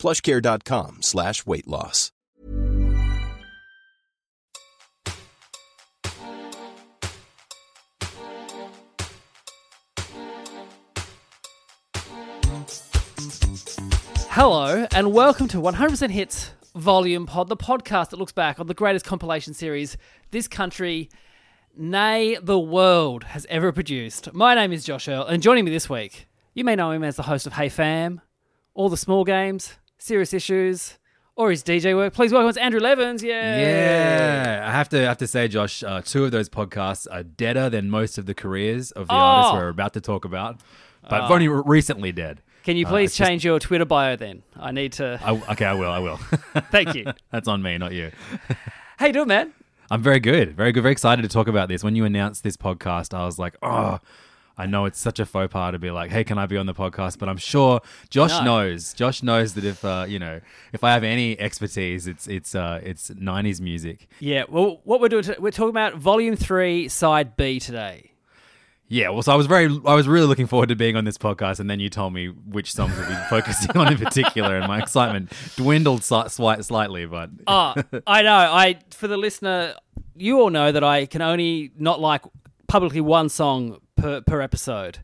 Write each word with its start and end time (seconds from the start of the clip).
plushcare.com 0.00 1.02
slash 1.02 1.46
weight 1.46 1.68
loss. 1.68 2.10
Hello, 14.32 14.86
and 14.92 15.12
welcome 15.12 15.48
to 15.48 15.58
100% 15.58 16.08
Hits 16.10 16.52
Volume 16.74 17.26
Pod, 17.26 17.48
the 17.48 17.56
podcast 17.56 18.10
that 18.10 18.18
looks 18.18 18.32
back 18.32 18.58
on 18.58 18.68
the 18.68 18.74
greatest 18.74 19.04
compilation 19.04 19.52
series 19.52 19.98
this 20.30 20.48
country, 20.48 21.10
nay, 21.76 22.38
the 22.40 22.58
world, 22.58 23.24
has 23.24 23.44
ever 23.50 23.70
produced. 23.70 24.32
My 24.32 24.54
name 24.54 24.72
is 24.72 24.84
Josh 24.84 25.08
Earl, 25.08 25.26
and 25.26 25.42
joining 25.42 25.64
me 25.64 25.70
this 25.70 25.90
week, 25.90 26.26
you 26.54 26.64
may 26.64 26.74
know 26.74 26.90
him 26.90 27.04
as 27.04 27.16
the 27.16 27.24
host 27.24 27.46
of 27.46 27.52
Hey 27.52 27.68
Fam, 27.68 28.20
All 28.72 28.88
the 28.88 28.96
Small 28.96 29.24
Games, 29.24 29.74
Serious 30.00 30.32
Issues, 30.32 30.98
or 31.36 31.50
his 31.50 31.62
DJ 31.62 31.94
work. 31.94 32.14
Please 32.14 32.32
welcome 32.32 32.48
it's 32.48 32.56
Andrew 32.56 32.80
Levins. 32.80 33.22
Yeah. 33.22 33.58
Yeah, 33.60 34.64
I 34.66 34.70
have 34.72 34.88
to 34.88 34.98
have 35.06 35.18
to 35.18 35.26
say, 35.26 35.46
Josh, 35.46 35.82
uh, 35.84 36.00
two 36.02 36.24
of 36.24 36.30
those 36.30 36.48
podcasts 36.48 37.06
are 37.10 37.22
deader 37.22 37.68
than 37.68 37.90
most 37.90 38.16
of 38.16 38.24
the 38.24 38.32
careers 38.34 38.92
of 38.92 39.08
the 39.08 39.12
artists 39.14 39.52
Oh. 39.52 39.56
we're 39.58 39.68
about 39.68 39.92
to 39.92 40.00
talk 40.00 40.24
about, 40.24 40.58
but 41.08 41.30
only 41.30 41.48
recently 41.48 42.12
dead. 42.12 42.40
Can 42.64 42.78
you 42.78 42.86
Uh, 42.86 42.90
please 42.90 43.14
just- 43.14 43.28
change 43.28 43.44
your 43.44 43.58
Twitter 43.58 43.84
bio 43.84 44.16
then? 44.16 44.42
I 44.58 44.70
need 44.72 44.92
to. 44.94 45.20
I, 45.22 45.32
okay, 45.52 45.66
I 45.66 45.74
will. 45.74 45.90
I 45.90 45.98
will. 45.98 46.16
Thank 46.70 46.94
you. 46.94 47.04
That's 47.30 47.46
on 47.48 47.60
me, 47.62 47.76
not 47.76 47.92
you. 47.92 48.10
How 48.96 49.06
you 49.06 49.12
doing, 49.12 49.28
man? 49.28 49.52
I'm 49.90 50.02
very 50.02 50.20
good, 50.20 50.56
very 50.56 50.72
good, 50.72 50.82
very 50.82 50.92
excited 50.92 51.22
to 51.22 51.28
talk 51.28 51.46
about 51.46 51.68
this. 51.68 51.84
When 51.84 51.94
you 51.94 52.06
announced 52.06 52.42
this 52.42 52.56
podcast, 52.56 53.12
I 53.12 53.26
was 53.26 53.38
like, 53.38 53.56
oh. 53.62 53.98
I 54.60 54.66
know 54.66 54.84
it's 54.84 54.98
such 54.98 55.18
a 55.18 55.26
faux 55.26 55.52
pas 55.52 55.72
to 55.72 55.78
be 55.78 55.90
like, 55.90 56.10
"Hey, 56.10 56.24
can 56.24 56.38
I 56.38 56.46
be 56.46 56.56
on 56.56 56.66
the 56.66 56.74
podcast?" 56.74 57.18
But 57.18 57.28
I'm 57.28 57.36
sure 57.38 57.80
Josh 58.10 58.30
No. 58.38 58.44
knows. 58.44 58.92
Josh 58.94 59.22
knows 59.22 59.54
that 59.54 59.64
if 59.64 59.84
uh, 59.84 60.04
you 60.08 60.18
know, 60.18 60.40
if 60.72 60.84
I 60.84 60.92
have 60.92 61.04
any 61.04 61.38
expertise, 61.40 62.06
it's 62.06 62.26
it's 62.26 62.54
uh, 62.54 62.80
it's 62.82 63.10
'90s 63.10 63.60
music. 63.60 64.08
Yeah. 64.20 64.44
Well, 64.48 64.80
what 64.84 65.00
we're 65.00 65.08
doing, 65.08 65.24
t- 65.24 65.34
we're 65.38 65.50
talking 65.50 65.70
about 65.70 65.94
Volume 65.94 66.36
Three, 66.36 66.88
Side 66.88 67.36
B 67.36 67.58
today. 67.58 68.06
Yeah, 68.92 69.10
well, 69.10 69.22
so 69.22 69.30
I 69.32 69.36
was 69.36 69.46
very, 69.46 69.66
I 69.86 69.94
was 69.94 70.08
really 70.08 70.26
looking 70.26 70.48
forward 70.48 70.68
to 70.70 70.74
being 70.74 70.96
on 70.96 71.04
this 71.04 71.16
podcast, 71.16 71.60
and 71.60 71.70
then 71.70 71.78
you 71.78 71.88
told 71.88 72.12
me 72.12 72.26
which 72.26 72.72
songs 72.74 72.92
we'll 72.98 73.08
be 73.08 73.14
focusing 73.30 73.70
on 73.76 73.92
in 73.92 73.96
particular, 73.98 74.56
and 74.58 74.66
my 74.66 74.80
excitement 74.82 75.32
dwindled 75.54 76.02
slight, 76.02 76.32
slightly. 76.32 77.06
But 77.06 77.30
Oh, 77.46 77.74
I 78.04 78.22
know. 78.22 78.34
I 78.34 78.80
for 78.90 79.06
the 79.06 79.16
listener, 79.16 79.74
you 80.16 80.40
all 80.40 80.50
know 80.50 80.72
that 80.72 80.82
I 80.82 81.06
can 81.06 81.22
only 81.22 81.70
not 81.78 82.00
like 82.00 82.22
publicly 82.66 83.00
one 83.00 83.28
song 83.28 83.78
per 84.00 84.20
per 84.22 84.40
episode. 84.40 84.98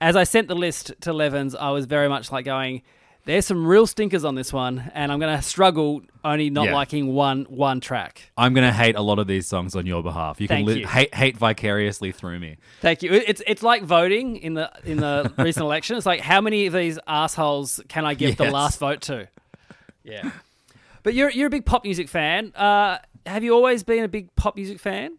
As 0.00 0.14
I 0.16 0.24
sent 0.24 0.48
the 0.48 0.54
list 0.54 0.92
to 1.00 1.12
Levins, 1.12 1.54
I 1.54 1.70
was 1.70 1.86
very 1.86 2.08
much 2.08 2.30
like 2.30 2.44
going, 2.44 2.82
"There's 3.24 3.46
some 3.46 3.66
real 3.66 3.86
stinkers 3.86 4.24
on 4.24 4.34
this 4.34 4.52
one, 4.52 4.90
and 4.94 5.10
I'm 5.10 5.18
going 5.18 5.34
to 5.34 5.42
struggle 5.42 6.02
only 6.22 6.50
not 6.50 6.66
Yeah. 6.66 6.74
liking 6.74 7.14
one 7.14 7.44
one 7.48 7.80
track." 7.80 8.30
I'm 8.36 8.52
gonna 8.52 8.72
hate 8.72 8.94
a 8.96 9.00
lot 9.00 9.18
of 9.18 9.26
these 9.26 9.46
songs 9.46 9.74
on 9.74 9.86
your 9.86 10.02
behalf. 10.02 10.40
You 10.40 10.48
can 10.48 10.64
li- 10.66 10.80
you. 10.80 10.86
hate 10.86 11.14
hate 11.14 11.36
vicariously 11.38 12.12
through 12.12 12.38
me. 12.40 12.56
Thank 12.82 13.02
you. 13.02 13.12
It's 13.12 13.42
it's 13.46 13.62
like 13.62 13.82
voting 13.84 14.36
in 14.36 14.54
the 14.54 14.70
in 14.84 14.98
the 14.98 15.32
recent 15.38 15.64
election. 15.64 15.96
It's 15.96 16.06
like 16.06 16.20
how 16.20 16.40
many 16.42 16.66
of 16.66 16.74
these 16.74 16.98
assholes 17.06 17.80
can 17.88 18.04
I 18.04 18.14
give 18.14 18.36
the 18.36 18.44
Yes. 18.44 18.52
last 18.52 18.78
vote 18.78 19.00
to? 19.02 19.28
Yeah. 20.04 20.30
But 21.02 21.14
you're 21.14 21.30
you're 21.30 21.46
a 21.46 21.50
big 21.50 21.64
pop 21.64 21.84
music 21.84 22.08
fan. 22.08 22.52
Uh, 22.54 22.98
have 23.24 23.42
you 23.44 23.54
always 23.54 23.82
been 23.82 24.04
a 24.04 24.08
big 24.08 24.34
pop 24.36 24.56
music 24.56 24.78
fan? 24.78 25.16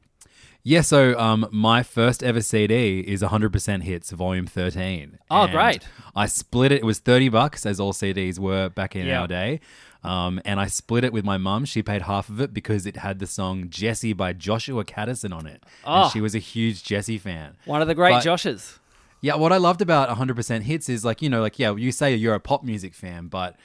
Yeah, 0.70 0.82
so 0.82 1.18
um, 1.18 1.48
my 1.50 1.82
first 1.82 2.22
ever 2.22 2.42
CD 2.42 3.00
is 3.00 3.22
100% 3.22 3.84
Hits, 3.84 4.12
Volume 4.12 4.46
13. 4.46 5.18
Oh, 5.32 5.44
And 5.44 5.52
great. 5.54 5.88
I 6.14 6.26
split 6.26 6.74
it. 6.74 6.80
It 6.80 6.84
was 6.84 7.00
30 7.00 7.30
bucks, 7.30 7.66
as 7.66 7.80
all 7.80 7.94
CDs 7.94 8.38
were 8.38 8.68
back 8.68 8.94
in 8.94 9.06
Yeah. 9.06 9.22
our 9.22 9.28
day. 9.28 9.62
Um, 10.04 10.42
and 10.44 10.60
I 10.60 10.68
split 10.68 11.06
it 11.06 11.14
with 11.14 11.24
my 11.24 11.38
mum. 11.38 11.64
She 11.64 11.82
paid 11.82 12.02
half 12.02 12.28
of 12.28 12.42
it 12.42 12.54
because 12.54 12.86
it 12.86 12.98
had 12.98 13.20
the 13.20 13.28
song 13.28 13.68
Jesse 13.70 14.12
by 14.12 14.34
Joshua 14.34 14.84
Kadison 14.84 15.34
on 15.34 15.46
it. 15.48 15.64
Oh. 15.86 16.04
And 16.04 16.12
she 16.12 16.20
was 16.20 16.36
a 16.36 16.40
huge 16.40 16.84
Jesse 16.84 17.18
fan. 17.18 17.56
One 17.64 17.82
of 17.82 17.88
the 17.88 17.96
great 17.96 18.12
But- 18.16 18.26
Joshes. 18.26 18.80
Yeah, 19.22 19.36
what 19.36 19.54
I 19.54 19.58
loved 19.58 19.82
about 19.82 20.10
100% 20.10 20.64
Hits 20.64 20.90
is 20.90 21.06
like, 21.06 21.22
you 21.22 21.30
know, 21.30 21.40
like, 21.42 21.58
yeah, 21.58 21.74
you 21.76 21.94
say 21.94 22.14
you're 22.14 22.36
a 22.36 22.42
pop 22.42 22.66
music 22.66 22.94
fan, 22.94 23.28
but 23.28 23.56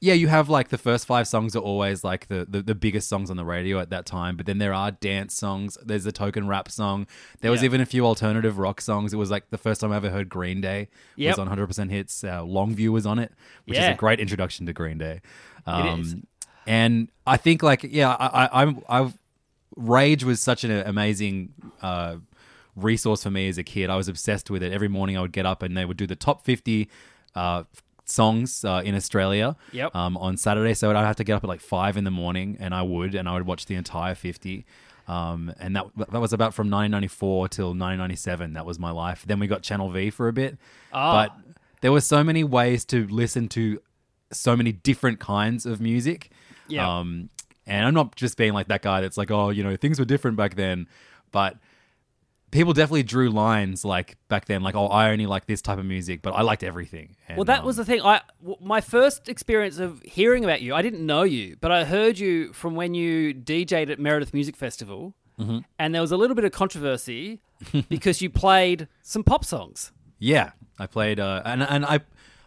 yeah, 0.00 0.12
you 0.14 0.28
have 0.28 0.48
like 0.50 0.68
the 0.68 0.78
first 0.78 1.06
five 1.06 1.26
songs 1.26 1.56
are 1.56 1.60
always 1.60 2.04
like 2.04 2.28
the, 2.28 2.46
the, 2.48 2.60
the 2.62 2.74
biggest 2.74 3.08
songs 3.08 3.30
on 3.30 3.36
the 3.38 3.44
radio 3.44 3.78
at 3.78 3.88
that 3.90 4.04
time, 4.04 4.36
but 4.36 4.44
then 4.46 4.58
there 4.58 4.74
are 4.74 4.90
dance 4.90 5.34
songs. 5.34 5.78
There's 5.84 6.04
a 6.04 6.12
token 6.12 6.46
rap 6.46 6.70
song. 6.70 7.06
There 7.40 7.50
was 7.50 7.62
Yeah. 7.62 7.66
even 7.66 7.80
a 7.80 7.86
few 7.86 8.04
alternative 8.04 8.58
rock 8.58 8.80
songs. 8.82 9.14
It 9.14 9.16
was 9.16 9.30
like 9.30 9.48
the 9.50 9.58
first 9.58 9.80
time 9.80 9.92
I 9.92 9.96
ever 9.96 10.10
heard 10.10 10.28
Green 10.28 10.60
Day 10.60 10.88
Yep. 11.16 11.32
was 11.32 11.38
on 11.38 11.48
100% 11.48 11.90
Hits. 11.90 12.22
Uh, 12.22 12.40
Longview 12.42 12.90
was 12.90 13.06
on 13.06 13.18
it, 13.18 13.32
which 13.64 13.78
is 13.78 13.84
a 13.84 13.94
great 13.94 14.20
introduction 14.20 14.66
to 14.66 14.72
Green 14.74 14.98
Day. 14.98 15.22
Um, 15.66 16.00
is. 16.00 16.14
And 16.66 17.08
I 17.26 17.36
think 17.38 17.62
like, 17.62 17.82
yeah, 17.88 18.10
I, 18.10 18.44
I, 18.44 18.62
I'm, 18.62 18.82
I've, 18.88 19.18
Rage 19.76 20.24
was 20.24 20.40
such 20.40 20.62
an 20.64 20.70
amazing 20.70 21.52
uh, 21.82 22.16
resource 22.74 23.22
for 23.22 23.30
me 23.30 23.48
as 23.48 23.56
a 23.58 23.62
kid. 23.64 23.88
I 23.90 23.96
was 23.96 24.08
obsessed 24.08 24.50
with 24.50 24.62
it. 24.62 24.72
Every 24.72 24.88
morning 24.88 25.16
I 25.16 25.20
would 25.22 25.32
get 25.32 25.46
up 25.46 25.62
and 25.62 25.76
they 25.76 25.84
would 25.84 25.96
do 25.96 26.06
the 26.06 26.16
top 26.16 26.44
50 26.44 26.88
uh, 27.34 27.64
songs 28.06 28.64
uh, 28.64 28.82
in 28.84 28.94
Australia 28.94 29.56
Yep. 29.72 29.94
um, 29.94 30.16
on 30.16 30.36
Saturday. 30.36 30.74
So 30.74 30.90
I'd 30.90 30.96
have 30.96 31.16
to 31.16 31.24
get 31.24 31.34
up 31.34 31.44
at 31.44 31.48
like 31.48 31.60
five 31.60 31.96
in 31.96 32.04
the 32.04 32.10
morning 32.10 32.56
and 32.60 32.74
I 32.74 32.82
would, 32.82 33.14
and 33.14 33.28
I 33.28 33.34
would 33.34 33.46
watch 33.46 33.66
the 33.66 33.74
entire 33.74 34.14
50. 34.14 34.64
Um, 35.08 35.52
and 35.60 35.76
that 35.76 35.86
that 36.10 36.20
was 36.20 36.32
about 36.32 36.52
from 36.54 36.66
1994 36.68 37.48
till 37.48 37.66
1997. 37.68 38.54
That 38.54 38.66
was 38.66 38.78
my 38.78 38.90
life. 38.90 39.24
Then 39.26 39.38
we 39.38 39.46
got 39.46 39.62
Channel 39.62 39.90
V 39.90 40.10
for 40.10 40.26
a 40.28 40.32
bit. 40.32 40.58
Ah. 40.92 41.12
But 41.28 41.56
there 41.80 41.92
were 41.92 42.00
so 42.00 42.24
many 42.24 42.42
ways 42.42 42.84
to 42.86 43.06
listen 43.06 43.48
to 43.50 43.80
so 44.32 44.56
many 44.56 44.72
different 44.72 45.20
kinds 45.20 45.64
of 45.66 45.80
music. 45.80 46.30
Yeah. 46.68 46.98
Um, 46.98 47.30
and 47.66 47.86
I'm 47.86 47.94
not 47.94 48.16
just 48.16 48.36
being 48.36 48.52
like 48.52 48.68
that 48.68 48.82
guy 48.82 49.00
that's 49.00 49.16
like, 49.16 49.30
oh, 49.30 49.50
you 49.50 49.62
know, 49.62 49.76
things 49.76 49.98
were 50.00 50.04
different 50.04 50.36
back 50.36 50.56
then. 50.56 50.88
But 51.30 51.56
people 52.56 52.72
definitely 52.72 53.02
drew 53.04 53.30
lines 53.30 53.84
like 53.84 54.16
back 54.28 54.46
then, 54.46 54.62
like, 54.62 54.74
oh, 54.74 54.86
I 54.88 55.10
only 55.10 55.26
like 55.26 55.46
this 55.46 55.62
type 55.62 55.78
of 55.78 55.84
music, 55.84 56.22
but 56.22 56.30
I 56.32 56.42
liked 56.42 56.64
everything. 56.64 57.14
And, 57.28 57.36
Well, 57.38 57.44
that 57.44 57.60
um, 57.60 57.66
was 57.66 57.76
the 57.76 57.84
thing. 57.84 58.00
I 58.02 58.20
w- 58.40 58.58
my 58.60 58.80
first 58.80 59.28
experience 59.28 59.78
of 59.78 60.02
hearing 60.02 60.42
about 60.42 60.60
you. 60.62 60.74
I 60.74 60.82
didn't 60.82 61.04
know 61.06 61.22
you, 61.22 61.56
but 61.60 61.70
I 61.70 61.84
heard 61.84 62.18
you 62.18 62.52
from 62.52 62.74
when 62.74 62.94
you 62.94 63.32
DJ'd 63.34 63.90
at 63.90 63.98
Meredith 64.00 64.34
Music 64.34 64.56
Festival, 64.56 65.14
Mm-hmm. 65.38 65.58
and 65.78 65.94
there 65.94 66.00
was 66.00 66.12
a 66.12 66.16
little 66.16 66.34
bit 66.34 66.46
of 66.46 66.52
controversy 66.52 67.40
because 67.90 68.22
you 68.22 68.30
played 68.30 68.88
some 69.02 69.22
pop 69.22 69.44
songs. 69.44 69.92
Yeah, 70.18 70.52
I 70.78 70.86
played, 70.86 71.20
uh, 71.20 71.42
and 71.44 71.62
and 71.62 71.84
I 71.84 72.00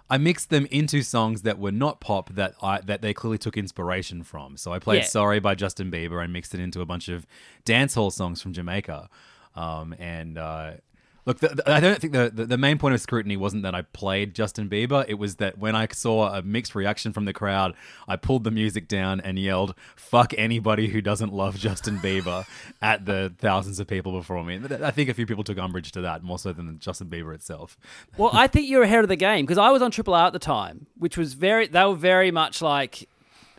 I 0.10 0.18
mixed 0.18 0.50
them 0.50 0.66
into 0.72 1.04
songs 1.04 1.44
that 1.44 1.60
were 1.60 1.72
not 1.72 2.02
pop 2.02 2.32
that 2.34 2.56
I 2.64 2.82
that 2.82 3.04
they 3.04 3.14
clearly 3.14 3.38
took 3.38 3.58
inspiration 3.58 4.24
from. 4.24 4.58
So 4.58 4.74
I 4.74 4.80
played 4.80 5.04
Yeah. 5.04 5.06
"Sorry" 5.06 5.40
by 5.40 5.54
Justin 5.54 5.92
Bieber 5.92 6.24
and 6.24 6.34
mixed 6.34 6.56
it 6.56 6.60
into 6.60 6.82
a 6.82 6.86
bunch 6.88 7.10
of 7.10 7.28
dancehall 7.64 8.12
songs 8.12 8.42
from 8.42 8.54
Jamaica. 8.54 9.08
Um, 9.60 9.94
and 10.00 10.38
uh, 10.38 10.72
look, 11.26 11.40
the, 11.40 11.50
the- 11.50 11.72
I 11.72 11.80
don't 11.80 12.00
think 12.00 12.14
the, 12.14 12.32
the 12.34 12.46
the 12.46 12.58
main 12.58 12.78
point 12.78 12.96
of 12.96 13.02
scrutiny 13.02 13.36
wasn't 13.36 13.64
that 13.64 13.76
I 13.76 13.82
played 13.82 14.34
Justin 14.34 14.70
Bieber. 14.70 15.04
It 15.08 15.16
was 15.16 15.36
that 15.36 15.58
when 15.58 15.76
I 15.76 15.88
saw 15.92 16.34
a 16.34 16.42
mixed 16.42 16.76
reaction 16.76 17.12
from 17.12 17.26
the 17.26 17.34
crowd, 17.34 17.74
I 18.08 18.16
pulled 18.16 18.44
the 18.46 18.52
music 18.52 18.88
down 18.88 19.20
and 19.20 19.38
yelled 19.38 19.76
"fuck 19.96 20.34
anybody 20.38 20.88
who 20.88 21.02
doesn't 21.02 21.34
love 21.34 21.58
Justin 21.58 21.98
Bieber" 22.00 22.46
at 22.82 23.06
the 23.06 23.34
thousands 23.38 23.80
of 23.80 23.88
people 23.88 24.14
before 24.14 24.44
me. 24.44 24.62
I 24.82 24.92
think 24.92 25.10
a 25.10 25.14
few 25.14 25.26
people 25.26 25.44
took 25.44 25.58
umbrage 25.58 25.92
to 25.94 26.02
that 26.02 26.24
more 26.24 26.40
so 26.40 26.54
than 26.54 26.80
Justin 26.80 27.08
Bieber 27.10 27.36
itself. 27.36 27.78
Well, 28.18 28.32
I 28.34 28.48
think 28.48 28.70
you're 28.70 28.84
ahead 28.84 29.04
of 29.04 29.10
the 29.10 29.16
game 29.18 29.46
because 29.46 29.58
I 29.58 29.72
was 29.72 29.82
on 29.82 29.92
Triple 29.92 30.14
R 30.14 30.28
at 30.28 30.34
the 30.34 30.40
time, 30.40 30.88
which 30.98 31.18
was 31.18 31.34
very. 31.34 31.68
They 31.68 31.84
were 31.84 31.96
very 31.96 32.32
much 32.32 32.62
like 32.62 33.10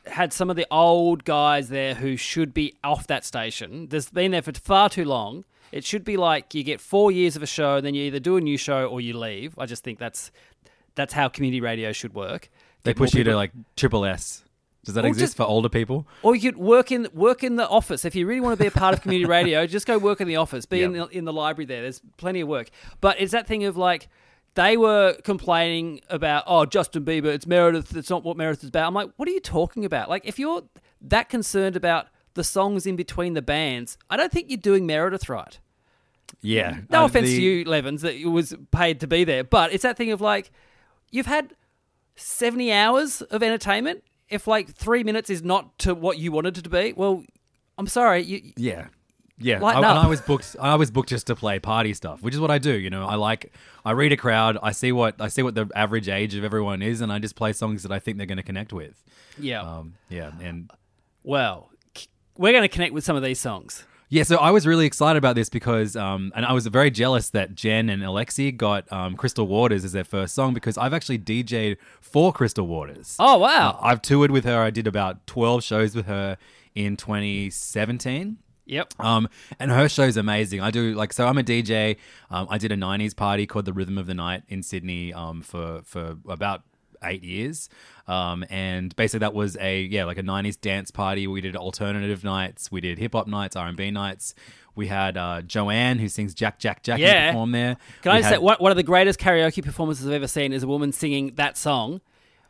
had 0.06 0.32
some 0.32 0.48
of 0.48 0.56
the 0.56 0.66
old 0.70 1.24
guys 1.24 1.68
there 1.68 1.94
who 1.94 2.16
should 2.16 2.54
be 2.54 2.74
off 2.82 3.06
that 3.08 3.22
station. 3.22 3.86
There's 3.88 4.08
been 4.10 4.30
there 4.30 4.40
for 4.40 4.52
far 4.54 4.88
too 4.88 5.04
long. 5.04 5.44
It 5.72 5.84
should 5.84 6.04
be 6.04 6.16
like 6.16 6.54
you 6.54 6.62
get 6.64 6.80
four 6.80 7.12
years 7.12 7.36
of 7.36 7.42
a 7.42 7.46
show, 7.46 7.80
then 7.80 7.94
you 7.94 8.02
either 8.04 8.18
do 8.20 8.36
a 8.36 8.40
new 8.40 8.56
show 8.58 8.86
or 8.86 9.00
you 9.00 9.16
leave. 9.16 9.54
I 9.58 9.66
just 9.66 9.84
think 9.84 9.98
that's 9.98 10.30
that's 10.94 11.12
how 11.12 11.28
community 11.28 11.60
radio 11.60 11.92
should 11.92 12.14
work. 12.14 12.50
They 12.82 12.90
Get 12.92 12.96
push 12.98 13.14
you 13.14 13.24
to 13.24 13.36
like 13.36 13.52
triple 13.76 14.04
S. 14.04 14.42
Does 14.84 14.94
that 14.94 15.04
Or 15.04 15.08
exist 15.08 15.32
just- 15.32 15.36
for 15.36 15.42
older 15.44 15.68
people? 15.68 16.06
Or 16.22 16.34
you 16.34 16.50
could 16.52 16.56
work 16.58 16.90
in 16.90 17.06
work 17.12 17.44
in 17.44 17.56
the 17.56 17.68
office 17.68 18.04
if 18.04 18.14
you 18.14 18.26
really 18.26 18.40
want 18.40 18.56
to 18.58 18.62
be 18.62 18.66
a 18.66 18.70
part 18.70 18.94
of 18.94 19.02
community 19.02 19.28
radio. 19.38 19.66
Just 19.66 19.86
go 19.86 19.98
work 19.98 20.20
in 20.20 20.26
the 20.28 20.36
office. 20.36 20.64
Be 20.66 20.82
in 20.82 20.92
the 20.92 21.06
in 21.08 21.24
the 21.24 21.32
library 21.32 21.66
there. 21.66 21.82
There's 21.82 22.00
plenty 22.16 22.40
of 22.40 22.48
work. 22.48 22.70
But 23.00 23.20
it's 23.20 23.32
that 23.32 23.46
thing 23.46 23.64
of 23.64 23.76
like 23.76 24.08
they 24.54 24.76
were 24.76 25.16
complaining 25.22 26.00
about 26.08 26.44
oh 26.46 26.64
Justin 26.66 27.04
Bieber. 27.04 27.26
It's 27.26 27.46
Meredith. 27.46 27.94
It's 27.94 28.10
not 28.10 28.24
what 28.24 28.36
Meredith 28.36 28.62
is 28.64 28.70
about. 28.70 28.88
I'm 28.88 28.94
like, 28.94 29.10
what 29.16 29.28
are 29.28 29.32
you 29.32 29.40
talking 29.40 29.84
about? 29.84 30.08
Like 30.08 30.22
if 30.24 30.38
you're 30.38 30.62
that 31.02 31.28
concerned 31.28 31.76
about 31.76 32.06
the 32.34 32.44
songs 32.44 32.86
in 32.86 32.96
between 32.96 33.34
the 33.34 33.42
bands, 33.42 33.98
I 34.08 34.16
don't 34.16 34.30
think 34.32 34.48
you're 34.50 34.56
doing 34.58 34.86
Meredith 34.86 35.28
right. 35.28 35.58
Yeah. 36.42 36.78
No 36.88 37.02
Uh, 37.02 37.06
offense 37.06 37.28
the- 37.28 37.36
to 37.36 37.42
you, 37.42 37.64
Levins, 37.64 38.02
that 38.02 38.16
you 38.16 38.30
was 38.30 38.54
paid 38.70 39.00
to 39.00 39.06
be 39.06 39.24
there, 39.24 39.44
but 39.44 39.72
it's 39.72 39.82
that 39.82 39.96
thing 39.96 40.12
of 40.12 40.20
like, 40.20 40.50
you've 41.10 41.26
had 41.26 41.54
70 42.16 42.72
hours 42.72 43.22
of 43.22 43.42
entertainment. 43.42 44.04
If 44.28 44.46
like 44.46 44.72
three 44.74 45.02
minutes 45.02 45.28
is 45.28 45.42
not 45.42 45.76
to 45.80 45.94
what 45.94 46.18
you 46.18 46.30
wanted 46.30 46.56
it 46.58 46.62
to 46.62 46.70
be, 46.70 46.92
well, 46.92 47.24
I'm 47.78 47.88
sorry. 47.88 48.22
You, 48.22 48.52
Yeah. 48.56 48.86
Yeah, 49.42 49.64
I, 49.64 49.74
and. 49.76 49.86
I 49.86 50.06
was 50.06 50.20
booked. 50.20 50.54
I 50.60 50.74
was 50.74 50.90
booked 50.90 51.08
just 51.08 51.26
to 51.28 51.34
play 51.34 51.58
party 51.58 51.94
stuff, 51.94 52.20
which 52.22 52.34
is 52.34 52.40
what 52.40 52.50
I 52.50 52.58
do. 52.58 52.78
You 52.78 52.90
know, 52.90 53.06
I 53.06 53.14
like. 53.14 53.54
I 53.86 53.92
read 53.92 54.12
a 54.12 54.16
crowd. 54.18 54.58
I 54.62 54.72
see 54.72 54.92
what 54.92 55.18
I 55.18 55.28
see 55.28 55.42
what 55.42 55.54
the 55.54 55.66
average 55.74 56.10
age 56.10 56.34
of 56.34 56.44
everyone 56.44 56.82
is, 56.82 57.00
and 57.00 57.10
I 57.10 57.18
just 57.20 57.36
play 57.36 57.54
songs 57.54 57.82
that 57.84 57.90
I 57.90 57.98
think 57.98 58.18
they're 58.18 58.26
going 58.26 58.36
to 58.36 58.42
connect 58.42 58.70
with. 58.70 59.02
yeah. 59.38 59.62
Um, 59.62 59.94
yeah, 60.10 60.32
and 60.42 60.70
well, 61.24 61.70
c- 61.72 61.78
we're 62.40 62.52
going 62.52 62.62
to 62.62 62.68
connect 62.68 62.94
with 62.94 63.04
some 63.04 63.16
of 63.16 63.22
these 63.22 63.38
songs. 63.38 63.84
yeah. 64.08 64.22
So 64.22 64.36
I 64.36 64.50
was 64.50 64.66
really 64.66 64.86
excited 64.86 65.18
about 65.18 65.34
this 65.34 65.50
because, 65.50 65.94
um, 65.94 66.32
and 66.34 66.46
I 66.46 66.54
was 66.54 66.66
very 66.68 66.90
jealous 66.90 67.28
that 67.30 67.54
Jen 67.54 67.90
and 67.90 68.02
Alexi 68.02 68.56
got 68.56 68.90
um, 68.90 69.14
Crystal 69.14 69.46
Waters 69.46 69.84
as 69.84 69.92
their 69.92 70.04
first 70.04 70.34
song 70.34 70.54
because 70.54 70.78
I've 70.78 70.94
actually 70.94 71.18
DJ'd 71.18 71.76
for 72.00 72.32
Crystal 72.32 72.66
Waters. 72.66 73.16
Oh, 73.18 73.36
wow. 73.36 73.78
Uh, 73.78 73.84
I've 73.86 74.00
toured 74.00 74.30
with 74.30 74.44
her. 74.46 74.58
I 74.62 74.70
did 74.70 74.86
about 74.86 75.26
twelve 75.26 75.62
shows 75.62 75.94
with 75.94 76.06
her 76.06 76.38
in 76.74 76.96
2017. 76.96 78.38
Yep. 78.66 78.94
Um, 79.00 79.28
and 79.58 79.70
her 79.70 79.88
show's 79.88 80.16
amazing. 80.16 80.60
I 80.60 80.70
do 80.70 80.94
like 80.94 81.12
so. 81.12 81.26
I'm 81.26 81.38
a 81.38 81.42
DJ. 81.42 81.96
Um, 82.30 82.46
I 82.48 82.56
did 82.56 82.72
a 82.72 82.76
'90s 82.76 83.14
party 83.14 83.44
called 83.46 83.64
the 83.64 83.72
Rhythm 83.72 83.98
of 83.98 84.06
the 84.06 84.14
Night 84.14 84.44
in 84.48 84.62
Sydney. 84.62 85.12
Um, 85.12 85.42
for 85.42 85.82
for 85.84 86.16
about 86.28 86.62
eight 87.04 87.22
years. 87.24 87.68
Um, 88.08 88.44
and 88.50 88.94
basically 88.96 89.20
that 89.20 89.34
was 89.34 89.56
a 89.60 89.82
yeah 89.82 90.04
like 90.04 90.18
a 90.18 90.22
'90s 90.22 90.60
dance 90.60 90.90
party. 90.90 91.26
We 91.26 91.40
did 91.40 91.56
alternative 91.56 92.24
nights. 92.24 92.70
We 92.72 92.80
did 92.80 92.98
hip 92.98 93.12
hop 93.12 93.26
nights, 93.26 93.56
R&B 93.56 93.90
nights. 93.90 94.34
We 94.74 94.86
had 94.86 95.16
uh, 95.16 95.42
Joanne 95.42 95.98
who 95.98 96.08
sings 96.08 96.34
Jack 96.34 96.58
Jack 96.58 96.82
Jack 96.82 96.98
Yeah. 97.00 97.30
perform 97.30 97.52
there. 97.52 97.76
Can 98.02 98.12
I 98.12 98.18
just 98.18 98.28
had- 98.30 98.34
say, 98.36 98.38
one, 98.58 98.70
of 98.70 98.76
the 98.76 98.82
greatest 98.82 99.18
karaoke 99.20 99.64
performances 99.64 100.06
I've 100.06 100.12
ever 100.14 100.28
seen 100.28 100.52
is 100.52 100.62
a 100.62 100.68
woman 100.68 100.92
singing 100.92 101.32
that 101.36 101.56
song. 101.58 102.00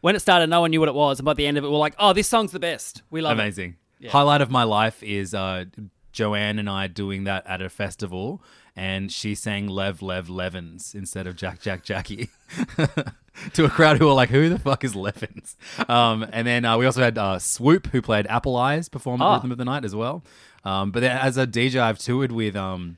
When 0.02 0.16
it 0.16 0.20
started, 0.20 0.48
no 0.48 0.62
one 0.62 0.70
knew 0.70 0.80
what 0.80 0.88
it 0.88 0.94
was, 0.94 1.18
and 1.18 1.26
by 1.26 1.34
the 1.34 1.46
end 1.46 1.58
of 1.58 1.64
it, 1.64 1.70
we're 1.70 1.76
like, 1.76 1.94
"Oh, 1.98 2.14
this 2.14 2.26
song's 2.26 2.52
the 2.52 2.58
best. 2.60 3.02
We 3.10 3.20
love 3.20 3.38
it." 3.38 3.42
Amazing. 3.42 3.76
Highlight 4.08 4.40
of 4.40 4.50
my 4.50 4.62
life 4.62 5.02
is 5.02 5.34
uh, 5.34 5.66
Joanne 6.12 6.58
and 6.58 6.70
I 6.70 6.86
doing 6.86 7.24
that 7.24 7.46
at 7.46 7.60
a 7.60 7.68
festival, 7.68 8.42
and 8.80 9.12
she 9.12 9.34
sang 9.34 9.66
Lev 9.68 10.00
Lev 10.00 10.30
Levins 10.30 10.94
instead 10.94 11.26
of 11.26 11.36
Jack 11.36 11.60
Jack 11.60 11.82
Jackie 11.84 12.30
to 13.52 13.64
a 13.66 13.68
crowd 13.68 13.98
who 13.98 14.06
were 14.06 14.12
like, 14.14 14.30
"Who 14.30 14.48
the 14.48 14.58
fuck 14.58 14.84
is 14.84 14.94
Levins?" 14.96 15.54
Um, 15.88 16.26
and 16.32 16.46
then 16.46 16.64
uh, 16.64 16.78
we 16.78 16.86
also 16.86 17.02
had 17.02 17.18
uh, 17.18 17.38
Swoop 17.38 17.88
who 17.88 18.00
played 18.00 18.26
Apple 18.28 18.56
Eyes 18.56 18.88
perform 18.88 19.20
at 19.20 19.24
Ah. 19.26 19.34
Rhythm 19.34 19.52
of 19.52 19.58
the 19.58 19.64
Night 19.66 19.84
as 19.84 19.94
well. 19.94 20.24
Um, 20.64 20.90
but 20.92 21.00
then 21.00 21.16
as 21.16 21.36
a 21.36 21.46
DJ, 21.46 21.78
I've 21.80 21.98
toured 21.98 22.32
with 22.32 22.56
um, 22.56 22.96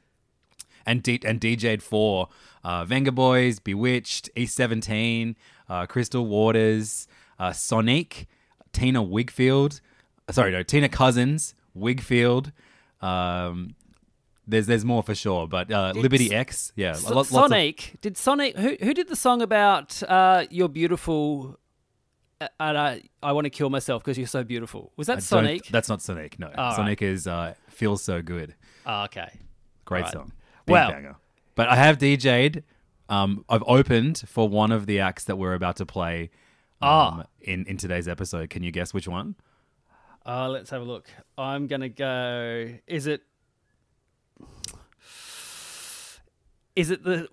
and 0.86 1.02
D- 1.02 1.20
and 1.24 1.40
DJ'd 1.40 1.82
for 1.82 2.28
uh, 2.62 2.84
Venga 2.84 3.10
Boys, 3.12 3.58
Bewitched, 3.58 4.30
East 4.36 4.54
Seventeen, 4.54 5.34
uh, 5.68 5.86
Crystal 5.86 6.24
Waters, 6.24 7.08
uh, 7.40 7.50
Sonique, 7.50 8.26
Tina 8.72 9.02
Wigfield. 9.02 9.80
Sorry, 10.30 10.52
no, 10.52 10.62
Tina 10.62 10.88
Cousins, 10.88 11.54
Wigfield. 11.76 12.52
Um, 13.00 13.74
there's 14.46 14.66
there's 14.66 14.84
more 14.84 15.02
for 15.02 15.14
sure, 15.14 15.46
but 15.46 15.70
uh, 15.72 15.92
Liberty 15.94 16.32
X, 16.34 16.72
yeah, 16.76 16.94
So- 16.94 17.10
lo- 17.10 17.16
lots 17.16 17.30
of- 17.34 17.36
Sonique 17.50 18.00
did 18.00 18.14
Sonique 18.16 18.56
who 18.56 18.76
who 18.84 18.94
did 18.94 19.08
the 19.08 19.16
song 19.16 19.42
about 19.42 20.02
uh, 20.02 20.46
you're 20.50 20.68
beautiful 20.68 21.58
uh, 22.40 22.48
and 22.60 22.76
I 22.78 23.02
I 23.22 23.32
want 23.32 23.44
to 23.44 23.50
kill 23.50 23.70
myself 23.70 24.02
because 24.02 24.18
you're 24.18 24.26
so 24.26 24.42
beautiful. 24.44 24.92
Was 24.96 25.06
that 25.06 25.24
don't- 25.28 25.44
Sonique? 25.44 25.68
That's 25.68 25.88
not 25.88 26.00
Sonique. 26.00 26.38
No, 26.38 26.48
right. 26.48 26.76
Sonique 26.76 27.02
is 27.02 27.26
uh, 27.26 27.54
feels 27.68 28.02
so 28.02 28.20
good. 28.22 28.54
oh, 28.86 29.04
okay. 29.04 29.30
Great 29.84 30.02
Right. 30.04 30.12
song. 30.12 30.32
Big 30.66 30.72
Well- 30.72 30.90
banger. 30.90 31.16
But 31.54 31.68
I 31.68 31.76
have 31.76 31.98
DJ'd. 31.98 32.62
Um, 33.08 33.44
I've 33.48 33.62
opened 33.66 34.22
for 34.26 34.48
one 34.48 34.72
of 34.72 34.86
the 34.86 35.00
acts 35.00 35.24
that 35.24 35.36
we're 35.36 35.52
about 35.54 35.76
to 35.76 35.84
play 35.86 36.30
um, 36.80 36.88
Ah. 36.88 37.24
in, 37.42 37.66
in 37.66 37.76
today's 37.76 38.08
episode. 38.08 38.48
Can 38.48 38.62
you 38.62 38.70
guess 38.72 38.94
which 38.94 39.06
one? 39.06 39.34
Uh, 40.24 40.48
let's 40.48 40.70
have 40.70 40.80
a 40.80 40.84
look. 40.84 41.10
I'm 41.36 41.66
gonna 41.66 41.88
go. 41.90 42.70
Is 42.86 43.06
it? 43.06 43.20
Is 46.76 46.90
it 46.90 47.04
the 47.04 47.28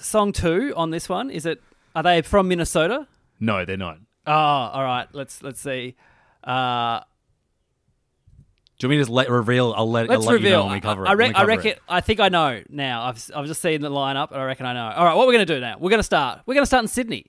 song 0.00 0.32
two 0.32 0.72
on 0.76 0.90
this 0.90 1.08
one? 1.08 1.30
Is 1.30 1.46
it? 1.46 1.62
Are 1.94 2.02
they 2.02 2.22
from 2.22 2.48
Minnesota? 2.48 3.06
No, 3.40 3.64
they're 3.64 3.76
not. 3.76 3.98
Oh, 4.26 4.32
all 4.32 4.82
right. 4.84 5.06
Let's 5.12 5.42
let's 5.42 5.60
see. 5.60 5.94
Uh, 6.44 7.00
Do 8.78 8.86
you 8.86 8.88
want 8.88 8.90
me 8.90 8.96
to 8.96 9.00
just 9.02 9.10
let 9.10 9.30
reveal? 9.30 9.74
I'll 9.76 9.90
let, 9.90 10.08
let's 10.08 10.22
I'll 10.22 10.26
let 10.28 10.34
reveal. 10.34 10.50
you 10.50 10.56
know 10.56 10.64
when 10.66 10.74
we 10.74 10.80
cover 10.80 11.04
it. 11.04 11.08
I, 11.08 11.14
we 11.14 11.18
rec- 11.18 11.36
I 11.36 11.44
reckon. 11.44 11.66
it. 11.72 11.82
I 11.88 12.00
think 12.00 12.20
I 12.20 12.28
know 12.28 12.62
now. 12.68 13.04
I've 13.04 13.30
I've 13.34 13.46
just 13.46 13.60
seen 13.60 13.80
the 13.80 13.90
lineup, 13.90 14.30
and 14.32 14.40
I 14.40 14.44
reckon 14.44 14.66
I 14.66 14.72
know. 14.72 14.90
All 14.96 15.04
right, 15.04 15.14
what 15.14 15.26
we're 15.26 15.32
gonna 15.34 15.46
do 15.46 15.60
now? 15.60 15.76
We're 15.78 15.90
gonna 15.90 16.02
start. 16.02 16.40
We're 16.46 16.54
gonna 16.54 16.66
start 16.66 16.84
in 16.84 16.88
Sydney. 16.88 17.26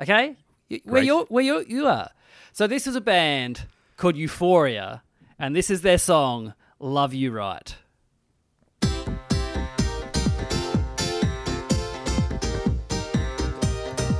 Okay, 0.00 0.36
where 0.84 1.02
you 1.02 1.26
where 1.28 1.44
you 1.44 1.64
you 1.68 1.86
are. 1.86 2.10
So 2.52 2.66
this 2.66 2.86
is 2.86 2.96
a 2.96 3.00
band 3.00 3.66
called 3.96 4.16
Euphoria, 4.16 5.02
and 5.38 5.54
this 5.54 5.70
is 5.70 5.82
their 5.82 5.98
song 5.98 6.54
"Love 6.78 7.14
You 7.14 7.30
Right." 7.30 7.76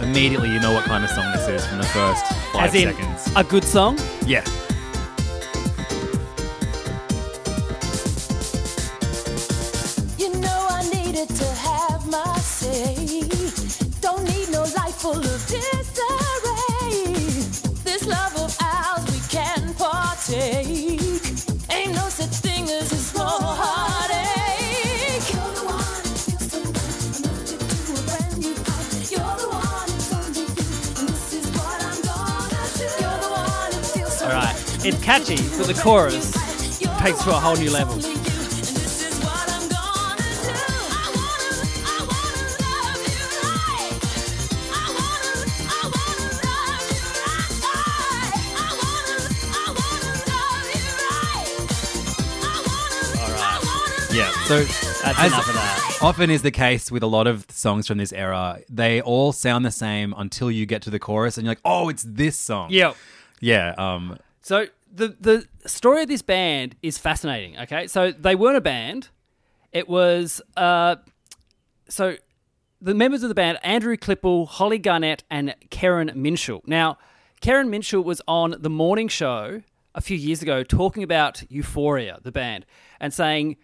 Immediately, 0.03 0.51
you 0.51 0.59
know 0.61 0.73
what 0.73 0.85
kind 0.85 1.05
of 1.05 1.11
song 1.11 1.31
this 1.33 1.49
is 1.49 1.67
from 1.67 1.79
the 1.79 1.85
first 1.85 2.25
five 2.53 2.69
As 2.69 2.75
in 2.75 2.95
seconds. 2.95 3.33
a 3.37 3.45
good 3.45 3.65
song. 3.65 3.99
Yeah. 4.27 4.45
It's 34.85 35.03
catchy, 35.03 35.37
but 35.57 35.67
the 35.67 35.75
chorus 35.83 36.33
takes 37.01 37.23
to 37.25 37.31
a 37.31 37.35
whole 37.35 37.57
new 37.57 37.71
level. 37.71 37.99
Yeah. 54.13 54.31
So 54.45 54.59
That's 54.63 55.19
as 55.19 55.33
enough 55.33 55.49
of 55.49 55.55
that. 55.55 55.99
often 56.03 56.29
is 56.29 56.43
the 56.43 56.51
case 56.51 56.91
with 56.93 57.03
a 57.03 57.07
lot 57.07 57.27
of 57.27 57.47
songs 57.49 57.87
from 57.87 57.97
this 57.97 58.13
era, 58.13 58.59
they 58.69 59.01
all 59.01 59.33
sound 59.33 59.65
the 59.65 59.71
same 59.71 60.13
until 60.19 60.51
you 60.51 60.67
get 60.67 60.83
to 60.83 60.91
the 60.91 60.99
chorus 60.99 61.39
and 61.39 61.47
you're 61.47 61.53
like, 61.53 61.61
oh, 61.65 61.89
it's 61.89 62.03
this 62.07 62.37
song. 62.39 62.69
Yep. 62.71 62.95
Yeah. 63.41 63.75
Um, 63.79 64.19
So 64.43 64.67
the 64.93 65.17
the 65.19 65.69
story 65.69 66.03
of 66.03 66.09
this 66.09 66.23
band 66.23 66.77
is 66.83 66.99
fascinating. 66.99 67.59
Okay, 67.61 67.87
so 67.87 68.13
they 68.13 68.35
weren't 68.35 68.57
a 68.57 68.63
band. 68.63 69.09
It 69.73 69.89
was 69.89 70.43
uh, 70.57 70.97
so 71.89 72.17
the 72.81 72.95
members 72.95 73.23
of 73.23 73.29
the 73.29 73.35
band 73.35 73.59
Andrew 73.63 73.97
Klippel, 73.97 74.47
Holly 74.47 74.79
Garnett, 74.79 75.25
and 75.31 75.55
Karen 75.71 76.11
Minshull. 76.11 76.61
Now, 76.67 76.99
Karen 77.41 77.71
Minshull 77.71 78.05
was 78.05 78.21
on 78.29 78.57
the 78.59 78.71
morning 78.71 79.09
show 79.09 79.63
a 79.95 80.01
few 80.01 80.17
years 80.17 80.43
ago 80.43 80.63
talking 80.63 81.03
about 81.03 81.43
Euphoria, 81.51 82.19
the 82.23 82.33
band, 82.33 82.67
and 83.01 83.13
saying 83.13 83.57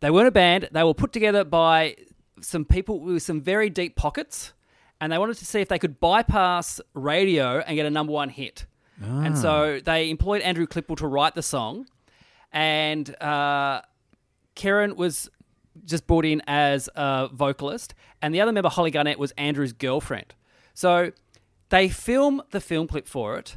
they 0.00 0.10
weren't 0.10 0.28
a 0.28 0.32
band. 0.32 0.68
They 0.72 0.82
were 0.82 0.94
put 0.94 1.12
together 1.12 1.44
by 1.44 1.96
some 2.40 2.64
people 2.64 3.00
with 3.00 3.22
some 3.22 3.40
very 3.40 3.70
deep 3.70 3.96
pockets, 3.96 4.52
and 5.00 5.12
they 5.12 5.18
wanted 5.18 5.36
to 5.38 5.46
see 5.46 5.60
if 5.60 5.68
they 5.68 5.78
could 5.78 6.00
bypass 6.00 6.80
radio 6.94 7.60
and 7.60 7.76
get 7.76 7.86
a 7.86 7.90
number 7.90 8.12
one 8.12 8.28
hit. 8.28 8.66
And 9.02 9.38
so 9.38 9.80
they 9.82 10.10
employed 10.10 10.42
Andrew 10.42 10.66
Klippel 10.66 10.96
to 10.98 11.06
write 11.06 11.34
the 11.34 11.42
song, 11.42 11.86
and 12.52 13.08
uh, 13.22 13.80
Karen 14.54 14.96
was 14.96 15.30
just 15.84 16.06
brought 16.06 16.24
in 16.24 16.42
as 16.46 16.88
a 16.94 17.28
vocalist, 17.32 17.94
and 18.20 18.34
the 18.34 18.40
other 18.40 18.52
member, 18.52 18.68
Holly 18.68 18.90
Garnett, 18.90 19.18
was 19.18 19.32
Andrew's 19.32 19.72
girlfriend. 19.72 20.34
So 20.74 21.12
they 21.70 21.88
film 21.88 22.42
the 22.50 22.60
film 22.60 22.86
clip 22.86 23.06
for 23.06 23.36
it. 23.36 23.56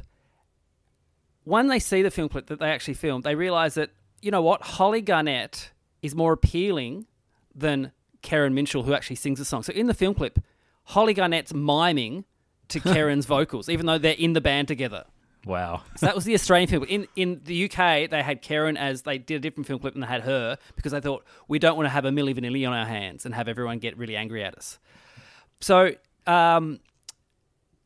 When 1.44 1.68
they 1.68 1.78
see 1.78 2.00
the 2.00 2.10
film 2.10 2.30
clip 2.30 2.46
that 2.46 2.58
they 2.58 2.70
actually 2.70 2.94
filmed, 2.94 3.24
they 3.24 3.34
realize 3.34 3.74
that, 3.74 3.90
you 4.22 4.30
know 4.30 4.40
what, 4.40 4.62
Holly 4.62 5.02
Garnett 5.02 5.72
is 6.00 6.14
more 6.14 6.32
appealing 6.32 7.06
than 7.54 7.92
Karen 8.22 8.54
Minshull, 8.54 8.84
who 8.84 8.94
actually 8.94 9.16
sings 9.16 9.38
the 9.38 9.44
song. 9.44 9.62
So 9.62 9.72
in 9.72 9.86
the 9.86 9.94
film 9.94 10.14
clip, 10.14 10.38
Holly 10.84 11.12
Garnett's 11.12 11.52
miming 11.52 12.24
to 12.68 12.80
Karen's 12.92 13.26
vocals, 13.26 13.68
even 13.68 13.84
though 13.86 13.98
they're 13.98 14.14
in 14.14 14.32
the 14.32 14.40
band 14.40 14.68
together. 14.68 15.04
Wow. 15.46 15.82
So 15.96 16.06
that 16.06 16.14
was 16.14 16.24
the 16.24 16.34
Australian 16.34 16.68
film. 16.68 16.84
In 16.84 17.06
in 17.16 17.40
the 17.44 17.64
UK, 17.64 18.10
they 18.10 18.22
had 18.22 18.42
Karen 18.42 18.76
as 18.76 19.02
they 19.02 19.18
did 19.18 19.36
a 19.36 19.40
different 19.40 19.66
film 19.66 19.78
clip 19.78 19.94
and 19.94 20.02
they 20.02 20.06
had 20.06 20.22
her 20.22 20.58
because 20.76 20.92
they 20.92 21.00
thought 21.00 21.24
we 21.48 21.58
don't 21.58 21.76
want 21.76 21.86
to 21.86 21.90
have 21.90 22.04
a 22.04 22.10
Milli 22.10 22.34
Vanilli 22.34 22.66
on 22.66 22.74
our 22.74 22.86
hands 22.86 23.24
and 23.24 23.34
have 23.34 23.48
everyone 23.48 23.78
get 23.78 23.96
really 23.96 24.16
angry 24.16 24.42
at 24.44 24.56
us. 24.56 24.78
So 25.60 25.92
um, 26.26 26.80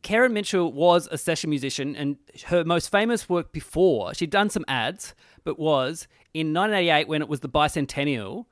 Karen 0.03 0.33
Mitchell 0.33 0.73
was 0.73 1.09
a 1.11 1.19
session 1.19 1.51
musician, 1.51 1.97
and 1.97 2.17
her 2.47 2.65
most 2.65 2.91
famous 2.91 3.29
work 3.29 3.53
before 3.53 4.15
she'd 4.15 4.31
done 4.31 4.51
some 4.51 4.65
ads, 4.69 5.15
but 5.45 5.59
was 5.59 6.07
in 6.35 6.55
1988 6.55 7.09
when 7.09 7.23
it 7.23 7.29
was 7.29 7.41
the 7.41 7.49
bicentennial. 7.49 8.47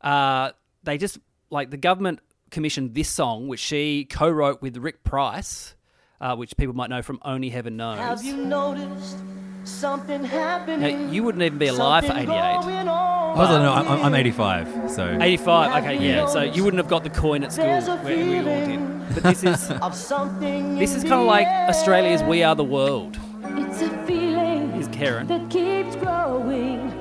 Uh, 0.00 0.50
they 0.82 0.98
just 0.98 1.18
like 1.50 1.70
the 1.70 1.76
government 1.76 2.20
commissioned 2.50 2.94
this 2.94 3.08
song, 3.08 3.48
which 3.48 3.60
she 3.60 4.04
co-wrote 4.04 4.60
with 4.60 4.76
Rick 4.76 5.04
Price, 5.04 5.74
uh, 6.22 6.36
which 6.36 6.56
people 6.56 6.74
might 6.74 6.88
know 6.88 7.02
from 7.02 7.18
Only 7.24 7.50
Heaven 7.50 7.76
Knows. 7.76 7.98
Have 7.98 8.24
you 8.24 8.36
noticed 8.36 9.18
something 9.64 10.24
happening? 10.24 10.80
Now, 11.06 11.12
you 11.12 11.22
wouldn't 11.24 11.42
even 11.42 11.58
be 11.58 11.66
alive 11.66 12.06
for 12.06 12.12
88. 12.12 12.26
going 12.26 12.88
on. 12.88 13.12
I 13.32 13.34
was 13.38 13.50
like, 13.50 13.62
no, 13.62 13.72
I'm, 13.72 14.04
I'm 14.06 14.14
85, 14.14 14.90
so 14.90 15.18
85. 15.20 15.82
Okay, 15.84 16.06
yeah. 16.08 16.26
So 16.26 16.42
you 16.42 16.64
wouldn't 16.64 16.78
have 16.82 16.88
got 16.90 17.02
the 17.02 17.10
coin 17.10 17.42
at 17.44 17.52
school 17.52 17.66
where 17.66 18.16
we 18.16 18.38
all 18.38 18.44
did. 18.44 19.14
But 19.14 19.22
this 19.24 19.44
is 19.44 19.70
Of 19.82 19.94
something 19.94 20.78
this 20.78 20.94
is 20.94 21.02
kind 21.02 21.14
of 21.20 21.26
like 21.26 21.46
air. 21.46 21.68
Australia's 21.68 22.22
"We 22.22 22.42
Are 22.42 22.54
the 22.54 22.64
World." 22.64 23.18
It's 23.44 23.82
a 23.82 23.88
feeling 24.06 24.70
Is 24.72 24.88
Karen? 24.88 25.26
that 25.26 25.50
keeps 25.50 25.96
growing. 25.96 26.92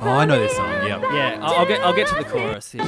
oh, 0.00 0.08
I 0.08 0.24
know 0.26 0.38
this 0.38 0.54
song. 0.56 0.68
Yep. 0.86 1.02
Yeah, 1.02 1.38
I'll, 1.42 1.54
I'll 1.60 1.66
get 1.66 1.80
I'll 1.82 1.94
get 1.94 2.08
to 2.08 2.14
the 2.16 2.24
chorus. 2.24 2.72
Here. 2.72 2.82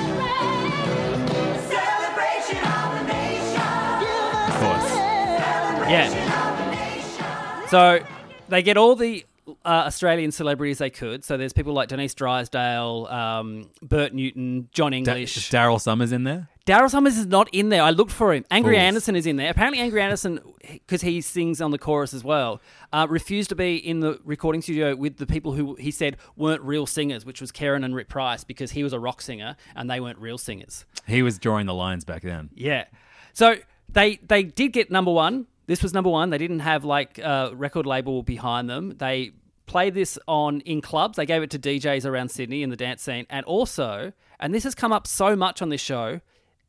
Yeah. 5.89 7.67
So 7.69 8.01
they 8.49 8.63
get 8.63 8.77
all 8.77 8.95
the 8.97 9.25
uh, 9.49 9.53
Australian 9.87 10.31
celebrities 10.33 10.79
they 10.79 10.91
could. 10.91 11.25
So 11.25 11.37
there's 11.37 11.53
people 11.53 11.73
like 11.73 11.89
Denise 11.89 12.15
Drysdale, 12.15 13.07
um, 13.11 13.71
Bert 13.83 14.13
Newton, 14.15 14.69
John 14.73 14.93
Da- 14.93 14.99
English. 14.99 15.37
is 15.37 15.45
Daryl 15.45 15.81
Somers 15.81 16.13
in 16.13 16.25
there? 16.25 16.49
Daryl 16.67 16.91
Somers 16.91 17.17
is 17.17 17.25
not 17.25 17.49
in 17.55 17.71
there. 17.71 17.83
I 17.83 17.91
looked 17.91 18.11
for 18.13 18.35
him. 18.35 18.45
Angry 18.51 18.75
Fools. 18.75 18.83
Anderson 18.83 19.17
is 19.17 19.27
in 19.27 19.37
there. 19.37 19.51
Apparently, 19.51 19.81
Angry 19.81 20.03
Anderson, 20.03 20.39
because 20.61 21.01
he 21.01 21.23
sings 21.23 21.63
on 21.63 21.71
the 21.71 21.79
chorus 21.79 22.13
as 22.13 22.23
well, 22.23 22.61
uh, 22.93 23.07
refused 23.09 23.49
to 23.49 23.55
be 23.55 23.77
in 23.77 24.01
the 24.01 24.21
recording 24.23 24.61
studio 24.61 24.95
with 24.95 25.17
the 25.17 25.27
people 25.27 25.53
who 25.55 25.77
he 25.77 25.91
said 25.91 26.19
weren't 26.37 26.61
real 26.61 26.85
singers, 26.85 27.25
which 27.25 27.41
was 27.41 27.51
Karen 27.51 27.85
and 27.85 27.95
Rick 27.95 28.09
Price, 28.11 28.45
because 28.45 28.73
he 28.73 28.83
was 28.85 28.93
a 28.93 29.01
rock 29.01 29.23
singer 29.23 29.57
and 29.75 29.91
they 29.91 29.99
weren't 29.99 30.19
real 30.19 30.37
singers. 30.37 30.85
He 31.07 31.23
was 31.23 31.39
drawing 31.39 31.65
the 31.65 31.73
lines 31.75 32.05
back 32.05 32.21
then. 32.21 32.51
Yeah. 32.55 32.85
So 33.33 33.57
they 33.89 34.17
they 34.17 34.43
did 34.43 34.75
get 34.75 34.91
number 34.91 35.11
one. 35.11 35.47
This 35.69 35.83
was 35.83 35.95
number 35.95 36.11
one. 36.11 36.31
They 36.31 36.39
didn't 36.39 36.61
have 36.61 36.83
like 36.85 37.19
a 37.19 37.53
record 37.55 37.87
label 37.87 38.25
behind 38.25 38.69
them. 38.69 38.97
They 38.99 39.31
played 39.67 39.95
this 39.95 40.19
on 40.27 40.61
in 40.63 40.81
clubs. 40.81 41.17
They 41.17 41.27
gave 41.27 41.43
it 41.43 41.51
to 41.51 41.59
DJs 41.59 42.05
around 42.05 42.31
Sydney 42.31 42.63
in 42.65 42.71
the 42.71 42.77
dance 42.77 43.03
scene, 43.03 43.27
and 43.31 43.45
also, 43.47 44.13
and 44.41 44.53
this 44.55 44.65
has 44.65 44.75
come 44.75 44.93
up 44.93 45.07
so 45.07 45.37
much 45.37 45.63
on 45.63 45.69
this 45.69 45.81
show, 45.81 46.21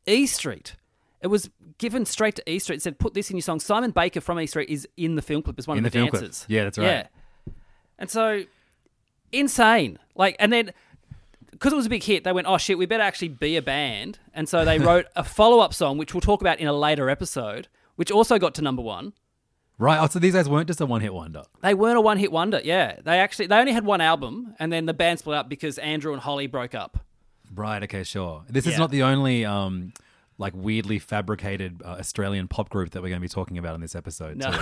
E 0.06 0.26
Street. 0.26 0.76
It 1.22 1.26
was 1.28 1.50
given 1.78 2.04
straight 2.04 2.36
to 2.36 2.50
E 2.50 2.58
Street. 2.58 2.76
It 2.76 2.82
said, 2.82 2.98
"Put 2.98 3.14
this 3.14 3.30
in 3.30 3.36
your 3.36 3.42
song." 3.42 3.58
Simon 3.58 3.90
Baker 3.90 4.20
from 4.20 4.38
E 4.38 4.46
Street 4.46 4.68
is 4.68 4.86
in 4.96 5.14
the 5.16 5.22
film 5.22 5.42
clip 5.42 5.58
as 5.58 5.66
one 5.66 5.78
In 5.78 5.84
of 5.86 5.90
the 5.90 5.98
the, 5.98 6.02
film 6.02 6.10
clip. 6.10 6.22
dancers. 6.22 6.44
Yeah, 6.48 6.64
that's 6.64 6.78
right. 6.78 6.84
Yeah, 6.86 7.06
and 7.98 8.10
so 8.10 8.44
insane. 9.32 9.98
Like, 10.14 10.36
and 10.38 10.52
then 10.52 10.72
because 11.52 11.72
it 11.72 11.76
was 11.76 11.86
a 11.86 11.90
big 11.90 12.02
hit, 12.02 12.24
they 12.24 12.32
went, 12.32 12.46
"Oh 12.46 12.58
shit, 12.58 12.76
we 12.78 12.84
better 12.86 13.02
actually 13.02 13.28
be 13.28 13.56
a 13.56 13.62
band." 13.62 14.18
And 14.34 14.46
so 14.48 14.64
they 14.64 14.78
wrote 14.90 15.06
a 15.16 15.24
follow-up 15.24 15.72
song, 15.74 15.96
which 15.98 16.12
we'll 16.14 16.20
talk 16.20 16.40
about 16.42 16.58
in 16.58 16.66
a 16.66 16.72
later 16.72 17.08
episode, 17.10 17.68
which 18.00 18.10
also 18.10 18.38
got 18.38 18.54
to 18.54 18.62
number 18.62 18.80
one. 18.80 19.12
Right. 19.76 19.98
Oh, 20.00 20.06
so 20.06 20.18
these 20.18 20.32
guys 20.32 20.48
weren't 20.48 20.66
just 20.68 20.80
a 20.80 20.86
one 20.86 21.02
hit 21.02 21.12
wonder. 21.12 21.42
They 21.60 21.74
weren't 21.74 21.98
a 21.98 22.00
one-hit 22.00 22.32
wonder. 22.32 22.58
Yeah, 22.64 22.96
they 23.04 23.18
actually 23.18 23.46
they 23.48 23.56
only 23.56 23.72
had 23.72 23.84
one 23.84 24.00
album, 24.00 24.54
and 24.58 24.72
then 24.72 24.86
the 24.86 24.94
band 24.94 25.18
split 25.18 25.36
up 25.36 25.50
because 25.50 25.76
Andrew 25.76 26.14
and 26.14 26.22
Holly 26.22 26.46
broke 26.46 26.74
up. 26.74 26.98
Right. 27.54 27.82
Okay. 27.82 28.02
Sure. 28.02 28.42
This 28.48 28.64
Yeah. 28.64 28.72
is 28.72 28.78
not 28.78 28.90
the 28.90 29.02
only 29.02 29.44
um, 29.44 29.92
like 30.38 30.54
weirdly 30.56 30.98
fabricated 30.98 31.82
uh, 31.84 31.96
Australian 31.98 32.48
pop 32.48 32.70
group 32.70 32.90
that 32.92 33.02
we're 33.02 33.08
going 33.10 33.20
to 33.20 33.28
be 33.28 33.28
talking 33.28 33.58
about 33.58 33.74
in 33.74 33.82
this 33.82 33.94
episode. 33.94 34.38
No, 34.38 34.50
too. 34.50 34.58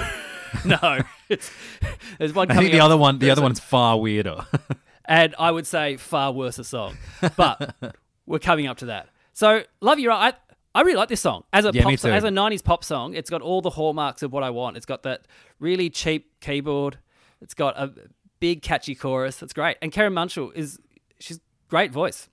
no, 0.65 0.99
it's, 1.29 1.53
there's 2.19 2.33
one. 2.35 2.51
I 2.51 2.55
coming 2.55 2.71
think 2.71 2.73
the 2.75 2.81
up 2.81 2.87
other 2.87 2.97
one, 2.97 3.21
the 3.21 3.31
other 3.31 3.41
Thursday. 3.41 3.43
one's 3.45 3.61
far 3.61 4.01
weirder. 4.01 4.47
and 5.05 5.35
I 5.39 5.53
would 5.53 5.67
say 5.67 5.97
far 5.97 6.33
worse 6.33 6.59
a 6.59 6.65
song. 6.65 6.97
But 7.37 7.77
we're 8.27 8.41
coming 8.41 8.67
up 8.67 8.79
to 8.79 8.87
that. 8.87 9.09
So, 9.33 9.63
Love 9.81 10.01
You 10.01 10.09
Right. 10.09 10.35
I, 10.35 10.48
I 10.79 10.83
really 10.83 10.97
like 10.97 11.09
this 11.09 11.21
song 11.21 11.43
as 11.53 11.65
a 11.65 11.73
Yeah, 11.73 11.83
pop 11.83 11.99
song, 11.99 12.13
as 12.13 12.23
a 12.25 12.29
'90s 12.29 12.63
pop 12.63 12.85
song. 12.85 13.15
It's 13.15 13.31
got 13.31 13.43
all 13.43 13.61
the 13.61 13.71
hallmarks 13.71 14.23
of 14.23 14.33
what 14.33 14.43
I 14.45 14.51
want. 14.51 14.77
It's 14.77 14.87
got 14.87 15.03
that 15.03 15.27
really 15.59 15.91
cheap 15.91 16.39
keyboard. 16.41 16.99
It's 17.41 17.55
got 17.55 17.77
a 17.77 17.93
big 18.39 18.63
catchy 18.63 18.95
chorus. 18.95 19.39
That's 19.39 19.53
great. 19.53 19.77
And 19.83 19.91
Karen 19.91 20.13
Minshull 20.13 20.55
is 20.55 20.79
she's 21.19 21.41
great 21.69 21.91
voice. 21.91 22.29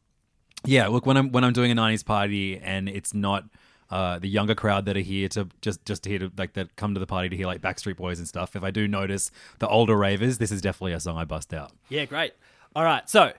yeah. 0.64 0.88
Look, 0.88 1.06
when 1.08 1.18
I'm 1.18 1.32
when 1.32 1.44
I'm 1.44 1.54
doing 1.54 1.72
a 1.72 1.76
'90s 1.76 2.06
party 2.06 2.58
and 2.60 2.88
it's 2.88 3.14
not. 3.14 3.46
Uh, 3.88 4.18
the 4.18 4.28
younger 4.28 4.56
crowd 4.56 4.86
that 4.86 4.98
are 4.98 5.02
here 5.02 5.30
to 5.30 5.48
just 5.62 5.86
just 5.86 6.02
to 6.02 6.10
hear 6.10 6.18
to, 6.18 6.32
like 6.40 6.54
that 6.54 6.76
come 6.76 6.96
to 6.96 7.00
the 7.00 7.06
party 7.06 7.30
to 7.30 7.36
hear 7.36 7.46
like 7.46 7.62
Backstreet 7.62 7.96
Boys 7.98 8.18
and 8.18 8.28
stuff. 8.28 8.56
If 8.56 8.64
I 8.64 8.72
do 8.72 8.88
notice 8.88 9.30
the 9.60 9.68
older 9.68 9.96
ravers, 9.96 10.40
this 10.40 10.52
is 10.52 10.60
definitely 10.60 10.94
a 10.94 11.00
song 11.00 11.18
I 11.18 11.24
bust 11.24 11.54
out. 11.54 11.72
Yeah, 11.88 12.06
great. 12.06 12.34
All 12.76 12.84
right, 12.84 13.08
so 13.08 13.34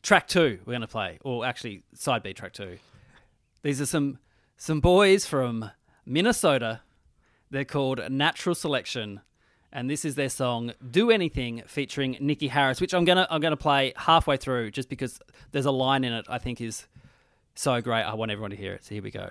track 0.00 0.28
two 0.28 0.60
we're 0.64 0.74
going 0.74 0.82
to 0.82 0.86
play, 0.86 1.18
or 1.24 1.44
actually 1.44 1.82
side 1.92 2.22
B 2.22 2.32
track 2.32 2.52
two. 2.52 2.78
These 3.64 3.80
are 3.80 3.86
some 3.86 4.20
some 4.60 4.78
boys 4.78 5.24
from 5.24 5.70
Minnesota. 6.04 6.82
They're 7.50 7.64
called 7.64 8.02
Natural 8.10 8.54
Selection, 8.54 9.22
and 9.72 9.88
this 9.88 10.04
is 10.04 10.16
their 10.16 10.28
song 10.28 10.74
"Do 10.88 11.10
Anything" 11.10 11.62
featuring 11.66 12.16
Niki 12.16 12.50
Haris, 12.50 12.78
which 12.78 12.92
I'm 12.92 13.06
gonna 13.06 13.26
I'm 13.30 13.40
gonna 13.40 13.56
play 13.56 13.94
halfway 13.96 14.36
through 14.36 14.70
just 14.72 14.90
because 14.90 15.18
there's 15.52 15.64
a 15.64 15.70
line 15.70 16.04
in 16.04 16.12
it 16.12 16.26
I 16.28 16.36
think 16.36 16.60
is 16.60 16.86
so 17.54 17.80
great. 17.80 18.02
I 18.02 18.12
want 18.12 18.30
everyone 18.30 18.50
to 18.50 18.56
hear 18.56 18.74
it. 18.74 18.84
So 18.84 18.94
here 18.94 19.02
we 19.02 19.10
go. 19.10 19.30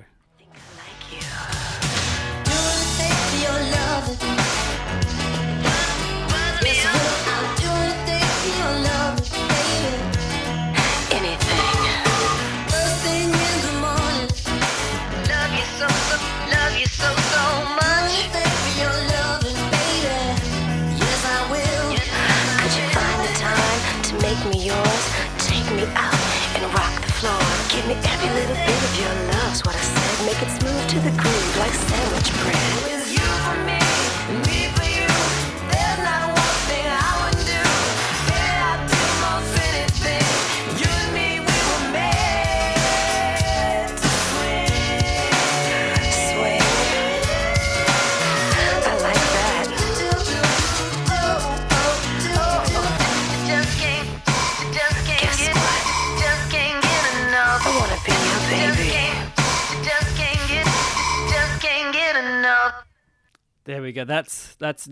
There 63.69 63.83
we 63.83 63.91
go. 63.91 64.03
That's 64.03 64.55
that's 64.55 64.87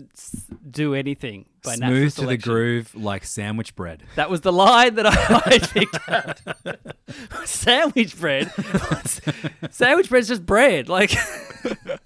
"Do 0.70 0.94
Anything" 0.94 1.46
by 1.64 1.74
Smooth 1.74 2.14
to 2.14 2.26
the 2.26 2.36
groove 2.36 2.94
like 2.94 3.24
sandwich 3.24 3.74
bread. 3.74 4.04
That 4.14 4.30
was 4.30 4.42
the 4.42 4.52
line 4.52 4.94
that 4.94 5.04
I, 5.04 5.14
I 5.46 5.58
picked 5.58 6.08
out. 6.08 7.44
Sandwich 7.44 8.16
bread. 8.16 8.52
Sandwich 9.72 10.08
bread's 10.08 10.28
just 10.28 10.46
bread. 10.46 10.88
Like, 10.88 11.12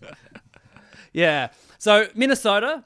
yeah. 1.13 1.49
So 1.77 2.07
Minnesota, 2.15 2.85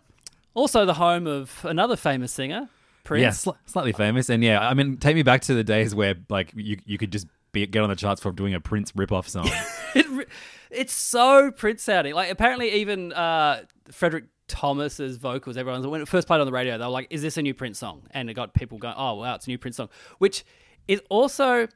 also 0.52 0.84
the 0.84 0.94
home 0.94 1.28
of 1.28 1.64
another 1.64 1.94
famous 1.94 2.32
singer, 2.32 2.68
Prince. 3.04 3.22
Yeah, 3.22 3.52
sli- 3.52 3.58
slightly 3.66 3.92
famous, 3.92 4.28
and 4.28 4.42
yeah, 4.42 4.68
I 4.68 4.74
mean, 4.74 4.96
take 4.96 5.14
me 5.14 5.22
back 5.22 5.42
to 5.42 5.54
the 5.54 5.62
days 5.62 5.94
where 5.94 6.16
like 6.28 6.50
you 6.56 6.78
you 6.86 6.98
could 6.98 7.12
just 7.12 7.28
be, 7.56 7.66
get 7.66 7.82
on 7.82 7.88
the 7.88 7.96
charts 7.96 8.20
for 8.20 8.32
doing 8.32 8.54
a 8.54 8.60
Prince 8.60 8.92
rip-off 8.94 9.28
song. 9.28 9.50
It, 9.94 10.28
it's 10.70 10.92
so 10.92 11.50
Prince 11.50 11.82
sounding. 11.82 12.12
Like 12.12 12.30
apparently 12.30 12.70
even 12.72 13.14
uh, 13.14 13.62
Frederick 13.90 14.24
Thomas's 14.46 15.16
vocals, 15.16 15.56
everyone's 15.56 15.86
when 15.86 16.02
it 16.02 16.08
first 16.08 16.26
played 16.26 16.40
on 16.40 16.46
the 16.46 16.52
radio, 16.52 16.76
they 16.76 16.84
were 16.84 16.90
like, 16.90 17.06
"Is 17.08 17.22
this 17.22 17.38
a 17.38 17.42
new 17.42 17.54
Prince 17.54 17.78
song?" 17.78 18.02
And 18.10 18.28
it 18.28 18.34
got 18.34 18.52
people 18.52 18.76
going, 18.76 18.94
"Oh 18.96 19.14
wow, 19.14 19.34
it's 19.36 19.46
a 19.46 19.50
new 19.50 19.56
Prince 19.56 19.76
song." 19.76 19.88
Which 20.18 20.44
is 20.86 21.00
also, 21.08 21.66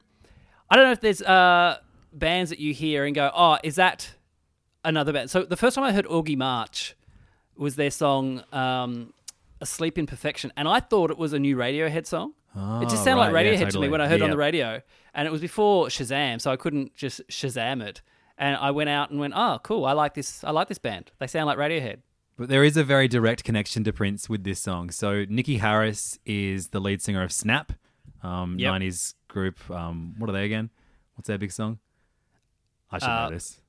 I 0.69 0.75
don't 0.75 0.85
know 0.85 0.91
if 0.91 1.01
there's 1.01 1.21
uh, 1.23 1.77
bands 2.13 2.51
that 2.51 2.59
you 2.59 2.73
hear 2.73 3.05
and 3.05 3.15
go, 3.15 3.31
"Oh, 3.33 3.57
is 3.63 3.75
that 3.75 4.13
another 4.85 5.13
band?" 5.13 5.31
So 5.31 5.43
the 5.43 5.57
first 5.57 5.75
time 5.75 5.83
I 5.83 5.93
heard 5.93 6.05
Augie 6.05 6.37
March 6.37 6.95
was 7.57 7.75
their 7.75 7.91
song. 7.91 8.43
Um, 8.51 9.13
"Asleep 9.61 9.97
in 9.97 10.05
Perfection," 10.05 10.53
and 10.55 10.67
I 10.67 10.79
thought 10.79 11.09
it 11.09 11.17
was 11.17 11.33
a 11.33 11.39
new 11.39 11.55
Radiohead 11.55 12.05
song. 12.05 12.33
It 12.53 12.89
just 12.89 13.01
Oh, 13.01 13.05
sounded 13.05 13.21
like 13.21 13.33
right, 13.33 13.45
yeah, 13.45 13.53
Radiohead 13.53 13.69
to 13.71 13.79
me 13.79 13.87
when 13.87 14.01
I 14.01 14.07
heard 14.07 14.19
it 14.19 14.23
on 14.23 14.29
the 14.29 14.37
radio, 14.37 14.81
and 15.13 15.25
it 15.27 15.31
was 15.31 15.39
before 15.41 15.87
Shazam, 15.87 16.41
so 16.41 16.51
I 16.51 16.57
couldn't 16.57 16.93
just 16.95 17.21
Shazam 17.29 17.81
it. 17.81 18.01
And 18.37 18.57
I 18.57 18.71
went 18.71 18.89
out 18.89 19.09
and 19.11 19.19
went, 19.19 19.33
"Oh, 19.35 19.59
cool! 19.63 19.85
I 19.85 19.93
like 19.93 20.15
this. 20.15 20.43
I 20.43 20.51
like 20.51 20.67
this 20.67 20.77
band. 20.79 21.11
They 21.19 21.27
sound 21.27 21.45
like 21.45 21.57
Radiohead." 21.57 21.97
But 22.37 22.49
there 22.49 22.63
is 22.63 22.75
a 22.75 22.83
very 22.83 23.07
direct 23.07 23.43
connection 23.43 23.83
to 23.85 23.93
Prince 23.93 24.27
with 24.27 24.43
this 24.43 24.59
song. 24.59 24.89
So 24.89 25.25
Niki 25.27 25.59
Haris 25.59 26.17
is 26.25 26.69
the 26.69 26.79
lead 26.79 27.01
singer 27.01 27.21
of 27.23 27.31
Snap, 27.31 27.71
um, 28.23 28.57
Yep. 28.57 28.71
90s 28.73 29.13
group. 29.27 29.69
Um, 29.69 30.15
what 30.17 30.29
are 30.29 30.33
they 30.33 30.45
again? 30.45 30.71
What's 31.15 31.27
their 31.27 31.37
big 31.37 31.51
song? 31.51 31.79
I 32.89 32.97
should 32.99 33.09
Uh, 33.09 33.25
know 33.29 33.33
this. 33.35 33.61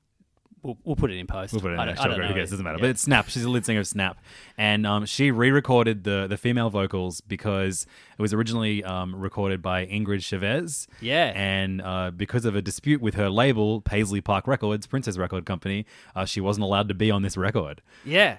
We'll, 0.63 0.79
we'll 0.85 0.95
put 0.95 1.11
it 1.11 1.19
in 1.19 1.27
post. 1.27 1.53
We'll 1.53 1.61
put 1.61 1.73
it 1.73 1.75
in 1.75 1.81
I 1.81 1.87
don't- 1.87 1.99
I 1.99 2.07
don't 2.07 2.19
know. 2.21 2.29
who 2.29 2.35
cares? 2.35 2.51
Doesn't 2.51 2.63
matter. 2.65 2.77
Yeah. 2.79 2.83
But 2.83 2.91
it's 2.91 3.03
Snap. 3.03 3.29
She's 3.29 3.43
the 3.43 3.49
lead 3.51 3.67
singer 3.67 3.81
of 3.81 3.87
Snap, 3.89 4.19
and 4.57 4.87
um, 4.87 5.07
she 5.07 5.33
re-recorded 5.33 6.05
the 6.05 6.27
the 6.29 6.37
female 6.37 6.71
vocals 6.71 7.21
because 7.21 7.85
it 8.17 8.23
was 8.23 8.33
originally 8.33 8.85
um, 8.85 9.17
recorded 9.17 9.61
by 9.61 9.85
Ingrid 9.87 10.23
Chavez. 10.23 10.87
Yeah. 11.01 11.33
And 11.35 11.83
uh, 11.83 12.13
because 12.13 12.45
of 12.45 12.55
a 12.55 12.63
dispute 12.63 13.01
with 13.01 13.15
her 13.15 13.29
label, 13.29 13.81
Paisley 13.81 14.21
Park 14.21 14.47
Records, 14.47 14.87
Princess 14.87 15.19
Record 15.19 15.47
Company, 15.47 15.85
uh, 16.15 16.27
she 16.27 16.41
wasn't 16.41 16.63
allowed 16.63 16.87
to 16.89 16.95
be 16.95 17.11
on 17.11 17.23
this 17.23 17.37
record. 17.37 17.83
Yeah, 18.05 18.39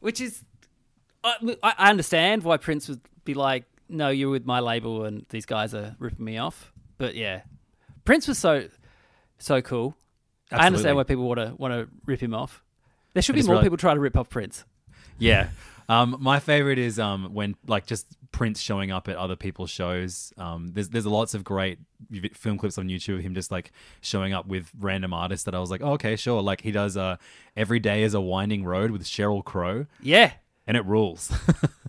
which 0.00 0.20
is, 0.20 0.44
I 1.24 1.36
I 1.62 1.88
understand 1.90 2.42
why 2.42 2.58
Prince 2.58 2.88
would 2.90 3.00
be 3.24 3.32
like, 3.32 3.64
"No, 3.88 4.10
you're 4.10 4.28
with 4.30 4.44
my 4.44 4.60
label, 4.60 5.04
and 5.06 5.24
these 5.30 5.46
guys 5.46 5.72
are 5.74 5.96
ripping 5.98 6.24
me 6.26 6.36
off." 6.36 6.70
But 6.98 7.14
yeah, 7.14 7.42
Prince 8.04 8.28
was 8.28 8.38
so 8.38 8.68
so 9.38 9.62
cool. 9.62 9.96
I 10.52 10.66
understand 10.66 10.96
why 10.96 11.04
people 11.04 11.24
want 11.28 11.40
to 11.40 11.54
want 11.56 11.72
to 11.72 11.88
rip 12.06 12.20
him 12.22 12.34
off. 12.34 12.62
There 13.14 13.22
should 13.22 13.34
be 13.34 13.42
more 13.42 13.56
reali- 13.56 13.62
people 13.62 13.76
trying 13.78 13.96
to 13.96 14.00
rip 14.00 14.16
off 14.16 14.28
Prince. 14.30 14.64
Yeah. 15.18 15.48
Um, 15.88 16.16
my 16.20 16.38
favorite 16.38 16.78
is 16.78 16.98
um, 16.98 17.34
when 17.34 17.56
like 17.66 17.86
just 17.86 18.06
Prince 18.30 18.60
showing 18.60 18.90
up 18.90 19.08
at 19.08 19.16
other 19.16 19.36
people's 19.36 19.70
shows. 19.70 20.32
Um, 20.38 20.70
there's 20.72 20.88
there's 20.88 21.06
lots 21.06 21.34
of 21.34 21.44
great 21.44 21.78
film 22.34 22.56
clips 22.56 22.78
on 22.78 22.88
YouTube 22.88 23.16
of 23.16 23.20
him 23.22 23.34
just 23.34 23.50
like 23.50 23.72
showing 24.00 24.32
up 24.32 24.46
with 24.46 24.70
random 24.78 25.12
artists 25.12 25.44
that 25.44 25.54
I 25.54 25.58
was 25.58 25.70
like, 25.70 25.82
oh, 25.82 25.92
okay, 25.92 26.16
sure. 26.16 26.40
Like 26.40 26.62
he 26.62 26.70
does 26.70 26.96
uh, 26.96 27.16
Every 27.56 27.78
Day 27.80 28.02
is 28.04 28.14
a 28.14 28.20
Winding 28.20 28.64
Road 28.64 28.90
with 28.90 29.04
Sheryl 29.04 29.44
Crow, 29.44 29.86
Yeah, 30.00 30.32
and 30.66 30.76
it 30.76 30.84
rules. 30.86 31.32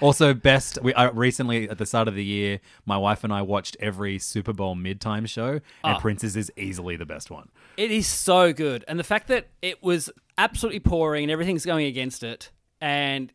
also, 0.00 0.34
best 0.34 0.78
we 0.82 0.92
uh, 0.94 1.10
recently 1.12 1.68
at 1.68 1.78
the 1.78 1.86
start 1.86 2.08
of 2.08 2.14
the 2.14 2.24
year, 2.24 2.60
my 2.86 2.96
wife 2.96 3.24
and 3.24 3.32
I 3.32 3.42
watched 3.42 3.76
every 3.80 4.18
Super 4.18 4.52
Bowl 4.52 4.74
midtime 4.74 5.28
show, 5.28 5.52
and 5.52 5.62
Ah. 5.84 5.98
Prince's 5.98 6.36
is 6.36 6.50
easily 6.56 6.96
the 6.96 7.06
best 7.06 7.30
one. 7.30 7.48
it 7.76 7.90
is 7.90 8.06
so 8.06 8.52
good, 8.52 8.84
and 8.88 8.98
the 8.98 9.04
fact 9.04 9.28
that 9.28 9.48
it 9.62 9.82
was 9.82 10.10
absolutely 10.38 10.80
pouring 10.80 11.24
and 11.24 11.30
everything's 11.30 11.64
going 11.66 11.86
against 11.86 12.22
it, 12.22 12.50
and 12.80 13.32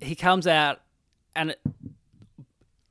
he 0.00 0.14
comes 0.14 0.46
out 0.46 0.80
and. 1.34 1.54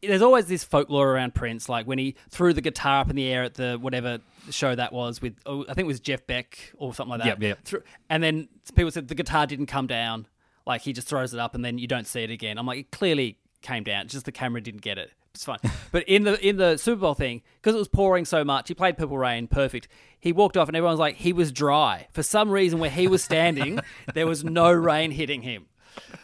It, 0.01 0.07
there's 0.07 0.21
always 0.21 0.45
this 0.45 0.63
folklore 0.63 1.11
around 1.13 1.35
Prince, 1.35 1.67
like 1.67 1.85
when 1.85 1.97
he 1.97 2.15
threw 2.29 2.53
the 2.53 2.61
guitar 2.61 3.01
up 3.01 3.09
in 3.09 3.17
the 3.17 3.27
air 3.27 3.43
at 3.43 3.55
the 3.55 3.77
whatever 3.81 4.19
show 4.49 4.73
that 4.73 4.93
was 4.93 5.21
with, 5.21 5.33
oh, 5.45 5.63
I 5.63 5.73
think 5.73 5.79
it 5.79 5.87
was 5.87 5.99
Jeff 5.99 6.25
Beck 6.25 6.71
or 6.77 6.93
something 6.93 7.09
like 7.09 7.19
that. 7.19 7.27
Yep, 7.27 7.41
yep. 7.41 7.59
Threw- 7.65 7.83
and 8.09 8.23
then 8.23 8.47
people 8.75 8.91
said 8.91 9.09
the 9.09 9.15
guitar 9.15 9.45
didn't 9.45 9.65
come 9.65 9.87
down, 9.87 10.25
like 10.69 10.83
he 10.83 10.93
just 10.93 11.07
throws 11.07 11.33
it 11.33 11.39
up 11.39 11.55
and 11.55 11.65
then 11.65 11.77
you 11.77 11.87
don't 11.87 12.07
see 12.07 12.23
it 12.23 12.29
again. 12.29 12.57
I'm 12.57 12.65
like, 12.65 12.79
it 12.79 12.91
clearly 12.91 13.37
came 13.61 13.83
down, 13.83 14.05
it's 14.05 14.13
just 14.13 14.25
the 14.25 14.31
camera 14.31 14.61
didn't 14.61 14.81
get 14.81 14.97
it. 14.97 15.11
It's 15.33 15.43
fine. 15.43 15.57
but 15.91 16.03
in 16.07 16.23
the 16.23 16.47
in 16.47 16.55
the 16.57 16.77
Super 16.77 17.01
Bowl 17.01 17.15
thing, 17.15 17.41
because 17.55 17.75
it 17.75 17.79
was 17.79 17.89
pouring 17.89 18.23
so 18.23 18.45
much, 18.45 18.69
he 18.69 18.73
played 18.73 18.97
Purple 18.97 19.17
Rain, 19.17 19.47
perfect. 19.47 19.89
He 20.19 20.31
walked 20.31 20.55
off 20.55 20.69
and 20.69 20.77
everyone 20.77 20.93
was 20.93 20.99
like, 20.99 21.15
he 21.15 21.33
was 21.33 21.51
dry 21.51 22.07
for 22.11 22.23
some 22.23 22.49
reason. 22.49 22.79
Where 22.79 22.89
he 22.89 23.07
was 23.07 23.23
standing, 23.23 23.79
there 24.13 24.27
was 24.27 24.43
no 24.43 24.71
rain 24.71 25.11
hitting 25.11 25.41
him. 25.41 25.65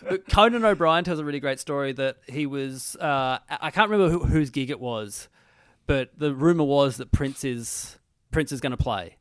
But 0.07 0.29
Conan 0.29 0.63
O'Brien 0.63 1.03
tells 1.03 1.19
a 1.19 1.25
really 1.25 1.39
great 1.39 1.59
story 1.59 1.91
that 1.93 2.17
he 2.27 2.45
was. 2.45 2.95
Uh, 2.95 3.39
I 3.49 3.71
can't 3.71 3.89
remember 3.89 4.11
who, 4.11 4.25
whose 4.25 4.51
gig 4.51 4.69
it 4.69 4.79
was, 4.79 5.27
but 5.87 6.11
the 6.17 6.33
rumor 6.33 6.63
was 6.63 6.97
that 6.97 7.11
Prince 7.11 7.43
is 7.43 7.97
Prince 8.31 8.51
is 8.51 8.61
going 8.61 8.71
to 8.71 8.77
play, 8.77 9.17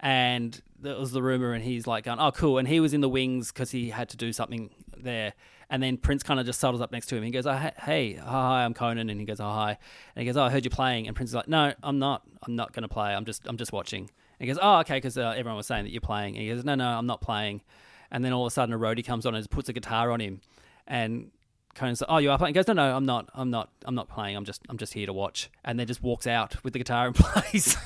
and 0.00 0.62
that 0.82 0.98
was 0.98 1.12
the 1.12 1.22
rumor. 1.22 1.52
And 1.52 1.64
he's 1.64 1.86
like, 1.86 2.04
going, 2.04 2.18
"Oh, 2.20 2.30
cool." 2.30 2.58
And 2.58 2.68
he 2.68 2.80
was 2.80 2.92
in 2.94 3.00
the 3.00 3.08
wings 3.08 3.50
because 3.52 3.70
he 3.70 3.90
had 3.90 4.08
to 4.10 4.16
do 4.16 4.32
something 4.32 4.70
there. 4.96 5.32
And 5.70 5.82
then 5.82 5.96
Prince 5.96 6.22
kind 6.22 6.38
of 6.38 6.44
just 6.44 6.60
settles 6.60 6.82
up 6.82 6.92
next 6.92 7.06
to 7.06 7.16
him. 7.16 7.22
He 7.22 7.30
goes, 7.30 7.46
oh, 7.46 7.54
hey- 7.56 7.72
"Hey, 7.82 8.12
hi, 8.14 8.62
I'm 8.64 8.74
Conan." 8.74 9.08
And 9.08 9.18
he 9.18 9.24
goes, 9.24 9.40
"Oh, 9.40 9.44
hi." 9.50 9.78
And 10.14 10.22
he 10.22 10.26
goes, 10.26 10.36
"Oh, 10.36 10.42
I 10.42 10.50
heard 10.50 10.64
you're 10.64 10.70
playing." 10.70 11.06
And 11.06 11.16
Prince 11.16 11.30
is 11.30 11.34
like, 11.34 11.48
"No, 11.48 11.72
I'm 11.82 11.98
not. 11.98 12.22
I'm 12.42 12.54
not 12.56 12.72
going 12.74 12.82
to 12.82 12.88
play. 12.88 13.14
I'm 13.14 13.24
just 13.24 13.46
I'm 13.46 13.56
just 13.56 13.72
watching." 13.72 14.02
And 14.02 14.08
he 14.40 14.46
goes, 14.46 14.58
"Oh, 14.60 14.80
okay," 14.80 14.96
because 14.96 15.16
uh, 15.16 15.30
everyone 15.30 15.56
was 15.56 15.66
saying 15.66 15.84
that 15.84 15.90
you're 15.90 16.00
playing. 16.02 16.34
And 16.36 16.42
he 16.42 16.48
goes, 16.52 16.64
"No, 16.64 16.74
no, 16.74 16.86
I'm 16.88 17.06
not 17.06 17.20
playing." 17.22 17.62
And 18.10 18.22
then 18.22 18.32
all 18.34 18.44
of 18.44 18.50
a 18.50 18.54
sudden, 18.54 18.74
a 18.74 18.78
roadie 18.78 19.04
comes 19.04 19.24
on 19.24 19.34
and 19.34 19.48
puts 19.50 19.70
a 19.70 19.72
guitar 19.72 20.10
on 20.10 20.20
him, 20.20 20.42
and 20.86 21.30
Conan's 21.74 22.00
like, 22.02 22.10
"Oh, 22.10 22.18
you 22.18 22.30
are 22.30 22.36
playing?" 22.38 22.54
He 22.54 22.58
goes, 22.58 22.68
"No, 22.68 22.74
no, 22.74 22.94
I'm 22.96 23.06
not. 23.06 23.30
I'm 23.34 23.50
not. 23.50 23.70
I'm 23.84 23.94
not 23.94 24.08
playing. 24.08 24.36
I'm 24.36 24.44
just. 24.44 24.62
I'm 24.68 24.76
just 24.78 24.92
here 24.92 25.06
to 25.06 25.12
watch." 25.12 25.50
And 25.64 25.78
then 25.78 25.86
just 25.86 26.02
walks 26.02 26.26
out 26.26 26.62
with 26.64 26.72
the 26.74 26.78
guitar 26.78 27.06
and 27.06 27.14
plays. 27.14 27.76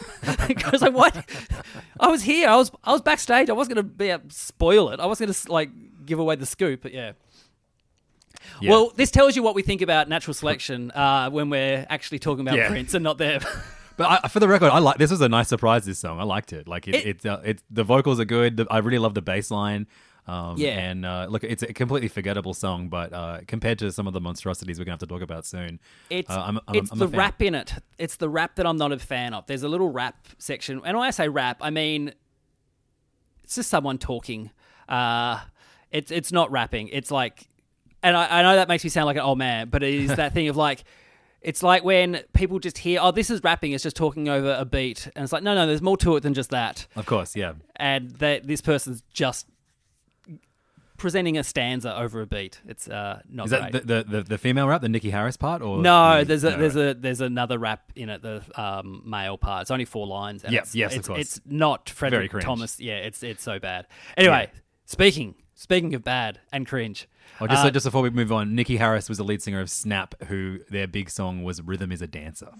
he 0.49 0.55
goes 0.55 0.83
like, 0.83 0.93
"What? 0.95 1.17
I 2.01 2.09
was 2.09 2.23
here. 2.23 2.49
I 2.49 2.57
was. 2.57 2.71
I 2.83 2.93
was 2.93 3.01
backstage. 3.03 3.49
I 3.49 3.53
wasn't 3.53 3.77
going 3.77 3.87
to 3.87 3.93
be 3.93 4.11
uh, 4.11 4.19
spoil 4.29 4.91
it. 4.91 4.99
I 5.01 5.07
was 5.07 5.19
going 5.21 5.33
to 5.33 5.53
like 5.53 5.71
give 6.05 6.19
away 6.19 6.35
the 6.37 6.47
scoop." 6.47 6.83
But 6.83 6.93
yeah. 6.93 7.13
Yeah. 8.61 8.71
Well, 8.71 8.93
this 8.97 9.11
tells 9.11 9.35
you 9.37 9.43
what 9.43 9.55
we 9.55 9.63
think 9.63 9.83
about 9.83 10.09
natural 10.09 10.35
selection 10.35 10.91
uh, 10.93 11.31
when 11.31 11.51
we're 11.51 11.87
actually 11.89 12.19
talking 12.19 12.47
about 12.47 12.57
Yeah. 12.57 12.69
Prince 12.69 12.95
and 12.95 13.03
not 13.05 13.19
them. 13.19 13.41
But 13.99 14.25
I, 14.25 14.29
for 14.29 14.41
the 14.41 14.47
record, 14.49 14.73
I 14.73 14.79
like 14.79 14.99
this 14.99 15.11
was 15.11 15.23
a 15.23 15.29
nice 15.31 15.49
surprise. 15.49 15.87
This 15.87 15.99
song, 15.99 16.21
I 16.21 16.25
liked 16.25 16.53
it. 16.53 16.69
Like 16.69 16.87
it, 16.87 16.95
It- 16.97 17.07
it, 17.07 17.27
uh, 17.27 17.41
it 17.43 17.63
the 17.71 17.83
vocals 17.83 18.21
are 18.21 18.27
good. 18.27 18.59
The, 18.59 18.67
I 18.71 18.79
really 18.81 18.99
love 18.99 19.15
the 19.15 19.23
bass 19.23 19.51
line. 19.51 19.87
Um, 20.29 20.57
Yeah. 20.59 20.71
and 20.79 21.07
uh, 21.07 21.27
look, 21.31 21.45
it's 21.45 21.63
a 21.63 21.73
completely 21.73 22.09
forgettable 22.09 22.53
song, 22.53 22.89
but 22.89 23.13
uh, 23.13 23.41
compared 23.47 23.79
to 23.79 23.93
some 23.93 24.07
of 24.09 24.13
the 24.13 24.21
monstrosities 24.21 24.79
we're 24.79 24.85
gonna 24.85 24.95
have 24.95 25.01
to 25.01 25.07
talk 25.07 25.23
about 25.23 25.47
soon, 25.47 25.79
It's 26.11 26.29
uh, 26.31 26.43
I'm, 26.45 26.59
I'm, 26.67 26.75
it's 26.77 26.91
I'm 26.91 26.99
the 26.99 27.07
rap 27.09 27.41
in 27.43 27.55
it. 27.55 27.73
It's 27.99 28.17
the 28.17 28.29
rap 28.29 28.57
that 28.57 28.67
I'm 28.67 28.77
not 28.77 28.91
a 28.93 28.99
fan 28.99 29.35
of. 29.35 29.47
There's 29.47 29.63
a 29.63 29.69
little 29.69 29.91
rap 29.91 30.27
section, 30.39 30.81
and 30.85 30.97
when 30.99 31.07
I 31.07 31.11
say 31.11 31.29
rap, 31.29 31.59
I 31.61 31.71
mean 31.71 32.13
it's 33.45 33.55
just 33.55 33.71
someone 33.71 33.99
talking. 33.99 34.51
Uh, 34.89 35.41
it's 35.91 36.11
it's 36.11 36.33
not 36.33 36.51
rapping. 36.51 36.89
It's 36.89 37.11
like, 37.11 37.47
and 38.03 38.17
I, 38.17 38.41
I 38.41 38.43
know 38.43 38.57
that 38.57 38.69
makes 38.69 38.83
me 38.83 38.91
sound 38.91 39.07
like 39.07 39.17
an 39.17 39.23
old 39.23 39.39
man, 39.39 39.69
but 39.69 39.83
it 39.83 39.95
is 39.95 40.17
that 40.17 40.35
thing 40.35 40.49
of 40.49 40.57
like. 40.57 40.85
It's 41.43 41.63
like 41.63 41.85
when 41.85 42.23
people 42.33 42.59
just 42.59 42.79
hear, 42.79 42.99
"Oh, 43.01 43.13
this 43.13 43.31
is 43.31 43.41
rapping." 43.45 43.71
It's 43.71 43.85
just 43.85 43.95
talking 43.95 44.29
over 44.29 44.57
a 44.59 44.65
beat, 44.65 45.07
and 45.15 45.23
it's 45.23 45.33
like, 45.33 45.45
no, 45.45 45.55
no, 45.55 45.65
there's 45.65 45.83
more 45.83 45.97
to 45.99 46.17
it 46.17 46.25
than 46.25 46.35
just 46.35 46.51
that. 46.51 46.89
Of 46.97 47.07
course, 47.07 47.37
yeah. 47.37 47.53
And 47.77 48.11
that 48.17 48.49
this 48.49 48.61
person's 48.61 49.05
just 49.13 49.47
presenting 50.97 51.37
a 51.39 51.45
stanza 51.45 51.97
over 51.97 52.21
a 52.21 52.27
beat. 52.27 52.61
It's 52.67 52.89
uh, 52.89 53.21
not 53.29 53.47
Is 53.47 53.51
that 53.51 53.71
great. 53.73 53.87
the, 53.87 54.05
the, 54.05 54.05
the, 54.05 54.23
the 54.23 54.39
female 54.39 54.67
rap, 54.69 54.81
the 54.81 54.89
Niki 54.89 55.11
Haris 55.11 55.37
part, 55.37 55.63
or 55.63 55.81
No, 55.83 56.19
the- 56.19 56.25
there's 56.25 56.45
a 56.45 56.51
no, 56.51 56.57
there's 56.59 56.77
a 56.77 56.95
there's 56.95 57.21
another 57.21 57.59
rap 57.59 57.93
in 57.95 58.09
it, 58.09 58.23
the 58.23 58.43
um, 58.61 59.03
male 59.05 59.37
part. 59.39 59.63
It's 59.63 59.71
only 59.71 59.85
four 59.85 60.07
lines. 60.07 60.45
And 60.45 60.53
Yep, 60.53 60.63
it's, 60.63 60.75
yes, 60.75 60.97
of 60.97 61.07
course. 61.07 61.21
It's 61.21 61.41
not 61.47 61.91
Frederick. 61.91 62.33
Thomas. 62.41 62.81
Yeah, 62.81 62.97
it's 62.97 63.23
it's 63.23 63.43
so 63.43 63.59
bad. 63.59 63.87
Anyway, 64.17 64.51
speaking 64.85 65.35
speaking 65.55 65.95
of 65.95 66.03
bad 66.05 66.41
and 66.53 66.67
cringe. 66.67 67.09
Oh, 67.41 67.47
just 67.47 67.61
uh, 67.61 67.65
so, 67.65 67.71
just 67.71 67.85
before 67.85 68.03
we 68.03 68.11
move 68.11 68.33
on, 68.33 68.53
Niki 68.53 68.79
Haris 68.79 69.09
was 69.09 69.19
the 69.19 69.25
lead 69.25 69.43
singer 69.43 69.61
of 69.61 69.69
Snap, 69.69 70.15
who 70.29 70.61
their 70.71 70.87
big 70.87 71.11
song 71.11 71.45
was 71.45 71.61
"Rhythm 71.61 71.93
Is 71.93 72.01
a 72.01 72.07
Dancer." 72.07 72.51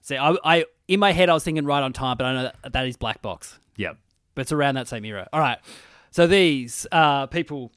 see, 0.00 0.16
I, 0.16 0.34
I 0.44 0.64
in 0.88 0.98
my 1.00 1.12
head 1.12 1.28
I 1.28 1.34
was 1.34 1.44
thinking 1.44 1.64
right 1.64 1.82
on 1.82 1.92
time, 1.92 2.16
but 2.16 2.24
I 2.24 2.32
know 2.34 2.42
that, 2.62 2.72
that 2.72 2.86
is 2.86 2.96
Black 2.96 3.22
Box. 3.22 3.58
Yep. 3.76 3.96
but 4.34 4.42
it's 4.42 4.52
around 4.52 4.74
that 4.76 4.88
same 4.88 5.04
era. 5.04 5.28
All 5.32 5.40
right. 5.40 5.58
So 6.12 6.26
these 6.26 6.86
uh, 6.92 7.26
people 7.28 7.72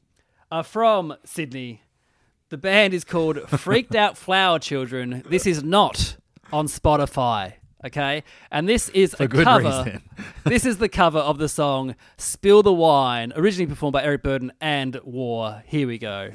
are 0.52 0.62
from 0.62 1.16
Sydney. 1.24 1.80
The 2.50 2.58
band 2.58 2.92
is 2.92 3.02
called 3.02 3.48
Freaked 3.48 3.94
Out 3.94 4.18
Flower 4.18 4.58
Children. 4.58 5.24
This 5.26 5.46
is 5.46 5.64
not 5.64 6.18
on 6.52 6.66
Spotify. 6.66 7.54
Okay, 7.82 8.24
and 8.50 8.68
this 8.68 8.90
is 8.90 9.14
a 9.18 9.26
good 9.26 9.44
cover. 9.44 9.64
reason. 9.64 10.02
this 10.44 10.66
is 10.66 10.76
the 10.76 10.88
cover 10.88 11.18
of 11.18 11.38
the 11.38 11.48
song 11.48 11.94
"Spill 12.18 12.62
the 12.62 12.74
Wine," 12.74 13.32
originally 13.36 13.70
performed 13.70 13.94
by 13.94 14.02
Eric 14.02 14.22
Burdon 14.22 14.50
and 14.60 15.00
War. 15.02 15.62
Here 15.66 15.86
we 15.86 15.96
go. 15.96 16.30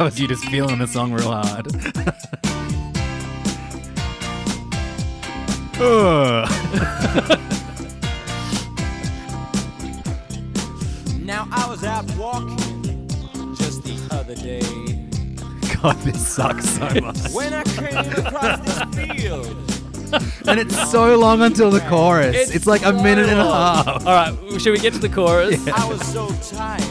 That 0.00 0.04
was 0.04 0.18
you 0.18 0.26
just 0.26 0.46
feeling 0.46 0.78
the 0.78 0.86
song 0.86 1.12
real 1.12 1.30
hard. 1.30 1.66
Ugh. 5.78 7.36
Now 11.20 11.46
I 11.52 11.68
was 11.68 11.84
out 11.84 12.10
walking 12.16 13.06
just 13.56 13.82
the 13.84 13.98
other 14.10 14.34
day 14.36 14.62
God, 15.82 15.96
this 15.98 16.26
sucks 16.26 16.66
so 16.70 16.88
much. 17.02 17.30
when 17.32 17.52
I 17.52 17.62
came 17.64 18.24
across 18.24 18.58
this 18.60 19.06
field. 19.20 19.46
and 20.48 20.58
it's 20.58 20.90
so 20.90 21.14
long 21.18 21.42
until 21.42 21.70
the 21.70 21.80
chorus. 21.80 22.34
It's, 22.36 22.50
It's 22.54 22.66
like 22.66 22.86
a 22.86 22.92
minute 22.94 23.28
and 23.28 23.38
a 23.38 23.44
half. 23.44 23.86
All 24.06 24.14
right, 24.14 24.60
should 24.62 24.72
we 24.72 24.78
get 24.78 24.94
to 24.94 24.98
the 24.98 25.10
chorus? 25.10 25.68
I 25.68 25.86
was 25.86 26.00
so 26.10 26.26
tired. 26.56 26.82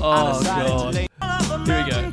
Oh, 0.00 0.10
I 0.10 0.32
Oh 0.32 0.38
to 0.92 0.98
god. 1.02 1.09
Lay- 1.70 1.82
Here 1.90 2.06
we 2.06 2.12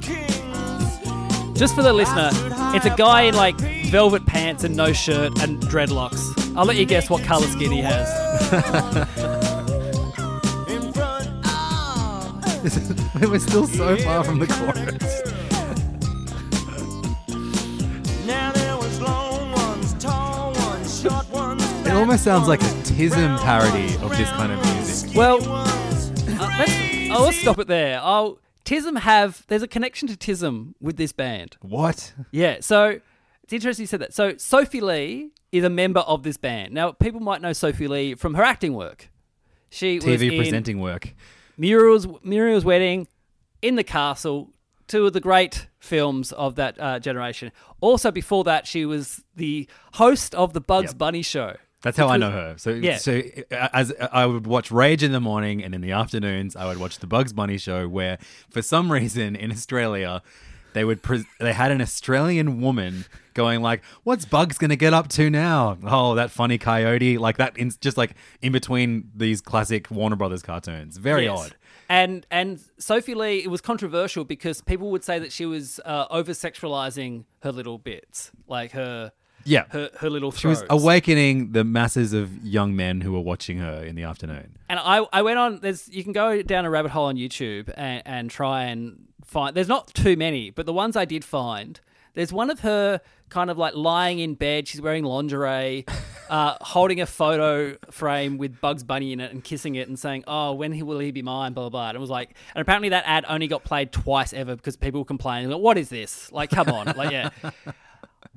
go. 1.47 1.53
Just 1.53 1.73
for 1.75 1.81
the 1.81 1.91
listener, 1.93 2.29
it's 2.75 2.85
a 2.85 2.95
guy 2.95 3.23
in 3.23 3.33
like 3.35 3.59
velvet 3.89 4.25
pants 4.25 4.63
and 4.63 4.75
no 4.75 4.93
shirt 4.93 5.41
and 5.41 5.59
dreadlocks. 5.63 6.21
I'll 6.55 6.65
let 6.65 6.75
you 6.77 6.85
guess 6.85 7.09
what 7.09 7.23
color 7.23 7.47
skin 7.47 7.71
he 7.71 7.81
has. 7.81 8.07
In 10.69 10.93
front 10.93 11.27
of 11.45 13.31
We're 13.31 13.39
still 13.39 13.65
so 13.67 13.97
far 13.97 14.23
from 14.23 14.37
the 14.39 14.45
chorus. 14.47 15.21
Now 18.27 18.51
there 18.51 18.77
was 18.77 18.99
long 19.01 19.51
ones, 19.51 19.93
tall 19.95 20.53
ones, 20.53 21.01
short 21.01 21.27
ones. 21.31 21.63
It 21.87 21.93
almost 21.93 22.23
sounds 22.23 22.47
like 22.47 22.61
a 22.61 22.65
Tism 22.85 23.39
parody 23.39 23.95
of 24.03 24.09
this 24.17 24.29
kind 24.31 24.51
of 24.51 24.63
music. 24.75 25.15
Well, 25.15 25.37
uh, 25.43 25.65
let's, 26.59 26.71
oh, 27.11 27.23
let's 27.23 27.37
stop 27.37 27.57
it 27.59 27.67
there. 27.67 27.99
Oh, 28.03 28.37
Tism 28.67 28.99
have 28.99 29.45
there's 29.47 29.63
a 29.63 29.67
connection 29.67 30.09
to 30.09 30.15
Tism 30.17 30.73
with 30.81 30.97
this 30.97 31.13
band. 31.13 31.55
What? 31.61 32.13
Yeah, 32.31 32.57
so 32.59 32.99
it's 33.43 33.53
interesting 33.53 33.83
you 33.83 33.87
said 33.87 34.01
that. 34.01 34.13
So 34.13 34.35
Sophie 34.35 34.81
Lee 34.81 35.31
is 35.53 35.63
a 35.63 35.69
member 35.69 36.01
of 36.01 36.23
this 36.23 36.35
band. 36.35 36.73
Now, 36.73 36.91
people 36.91 37.21
might 37.21 37.41
know 37.41 37.53
Sophie 37.53 37.87
Lee 37.87 38.15
from 38.15 38.33
her 38.33 38.43
acting 38.43 38.73
work. 38.73 39.09
She 39.69 39.95
was 39.95 40.05
TV 40.05 40.31
in 40.33 40.37
presenting 40.37 40.81
work. 40.81 41.15
Muriel's 41.57 42.07
Muriel's 42.23 42.65
Wedding, 42.65 43.07
In 43.61 43.75
the 43.75 43.85
Castle, 43.85 44.51
two 44.87 45.05
of 45.05 45.13
the 45.13 45.21
great 45.21 45.67
films 45.79 46.33
of 46.33 46.55
that 46.55 46.77
uh, 46.77 46.99
generation. 46.99 47.53
Also, 47.79 48.11
before 48.11 48.43
that, 48.43 48.67
she 48.67 48.85
was 48.85 49.23
the 49.35 49.67
host 49.93 50.35
of 50.35 50.51
the 50.51 50.61
Bugs 50.61 50.91
Yep. 50.91 50.97
Bunny 50.97 51.21
show. 51.21 51.55
That's 51.87 51.97
how 51.97 52.07
I 52.09 52.17
know 52.17 52.31
her. 52.31 52.55
So, 52.57 52.71
Yeah. 52.71 52.97
so 52.97 53.21
uh, 53.51 53.69
as 53.73 53.93
I 54.11 54.25
would 54.25 54.45
watch 54.45 54.71
Rage 54.71 55.03
in 55.03 55.11
the 55.13 55.19
morning, 55.19 55.63
and 55.63 55.73
in 55.73 55.81
the 55.81 55.91
afternoons, 55.91 56.55
I 56.55 56.65
would 56.67 56.77
watch 56.79 56.99
the 56.99 57.07
Bugs 57.07 57.33
Bunny 57.33 57.57
show. 57.57 57.87
Where, 57.87 58.17
for 58.49 58.61
some 58.61 58.91
reason, 58.97 59.35
in 59.35 59.51
Australia, 59.51 60.21
they 60.73 60.83
would 60.83 61.01
pre- 61.01 61.25
they 61.39 61.53
had 61.53 61.71
an 61.71 61.81
Australian 61.81 62.61
woman 62.61 63.05
going 63.33 63.61
like, 63.61 63.83
"What's 64.03 64.25
Bugs 64.25 64.57
gonna 64.57 64.75
get 64.75 64.93
up 64.93 65.07
to 65.09 65.29
now? 65.29 65.77
Oh, 65.83 66.15
that 66.15 66.29
funny 66.31 66.57
coyote!" 66.57 67.17
Like 67.17 67.37
that, 67.37 67.57
in, 67.57 67.71
just 67.81 67.97
like 67.97 68.15
in 68.41 68.51
between 68.51 69.09
these 69.15 69.41
classic 69.41 69.89
Warner 69.89 70.15
Brothers 70.15 70.41
cartoons. 70.43 70.97
Very 70.97 71.25
Yes. 71.25 71.39
odd. 71.39 71.55
And 71.89 72.27
and 72.29 72.59
Sophie 72.77 73.13
Lee, 73.15 73.37
it 73.43 73.49
was 73.49 73.61
controversial 73.61 74.25
because 74.25 74.59
people 74.61 74.91
would 74.91 75.05
say 75.05 75.19
that 75.19 75.31
she 75.31 75.45
was 75.45 75.79
uh, 75.85 76.05
over 76.09 76.33
sexualizing 76.33 77.23
her 77.43 77.51
little 77.53 77.77
bits, 77.77 78.31
like 78.47 78.71
her 78.73 79.13
Yeah. 79.47 79.65
her, 79.69 79.89
her 79.99 80.09
little 80.09 80.31
She 80.31 80.47
was 80.47 80.59
throws. 80.59 80.81
awakening 80.83 81.51
the 81.53 81.63
masses 81.63 82.13
of 82.13 82.43
young 82.45 82.75
men 82.75 83.01
who 83.01 83.13
were 83.13 83.19
watching 83.21 83.57
her 83.59 83.83
in 83.83 83.95
the 83.95 84.03
afternoon. 84.03 84.57
And 84.69 84.79
I, 84.79 85.05
I 85.13 85.21
went 85.21 85.39
on. 85.39 85.59
There's 85.61 85.87
you 85.89 86.03
can 86.03 86.13
go 86.13 86.41
down 86.41 86.65
a 86.65 86.69
rabbit 86.69 86.91
hole 86.91 87.05
on 87.05 87.15
YouTube 87.15 87.71
and, 87.75 88.03
and 88.05 88.29
try 88.29 88.63
and 88.65 89.07
find. 89.25 89.55
There's 89.55 89.67
not 89.69 89.87
too 89.93 90.15
many, 90.17 90.49
but 90.49 90.65
the 90.65 90.73
ones 90.73 90.95
I 90.95 91.05
did 91.05 91.23
find. 91.25 91.79
There's 92.13 92.33
one 92.33 92.49
of 92.49 92.61
her 92.61 92.99
kind 93.29 93.51
of 93.51 93.57
like 93.59 93.75
lying 93.75 94.17
in 94.19 94.33
bed. 94.33 94.67
She's 94.67 94.81
wearing 94.81 95.03
lingerie, 95.03 95.85
uh, 96.31 96.55
holding 96.61 96.99
a 96.99 97.05
photo 97.05 97.77
frame 97.91 98.39
with 98.39 98.59
Bugs 98.59 98.83
Bunny 98.83 99.13
in 99.13 99.19
it 99.19 99.31
and 99.31 99.43
kissing 99.43 99.75
it 99.75 99.87
and 99.87 99.99
saying, 99.99 100.23
"Oh, 100.25 100.53
when 100.53 100.71
he 100.73 100.81
will 100.81 100.97
he 100.99 101.11
be 101.11 101.21
mine?" 101.21 101.53
Blah 101.53 101.65
blah. 101.65 101.69
blah. 101.69 101.89
And 101.89 101.95
it 101.95 101.99
was 101.99 102.09
like, 102.09 102.31
and 102.55 102.61
apparently 102.63 102.89
that 102.89 103.03
ad 103.05 103.23
only 103.29 103.47
got 103.47 103.63
played 103.63 103.91
twice 103.91 104.33
ever 104.33 104.55
because 104.55 104.75
people 104.75 104.99
were 105.01 105.05
complaining. 105.05 105.49
Like, 105.51 105.61
what 105.61 105.77
is 105.77 105.89
this? 105.89 106.31
Like, 106.31 106.49
come 106.49 106.69
on, 106.69 106.87
like 106.97 107.11
yeah. 107.11 107.29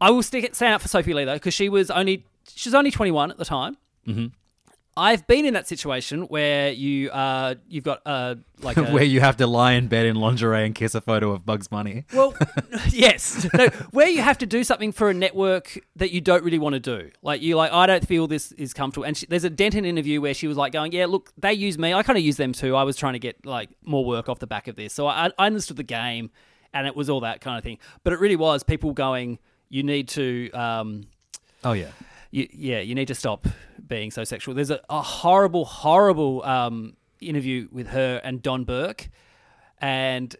I 0.01 0.11
will 0.11 0.23
stick 0.23 0.45
it 0.45 0.55
stand 0.57 0.75
up 0.75 0.81
for 0.81 0.89
Sophie 0.89 1.15
Lee 1.15 1.25
though 1.25 1.35
because 1.35 1.55
she 1.55 1.69
was 1.69 1.91
only 1.91 2.25
she 2.55 2.69
was 2.69 2.75
only 2.75 2.91
21 2.91 3.31
at 3.31 3.39
the 3.39 3.45
time. 3.45 3.77
Mm-hmm. 4.07 4.27
I've 4.97 5.27
been 5.27 5.47
in 5.47 5.55
that 5.55 5.69
situation 5.69 6.23
where 6.23 6.73
you 6.73 7.11
uh 7.11 7.55
you've 7.69 7.85
got 7.85 8.03
uh 8.05 8.35
like 8.61 8.77
a, 8.79 8.85
Where 8.85 9.05
you 9.05 9.21
have 9.21 9.37
to 9.37 9.47
lie 9.47 9.73
in 9.73 9.89
bed 9.89 10.05
in 10.07 10.17
lingerie 10.17 10.67
and 10.67 10.75
kiss 10.75 10.95
a 10.95 11.01
photo 11.01 11.33
of 11.33 11.47
Bugs 11.47 11.69
Bunny. 11.69 12.05
well 12.13 12.35
yes. 12.91 13.49
No 13.55 13.69
where 13.93 14.09
you 14.09 14.21
have 14.21 14.39
to 14.39 14.47
do 14.47 14.65
something 14.65 14.93
for 14.93 15.09
a 15.09 15.15
network 15.15 15.79
that 15.97 16.11
you 16.11 16.21
don't 16.21 16.43
really 16.45 16.59
want 16.59 16.75
to 16.75 16.81
do. 16.81 17.11
Like 17.23 17.41
you 17.41 17.57
like 17.57 17.73
I 17.73 17.87
don't 17.87 18.07
feel 18.07 18.27
this 18.27 18.53
is 18.53 18.75
comfortable. 18.75 19.07
And 19.07 19.17
she, 19.17 19.27
there's 19.27 19.45
a 19.45 19.51
Denton 19.51 19.85
interview 19.85 20.21
where 20.21 20.35
she 20.35 20.47
was 20.49 20.57
like 20.57 20.73
going 20.73 20.93
yeah 20.93 21.07
look 21.07 21.33
they 21.39 21.53
use 21.53 21.79
me. 21.79 21.95
I 21.95 22.03
kind 22.03 22.19
of 22.19 22.25
use 22.25 22.37
them 22.37 22.53
too. 22.53 22.75
I 22.75 22.83
was 22.83 22.97
trying 22.97 23.13
to 23.15 23.21
get 23.21 23.47
like 23.47 23.71
more 23.85 24.05
work 24.05 24.29
off 24.29 24.39
the 24.39 24.47
back 24.47 24.67
of 24.67 24.77
this. 24.77 24.93
So 24.93 25.07
I, 25.07 25.31
I 25.39 25.47
understood 25.47 25.77
the 25.77 25.83
game 25.85 26.31
and 26.73 26.87
it 26.87 26.97
was 26.97 27.09
all 27.09 27.21
that 27.21 27.41
kind 27.41 27.59
of 27.59 27.65
thing. 27.65 27.79
But 28.03 28.13
it 28.13 28.21
really 28.21 28.37
was 28.37 28.63
people 28.63 28.93
going 28.93 29.39
you 29.71 29.83
need 29.83 30.09
to 30.09 30.51
um 30.53 31.05
Oh 31.65 31.73
yeah. 31.73 31.89
you, 32.31 32.47
yeah, 32.53 32.81
you 32.81 32.95
need 32.95 33.09
to 33.09 33.15
stop 33.15 33.47
being 33.87 34.11
so 34.11 34.25
sexual. 34.25 34.55
There's 34.55 34.71
a, 34.71 34.81
a 34.91 35.01
horrible, 35.03 35.65
horrible 35.65 36.43
um, 36.45 36.97
interview 37.21 37.69
with 37.73 37.89
her 37.89 38.21
and 38.23 38.43
Don 38.43 38.65
Burke, 38.65 39.09
and 39.79 40.35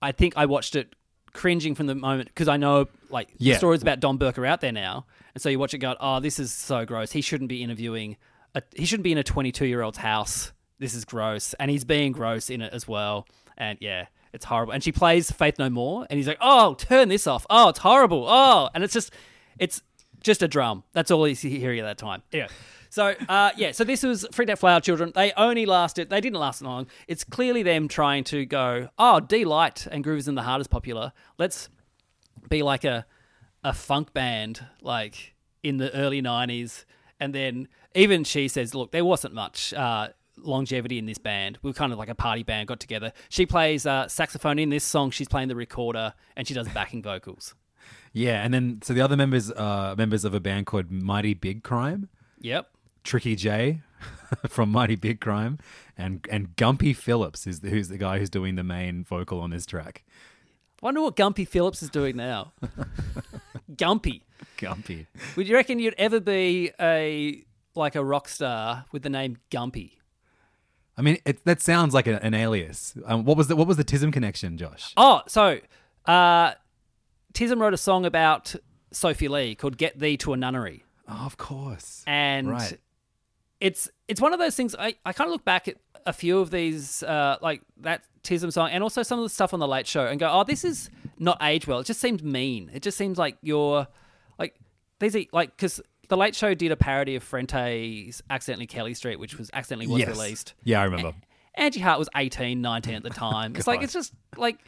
I 0.00 0.12
think 0.12 0.34
I 0.36 0.46
watched 0.46 0.76
it 0.76 0.94
cringing 1.32 1.74
from 1.74 1.86
the 1.86 1.94
moment 1.94 2.28
because 2.28 2.48
I 2.48 2.56
know 2.56 2.86
like 3.10 3.28
Yeah. 3.38 3.54
the 3.54 3.58
stories 3.58 3.82
about 3.82 4.00
Don 4.00 4.16
Burke 4.16 4.38
are 4.38 4.46
out 4.46 4.60
there 4.60 4.72
now, 4.72 5.06
and 5.34 5.42
so 5.42 5.48
you 5.48 5.58
watch 5.58 5.74
it 5.74 5.78
go, 5.78 5.94
oh, 6.00 6.20
this 6.20 6.38
is 6.38 6.52
so 6.52 6.84
gross. 6.86 7.12
He 7.12 7.20
shouldn't 7.20 7.48
be 7.48 7.62
interviewing. 7.62 8.16
A, 8.54 8.62
he 8.74 8.86
shouldn't 8.86 9.04
be 9.04 9.12
in 9.12 9.18
a 9.18 9.24
22 9.24 9.66
year 9.66 9.82
old's 9.82 9.98
house. 9.98 10.52
This 10.78 10.94
is 10.94 11.04
gross, 11.04 11.54
and 11.54 11.70
he's 11.70 11.84
being 11.84 12.12
gross 12.12 12.50
in 12.50 12.62
it 12.62 12.72
as 12.72 12.86
well. 12.88 13.26
And 13.58 13.78
yeah, 13.80 14.06
it's 14.36 14.44
horrible. 14.44 14.72
And 14.72 14.84
she 14.84 14.92
plays 14.92 15.30
Faith 15.30 15.58
No 15.58 15.68
More, 15.68 16.06
and 16.08 16.16
he's 16.18 16.28
like, 16.28 16.38
oh, 16.40 16.74
turn 16.74 17.08
this 17.08 17.26
off. 17.26 17.44
Oh, 17.50 17.70
it's 17.70 17.80
horrible. 17.80 18.26
Oh, 18.28 18.68
and 18.74 18.84
it's 18.84 18.92
just, 18.92 19.12
it's 19.58 19.82
just 20.22 20.42
a 20.42 20.48
drum. 20.48 20.84
That's 20.92 21.10
all 21.10 21.24
he's 21.24 21.40
hearing 21.40 21.80
at 21.80 21.84
that 21.84 21.98
time. 21.98 22.22
Yeah. 22.30 22.48
So, 22.90 23.14
uh, 23.28 23.50
yeah, 23.56 23.72
so 23.72 23.84
this 23.84 24.02
was 24.02 24.26
Freaked 24.32 24.50
Out 24.50 24.58
Flower 24.58 24.80
Children. 24.80 25.12
They 25.14 25.32
only 25.36 25.66
lasted, 25.66 26.08
they 26.10 26.20
didn't 26.20 26.38
last 26.38 26.62
long. 26.62 26.86
It's 27.08 27.24
clearly 27.24 27.62
them 27.62 27.88
trying 27.88 28.24
to 28.24 28.44
go, 28.46 28.88
oh, 28.98 29.20
Deee-Lite 29.20 29.86
and 29.86 30.04
Groove 30.04 30.18
is 30.18 30.28
in 30.28 30.34
the 30.34 30.42
Heart 30.42 30.60
is 30.60 30.66
popular. 30.66 31.12
Let's 31.38 31.68
be 32.48 32.62
like 32.62 32.84
a, 32.84 33.04
a 33.64 33.72
funk 33.72 34.12
band, 34.12 34.64
like 34.80 35.34
in 35.62 35.78
the 35.78 35.92
early 35.94 36.22
90s. 36.22 36.84
And 37.18 37.34
then 37.34 37.68
even 37.94 38.24
she 38.24 38.48
says, 38.48 38.74
look, 38.74 38.92
there 38.92 39.04
wasn't 39.04 39.34
much 39.34 39.74
uh, 39.74 40.08
longevity 40.38 40.98
in 40.98 41.06
this 41.06 41.18
band. 41.18 41.58
We 41.62 41.70
were 41.70 41.74
kind 41.74 41.92
of 41.92 41.98
like 41.98 42.08
a 42.08 42.14
party 42.14 42.42
band, 42.42 42.68
got 42.68 42.80
together. 42.80 43.12
She 43.28 43.46
plays 43.46 43.86
uh, 43.86 44.08
saxophone 44.08 44.58
in 44.58 44.70
this 44.70 44.84
song. 44.84 45.10
She's 45.10 45.28
playing 45.28 45.48
the 45.48 45.56
recorder 45.56 46.14
and 46.36 46.46
she 46.46 46.54
does 46.54 46.68
backing 46.68 47.02
vocals. 47.02 47.54
Yeah, 48.12 48.42
and 48.42 48.52
then 48.54 48.80
so 48.82 48.94
the 48.94 49.00
other 49.02 49.16
members 49.16 49.50
uh 49.52 49.94
members 49.96 50.24
of 50.24 50.32
a 50.34 50.40
band 50.40 50.66
called 50.66 50.90
Mighty 50.90 51.34
Big 51.34 51.62
Crime, 51.62 52.08
Yep. 52.40 52.68
Tricky 53.04 53.36
J 53.36 53.82
from 54.48 54.70
Mighty 54.70 54.96
Big 54.96 55.20
Crime, 55.20 55.58
and 55.98 56.26
and 56.30 56.56
Gumpy 56.56 56.96
Phillips 56.96 57.46
is 57.46 57.60
the, 57.60 57.68
who's 57.68 57.88
the 57.88 57.98
guy 57.98 58.18
who's 58.18 58.30
doing 58.30 58.54
the 58.56 58.64
main 58.64 59.04
vocal 59.04 59.40
on 59.40 59.50
this 59.50 59.66
track. 59.66 60.02
I 60.82 60.86
Wonder 60.86 61.02
what 61.02 61.16
Gumpy 61.16 61.46
Phillips 61.46 61.82
is 61.82 61.90
doing 61.90 62.16
now. 62.16 62.52
Gumpy. 63.72 64.22
Gumpy. 64.58 65.06
Would 65.36 65.48
you 65.48 65.54
reckon 65.54 65.78
you'd 65.78 65.94
ever 65.98 66.20
be 66.20 66.70
a 66.80 67.44
like 67.74 67.94
a 67.94 68.04
rock 68.04 68.28
star 68.28 68.86
with 68.92 69.02
the 69.02 69.10
name 69.10 69.38
Gumpy? 69.50 69.92
I 70.96 71.02
mean, 71.02 71.18
it, 71.26 71.44
that 71.44 71.60
sounds 71.60 71.92
like 71.94 72.06
a, 72.06 72.22
an 72.24 72.32
alias. 72.34 72.94
Um, 73.04 73.24
what 73.24 73.36
was 73.36 73.48
the 73.48 73.56
what 73.56 73.66
was 73.66 73.76
the 73.76 73.84
Tism 73.84 74.12
connection, 74.12 74.56
Josh? 74.56 74.92
Oh, 74.96 75.22
so 75.28 75.58
uh, 76.06 76.52
Tism 77.34 77.60
wrote 77.60 77.74
a 77.74 77.78
song 77.78 78.06
about 78.06 78.54
Sophie 78.92 79.28
Lee 79.28 79.54
called 79.54 79.76
"Get 79.76 79.98
Thee 79.98 80.16
to 80.18 80.32
a 80.32 80.36
Nunnery," 80.36 80.84
Oh, 81.08 81.26
of 81.26 81.36
course. 81.36 82.02
and 82.06 82.48
Right. 82.48 82.78
it's 83.60 83.88
it's 84.08 84.20
one 84.20 84.32
of 84.32 84.38
those 84.38 84.56
things. 84.56 84.74
I, 84.78 84.94
I 85.04 85.12
kind 85.12 85.28
of 85.28 85.32
look 85.32 85.44
back 85.44 85.68
at 85.68 85.76
a 86.06 86.12
few 86.12 86.38
of 86.38 86.50
these, 86.50 87.02
uh, 87.02 87.36
like 87.42 87.62
that 87.78 88.04
Tism 88.22 88.52
song, 88.52 88.70
and 88.70 88.82
also 88.82 89.02
some 89.02 89.18
of 89.18 89.24
the 89.24 89.28
stuff 89.28 89.52
on 89.52 89.60
the 89.60 89.68
Late 89.68 89.86
Show, 89.86 90.06
and 90.06 90.18
go, 90.18 90.30
"Oh, 90.30 90.44
this 90.44 90.64
is 90.64 90.88
not 91.18 91.36
age 91.42 91.66
well." 91.66 91.80
It 91.80 91.86
just 91.86 92.00
seems 92.00 92.22
mean. 92.22 92.70
It 92.72 92.82
just 92.82 92.96
seems 92.96 93.18
like 93.18 93.36
you're 93.42 93.86
like 94.38 94.54
these 94.98 95.14
are 95.14 95.22
like 95.32 95.54
because 95.56 95.80
the 96.08 96.16
Late 96.16 96.34
Show 96.34 96.54
did 96.54 96.72
a 96.72 96.76
parody 96.76 97.16
of 97.16 97.22
Frente's 97.24 98.22
"Accidentally 98.30 98.66
Kelly 98.66 98.94
Street," 98.94 99.18
which 99.18 99.36
was 99.38 99.50
accidentally 99.52 99.86
was 99.86 100.00
yes. 100.00 100.08
released. 100.08 100.54
Yeah, 100.64 100.80
I 100.80 100.84
remember. 100.84 101.14
Angie 101.54 101.80
Hart 101.80 101.98
was 101.98 102.08
18, 102.14 102.60
19 102.60 102.94
at 102.94 103.02
the 103.02 103.08
oh 103.12 103.12
time. 103.12 103.56
it's 103.56 103.66
like, 103.66 103.82
it's 103.82 103.92
just 103.94 104.12
like, 104.36 104.58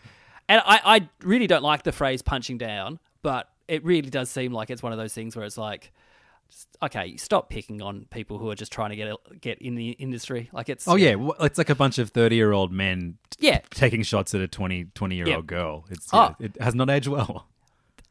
and 0.49 0.63
I, 0.65 0.81
I 0.85 1.09
really 1.23 1.47
don't 1.47 1.63
like 1.63 1.83
the 1.83 1.93
phrase 1.93 2.23
punching 2.23 2.57
down, 2.59 2.99
but 3.23 3.49
it 3.69 3.85
really 3.85 4.09
does 4.09 4.31
seem 4.31 4.53
like 4.53 4.71
it's 4.71 4.83
one 4.83 4.93
of 4.93 4.99
those 4.99 5.13
things 5.13 5.37
where 5.37 5.45
it's 5.45 5.59
like, 5.59 5.93
just, 6.51 6.67
okay, 6.83 7.17
stop 7.19 7.51
picking 7.51 7.83
on 7.83 8.07
people 8.11 8.39
who 8.39 8.49
are 8.51 8.55
just 8.55 8.73
trying 8.73 8.89
to 8.89 8.97
get 8.97 9.41
get 9.43 9.59
in 9.61 9.75
the 9.75 9.91
industry. 9.91 10.49
Like 10.51 10.71
it's 10.71 10.89
Oh 10.89 10.97
yeah, 10.97 11.15
it's 11.41 11.59
like 11.59 11.69
a 11.69 11.75
bunch 11.75 11.99
of 11.99 12.09
thirty-year-old 12.09 12.73
men 12.73 13.19
yeah, 13.39 13.59
taking 13.71 14.03
shots 14.03 14.35
at 14.35 14.41
a 14.41 14.49
20, 14.49 14.87
20 14.95 15.15
year 15.15 15.29
Yeah. 15.29 15.37
old 15.37 15.47
girl. 15.47 15.85
It's 15.91 16.09
Oh. 16.11 16.35
yeah, 16.41 16.47
it 16.47 16.57
has 16.63 16.75
not 16.75 16.89
aged 16.89 17.09
well. 17.09 17.47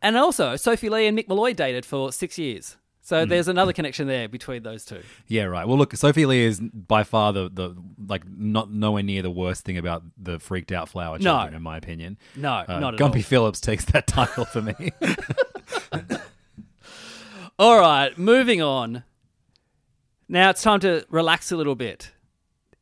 and 0.03 0.15
also 0.15 0.55
Sophie 0.55 0.89
Lee 0.89 1.07
and 1.07 1.17
Mick 1.17 1.27
Molloy 1.27 1.53
dated 1.53 1.83
for 1.83 2.11
six 2.11 2.37
years, 2.37 2.77
so 3.07 3.23
Hmm. 3.23 3.29
there's 3.29 3.47
another 3.47 3.71
connection 3.71 4.05
there 4.07 4.27
between 4.27 4.63
those 4.63 4.83
two. 4.83 5.01
Yeah, 5.27 5.43
right. 5.43 5.65
Well, 5.65 5.77
look, 5.77 5.95
Sophie 5.95 6.25
Lee 6.25 6.43
is 6.43 6.59
by 6.59 7.03
far 7.03 7.31
the, 7.31 7.49
the 7.49 7.73
like 8.05 8.23
not 8.27 8.69
nowhere 8.69 9.01
near 9.03 9.21
the 9.21 9.31
worst 9.31 9.63
thing 9.63 9.77
about 9.77 10.03
the 10.17 10.39
freaked 10.39 10.73
out 10.73 10.89
flower 10.89 11.17
No. 11.17 11.37
children, 11.37 11.53
in 11.55 11.61
my 11.61 11.77
opinion. 11.77 12.17
No, 12.35 12.65
Uh, 12.67 12.79
not 12.81 12.95
at 12.95 12.99
Gumpy 12.99 13.17
all. 13.17 13.21
Phillips 13.23 13.61
takes 13.61 13.85
that 13.85 14.07
title 14.17 14.43
for 14.43 14.61
me. 14.61 14.73
All 17.59 17.79
right, 17.79 18.15
moving 18.17 18.61
on. 18.61 19.03
Now 20.29 20.49
it's 20.49 20.61
time 20.61 20.79
to 20.81 21.05
relax 21.09 21.51
a 21.51 21.57
little 21.57 21.75
bit. 21.75 22.11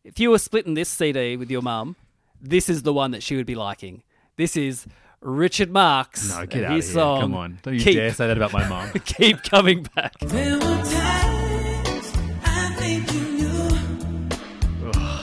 If 0.03 0.19
you 0.19 0.29
were 0.31 0.39
splitting 0.39 0.73
this 0.73 0.89
CD 0.89 1.37
with 1.37 1.49
your 1.49 1.61
mum, 1.61 1.95
this 2.41 2.67
is 2.69 2.83
the 2.83 2.93
one 2.93 3.11
that 3.11 3.23
she 3.23 3.35
would 3.35 3.45
be 3.45 3.55
liking. 3.55 4.03
This 4.37 4.57
is 4.57 4.85
Richard 5.25 5.71
Marx. 5.71 6.29
No, 6.29 6.41
and 6.41 6.49
get 6.49 6.63
out 6.65 6.69
of 6.71 6.75
his 6.77 6.85
here. 6.87 6.93
Song, 6.93 7.21
Come 7.21 7.33
on. 7.33 7.57
Don't 7.63 7.73
you 7.73 7.79
keep, 7.81 7.95
dare 7.95 8.13
say 8.13 8.27
that 8.27 8.37
about 8.37 8.53
my 8.53 8.67
mom. 8.67 8.91
Keep 9.05 9.41
coming 9.43 9.85
back. 9.95 10.17
There 10.19 10.55
were 10.55 10.61
times 10.61 12.13
I 12.43 12.75
think 12.77 13.11
you 13.11 13.21
knew. 13.21 13.69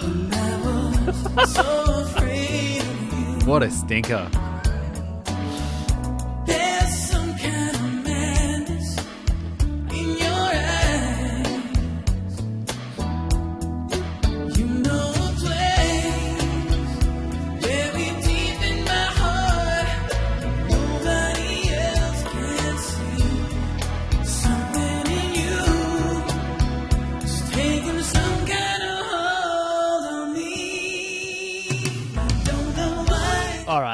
And 0.02 0.34
I 0.34 1.34
was 1.36 1.54
so 1.54 2.02
afraid 2.02 2.80
of 2.80 3.42
you. 3.42 3.46
what 3.46 3.62
a 3.62 3.70
stinker. 3.70 4.28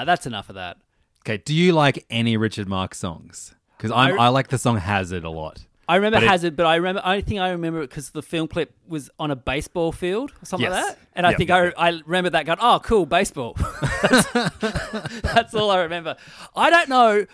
That's 0.08 0.26
enough 0.26 0.48
of 0.48 0.54
that. 0.56 0.78
Okay, 1.22 1.36
do 1.38 1.54
you 1.54 1.72
like 1.72 2.04
any 2.10 2.36
Richard 2.36 2.68
Marx 2.68 2.98
songs? 2.98 3.54
Because 3.76 3.90
I, 3.90 4.10
I- 4.10 4.28
like 4.28 4.48
the 4.48 4.58
song 4.58 4.78
Hazard 4.78 5.24
a 5.24 5.30
lot. 5.30 5.64
I 5.90 5.96
remember 5.96 6.16
But 6.18 6.24
it- 6.24 6.28
Hazard, 6.28 6.54
but 6.56 6.66
I 6.66 6.76
remember. 6.76 7.00
I 7.04 7.22
think 7.22 7.40
I 7.40 7.48
remember 7.50 7.80
it 7.80 7.88
because 7.88 8.10
the 8.10 8.20
film 8.22 8.46
clip 8.46 8.74
was 8.86 9.08
on 9.18 9.30
a 9.30 9.36
baseball 9.36 9.90
field 9.90 10.32
or 10.42 10.44
something 10.44 10.68
like 10.70 10.82
that. 10.84 10.98
And 11.14 11.26
I 11.26 11.30
Yep, 11.30 11.38
think 11.38 11.50
I, 11.50 11.68
I 11.78 11.88
remember 12.04 12.28
that 12.30 12.44
going, 12.44 12.58
"Oh, 12.60 12.78
cool, 12.84 13.06
baseball." 13.06 13.56
that's, 14.02 14.32
that's 15.22 15.54
all 15.54 15.70
I 15.70 15.80
remember. 15.82 16.16
I 16.54 16.68
don't 16.68 16.88
know 16.90 17.24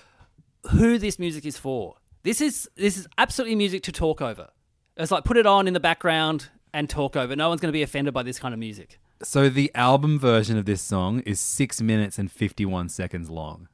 who 0.71 0.99
this 0.99 1.19
music 1.19 1.45
is 1.47 1.59
for. 1.59 1.97
This 2.23 2.41
is 2.41 2.69
this 2.77 2.97
is 2.97 3.09
absolutely 3.19 3.57
music 3.57 3.83
to 3.85 3.93
talk 3.93 4.23
over. 4.23 4.49
It's 4.97 5.11
like 5.11 5.25
put 5.25 5.37
it 5.37 5.47
on 5.47 5.67
in 5.67 5.75
the 5.75 5.81
background 5.81 6.49
and 6.73 6.89
talk 6.89 7.17
over. 7.17 7.35
No 7.35 7.49
one's 7.49 7.61
going 7.61 7.71
to 7.71 7.77
be 7.77 7.83
offended 7.83 8.15
by 8.15 8.23
this 8.23 8.39
kind 8.39 8.55
of 8.55 8.61
music. 8.61 9.01
So 9.25 9.49
the 9.49 9.71
album 9.75 10.19
version 10.19 10.57
of 10.59 10.65
this 10.67 10.83
song 10.83 11.21
is 11.21 11.41
six 11.41 11.81
minutes 11.81 12.19
and 12.19 12.31
51 12.31 12.89
seconds 12.91 13.31
long. 13.31 13.69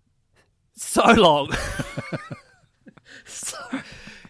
So 0.74 1.04
long. 1.12 1.50
So- 3.24 3.56
do 3.72 3.78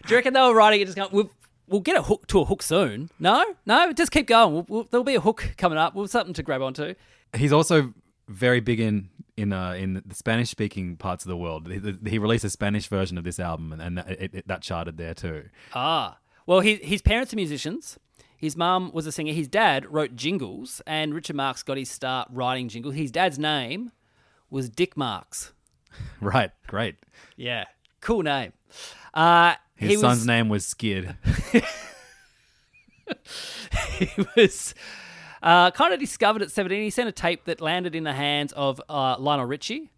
you 0.09 0.15
reckon 0.15 0.33
they 0.33 0.41
were 0.41 0.55
writing 0.55 0.81
it 0.81 0.85
just 0.85 0.97
going, 0.97 1.09
we'll, 1.11 1.29
we'll 1.67 1.81
get 1.81 1.95
a 1.95 2.01
hook 2.01 2.25
to 2.27 2.39
a 2.41 2.45
hook 2.45 2.63
soon? 2.63 3.09
No, 3.19 3.45
no, 3.65 3.93
just 3.93 4.11
keep 4.11 4.25
going. 4.27 4.53
We'll, 4.53 4.65
we'll, 4.67 4.83
there'll 4.89 5.03
be 5.03 5.15
a 5.15 5.21
hook 5.21 5.53
coming 5.57 5.77
up. 5.77 5.93
We'll 5.93 6.07
something 6.07 6.33
to 6.33 6.43
grab 6.43 6.61
onto. 6.63 6.95
He's 7.35 7.53
also 7.53 7.93
very 8.27 8.59
big 8.59 8.79
in 8.79 9.09
in 9.37 9.53
uh, 9.53 9.73
in 9.73 10.01
the 10.05 10.15
Spanish 10.15 10.49
speaking 10.49 10.97
parts 10.97 11.23
of 11.23 11.29
the 11.29 11.37
world. 11.37 11.71
He, 11.71 12.09
he 12.09 12.17
released 12.17 12.43
a 12.43 12.49
Spanish 12.49 12.87
version 12.87 13.17
of 13.19 13.23
this 13.23 13.39
album, 13.39 13.71
and, 13.71 13.81
and 13.81 13.97
that, 13.99 14.09
it, 14.09 14.33
it- 14.33 14.47
that 14.47 14.61
charted 14.63 14.97
there 14.97 15.13
too. 15.13 15.45
Ah, 15.73 16.17
well, 16.47 16.59
he, 16.61 16.75
his 16.77 17.01
parents 17.03 17.31
are 17.31 17.35
musicians. 17.37 17.99
His 18.41 18.57
mum 18.57 18.89
was 18.91 19.05
a 19.05 19.11
singer. 19.11 19.33
His 19.33 19.47
dad 19.47 19.85
wrote 19.93 20.15
jingles, 20.15 20.81
and 20.87 21.13
Richard 21.13 21.35
Marx 21.35 21.61
got 21.61 21.77
his 21.77 21.91
start 21.91 22.27
writing 22.31 22.69
jingles. 22.69 22.95
His 22.95 23.11
dad's 23.11 23.37
name 23.37 23.91
was 24.49 24.67
Dick 24.67 24.97
Marx. 24.97 25.53
Right, 26.21 26.51
great. 26.67 26.95
Yeah, 27.35 27.65
cool 27.99 28.23
name. 28.23 28.53
Uh, 29.13 29.55
His 29.75 29.99
son's 29.99 30.19
was, 30.19 30.25
name 30.25 30.47
was 30.47 30.65
Skid. 30.65 31.17
he 33.99 34.09
was 34.37 34.73
uh, 35.43 35.71
kind 35.71 35.93
of 35.93 35.99
discovered 35.99 36.41
at 36.43 36.49
17. 36.49 36.81
He 36.81 36.89
sent 36.89 37.09
a 37.09 37.11
tape 37.11 37.43
that 37.45 37.59
landed 37.59 37.93
in 37.93 38.05
the 38.05 38.13
hands 38.13 38.53
of 38.53 38.81
uh, 38.87 39.17
Lionel 39.19 39.45
Richie. 39.47 39.91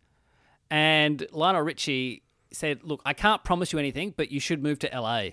And 0.72 1.28
Lionel 1.32 1.62
Richie 1.62 2.24
said, 2.52 2.80
Look, 2.84 3.04
I 3.06 3.14
can't 3.14 3.44
promise 3.44 3.72
you 3.72 3.78
anything, 3.78 4.16
but 4.18 4.32
you 4.32 4.40
should 4.40 4.64
move 4.64 4.80
to 4.80 4.90
LA. 4.92 5.28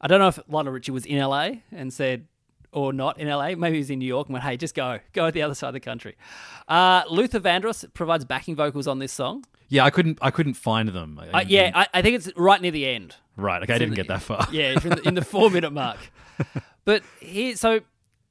I 0.00 0.06
don't 0.06 0.18
know 0.20 0.28
if 0.28 0.38
Lionel 0.48 0.72
Richie 0.72 0.92
was 0.92 1.04
in 1.06 1.18
LA 1.18 1.50
and 1.72 1.92
said, 1.92 2.26
or 2.72 2.92
not 2.92 3.18
in 3.18 3.28
LA. 3.28 3.54
Maybe 3.56 3.72
he 3.74 3.78
was 3.78 3.90
in 3.90 3.98
New 3.98 4.06
York 4.06 4.28
and 4.28 4.32
went, 4.34 4.44
hey, 4.44 4.56
just 4.56 4.74
go. 4.74 5.00
Go 5.12 5.26
at 5.26 5.34
the 5.34 5.42
other 5.42 5.54
side 5.54 5.68
of 5.68 5.74
the 5.74 5.80
country. 5.80 6.16
Uh, 6.68 7.02
Luther 7.10 7.40
Vandross 7.40 7.84
provides 7.94 8.24
backing 8.24 8.54
vocals 8.56 8.86
on 8.86 8.98
this 9.00 9.12
song. 9.12 9.44
Yeah, 9.68 9.84
I 9.84 9.90
couldn't 9.90 10.18
I 10.20 10.30
couldn't 10.30 10.54
find 10.54 10.88
them. 10.88 11.20
Uh, 11.32 11.44
yeah, 11.46 11.70
I, 11.74 11.86
I 11.94 12.02
think 12.02 12.16
it's 12.16 12.30
right 12.36 12.60
near 12.60 12.70
the 12.72 12.86
end. 12.86 13.16
right. 13.36 13.62
Okay, 13.62 13.72
I 13.72 13.76
It's 13.76 13.82
in 13.84 13.90
didn't 13.90 13.90
the- 13.90 13.96
get 13.96 14.08
that 14.08 14.22
far. 14.22 14.46
Yeah, 14.52 14.72
in 14.72 14.78
the, 14.88 15.08
in 15.08 15.14
the 15.14 15.24
four 15.34 15.48
minute 15.50 15.72
mark. 15.72 15.98
But 16.84 17.02
he, 17.20 17.54
so 17.54 17.80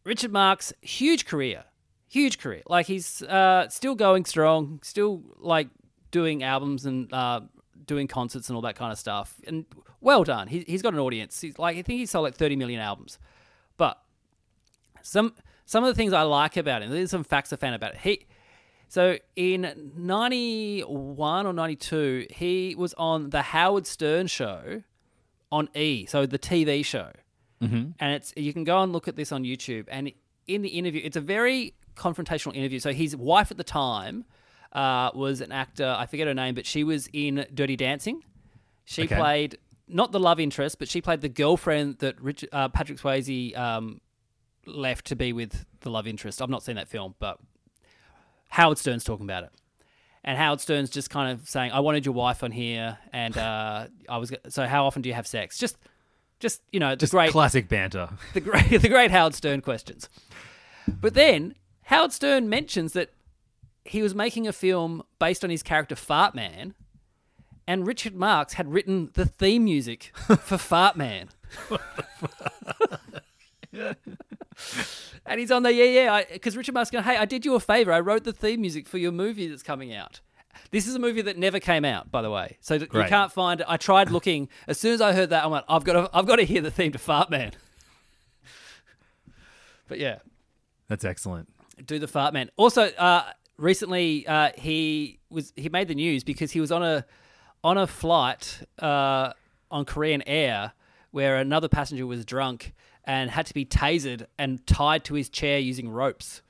Richard 0.04 0.32
Marx, 0.34 0.74
huge 0.82 1.26
career, 1.26 1.64
huge 2.10 2.40
career. 2.40 2.64
Like 2.68 2.88
he's 2.88 3.22
uh, 3.22 3.70
still 3.70 3.96
going 3.96 4.26
strong, 4.26 4.80
still 4.84 5.22
like 5.38 5.68
doing 6.12 6.44
albums 6.44 6.86
and 6.86 7.12
uh, 7.14 7.42
doing 7.86 8.08
concerts 8.08 8.50
and 8.50 8.56
all 8.56 8.62
that 8.64 8.76
kind 8.76 8.92
of 8.92 8.98
stuff. 9.00 9.36
And 9.48 9.66
well 10.02 10.24
done. 10.24 10.48
He, 10.48 10.64
he's 10.68 10.82
got 10.82 10.94
an 10.94 11.00
audience. 11.00 11.40
He's 11.42 11.58
like 11.60 11.78
I 11.78 11.82
think 11.82 12.00
he 12.00 12.06
sold 12.06 12.24
like 12.24 12.36
thirty 12.36 12.56
million 12.56 12.80
albums. 12.80 13.20
But 13.78 14.02
some 15.02 15.34
some 15.66 15.84
of 15.84 15.88
the 15.88 15.96
things 15.96 16.14
I 16.14 16.24
like 16.24 16.58
about 16.58 16.82
him. 16.82 16.90
There's 16.92 17.12
some 17.12 17.24
facts 17.24 17.54
I 17.54 17.56
found 17.58 17.76
about 17.76 17.94
it. 17.94 18.00
He 18.02 18.26
so 18.88 19.18
in 19.36 19.92
'91 19.96 21.46
or 21.46 21.54
'92, 21.54 22.28
he 22.32 22.76
was 22.76 22.94
on 22.96 23.30
the 23.30 23.42
Howard 23.44 23.86
Stern 23.86 24.28
show 24.28 24.84
on 25.52 25.70
E, 25.76 26.06
so 26.08 26.26
the 26.26 26.40
TV 26.40 26.84
show, 26.84 27.12
mm-hmm. 27.62 27.92
and 28.00 28.14
it's 28.14 28.34
you 28.36 28.52
can 28.54 28.64
go 28.64 28.82
and 28.82 28.92
look 28.92 29.08
at 29.08 29.16
this 29.16 29.32
on 29.32 29.44
YouTube. 29.44 29.86
And 29.90 30.12
in 30.48 30.62
the 30.64 30.70
interview, 30.70 31.02
it's 31.04 31.18
a 31.18 31.22
very 31.22 31.76
confrontational 31.96 32.56
interview. 32.56 32.80
So 32.80 32.92
his 32.92 33.16
wife 33.16 33.52
at 33.52 33.58
the 33.58 33.64
time 33.64 34.26
uh, 34.74 35.12
was 35.14 35.42
an 35.42 35.52
actor. 35.52 35.96
I 35.98 36.06
forget 36.08 36.28
her 36.28 36.34
name, 36.34 36.56
but 36.56 36.66
she 36.66 36.84
was 36.84 37.10
in 37.14 37.46
Dirty 37.54 37.76
Dancing. 37.76 38.24
She 38.86 39.04
Okay. 39.04 39.16
played 39.16 39.58
not 39.90 40.12
the 40.12 40.20
love 40.20 40.40
interest, 40.40 40.80
but 40.80 40.88
she 40.88 41.02
played 41.02 41.22
the 41.22 41.30
girlfriend 41.30 42.00
that 42.00 42.22
Rich, 42.22 42.46
uh, 42.52 42.70
Patrick 42.70 43.00
Swayze 43.00 43.58
um, 43.58 44.02
left 44.66 45.06
to 45.08 45.16
be 45.16 45.34
with 45.34 45.66
the 45.82 45.90
love 45.90 46.08
interest. 46.08 46.42
I've 46.42 46.50
not 46.50 46.64
seen 46.64 46.76
that 46.76 46.88
film, 46.88 47.16
but 47.20 47.40
Howard 48.50 48.78
Stern's 48.78 49.04
talking 49.04 49.26
about 49.26 49.44
it. 49.44 49.52
And 50.24 50.38
Howard 50.38 50.60
Stern's 50.60 50.90
just 50.90 51.10
kind 51.10 51.32
of 51.32 51.48
saying, 51.48 51.72
"I 51.72 51.80
wanted 51.80 52.06
your 52.06 52.14
wife 52.14 52.44
on 52.44 52.52
here, 52.52 52.98
and 53.14 53.38
uh, 53.38 53.88
I 54.08 54.18
was 54.18 54.32
so. 54.50 54.66
How 54.68 54.86
often 54.86 55.02
do 55.02 55.10
you 55.10 55.16
have 55.16 55.26
sex? 55.26 55.58
Just, 55.58 55.78
just 56.40 56.62
you 56.72 56.80
know, 56.80 56.92
the 56.92 56.98
Just 56.98 57.14
great, 57.14 57.32
classic 57.32 57.70
banter. 57.70 58.10
the 58.34 58.42
great, 58.42 58.68
the 58.82 58.90
great 58.90 59.12
Howard 59.12 59.34
Stern 59.34 59.62
questions." 59.62 60.10
But 60.88 61.14
then 61.14 61.56
Howard 61.84 62.12
Stern 62.12 62.50
mentions 62.50 62.94
that 62.94 63.12
he 63.86 64.02
was 64.02 64.14
making 64.14 64.46
a 64.46 64.52
film 64.54 65.04
based 65.20 65.44
on 65.44 65.50
his 65.50 65.64
character 65.64 65.96
Fart 65.96 66.36
Man, 66.36 66.76
and 67.70 67.86
Richard 67.86 68.16
Marx 68.16 68.54
had 68.54 68.74
written 68.74 69.12
the 69.14 69.28
theme 69.28 69.64
music 69.64 70.12
for 70.26 70.58
Fart 70.58 70.98
Man. 70.98 71.30
and 75.28 75.40
he's 75.40 75.52
on 75.52 75.62
there, 75.62 75.72
yeah, 75.72 75.84
yeah, 76.18 76.24
because 76.34 76.58
Richard 76.58 76.74
Marx 76.74 76.90
going, 76.90 77.04
hey, 77.04 77.16
I 77.18 77.26
did 77.26 77.46
you 77.46 77.54
a 77.54 77.60
favor. 77.60 77.94
I 77.94 78.00
wrote 78.00 78.24
the 78.24 78.34
theme 78.34 78.62
music 78.62 78.88
for 78.88 78.98
your 78.98 79.12
movie 79.12 79.48
that's 79.48 79.62
coming 79.62 79.94
out. 79.94 80.20
This 80.72 80.88
is 80.88 80.96
a 80.96 81.00
movie 81.00 81.22
that 81.22 81.38
never 81.38 81.60
came 81.60 81.86
out, 81.86 82.10
by 82.12 82.24
the 82.24 82.32
way. 82.32 82.58
So 82.60 82.74
you 82.74 82.88
can't 82.88 83.32
find 83.32 83.62
it. 83.62 83.68
I 83.70 83.78
tried 83.78 84.10
looking. 84.12 84.50
As 84.68 84.80
soon 84.80 84.94
as 84.94 85.00
I 85.02 85.14
heard 85.14 85.30
that, 85.30 85.44
I 85.44 85.48
went, 85.48 85.64
I've 85.70 85.84
got 85.84 85.94
to, 85.94 86.10
I've 86.12 86.26
got 86.26 86.38
to 86.38 86.44
hear 86.46 86.62
the 86.62 86.72
theme 86.72 86.92
to 86.94 86.98
Fart 86.98 87.30
Man. 87.30 87.52
but 89.88 90.00
yeah, 90.00 90.18
That's 90.88 91.06
excellent. 91.06 91.50
do 91.86 92.00
the 92.00 92.08
fart 92.08 92.34
man. 92.34 92.50
Also, 92.58 92.86
uh, 92.86 93.26
recently 93.58 94.26
uh, 94.26 94.50
he 94.58 95.20
was 95.30 95.54
he 95.56 95.70
made 95.70 95.88
the 95.88 95.96
news 95.96 96.24
because 96.24 96.52
he 96.52 96.60
was 96.60 96.72
on 96.72 96.82
a 96.82 97.06
on 97.64 97.78
a 97.78 97.88
flight 97.88 98.62
uh, 98.80 99.34
on 99.72 99.86
Korean 99.86 100.22
Air 100.28 100.74
where 101.12 101.38
another 101.38 101.68
passenger 101.68 102.06
was 102.06 102.24
drunk 102.26 102.74
and 103.04 103.32
had 103.32 103.46
to 103.48 103.54
be 103.54 103.66
tasered 103.66 104.28
and 104.38 104.66
tied 104.68 105.04
to 105.06 105.16
his 105.16 105.30
chair 105.30 105.60
using 105.60 105.90
ropes. 105.90 106.42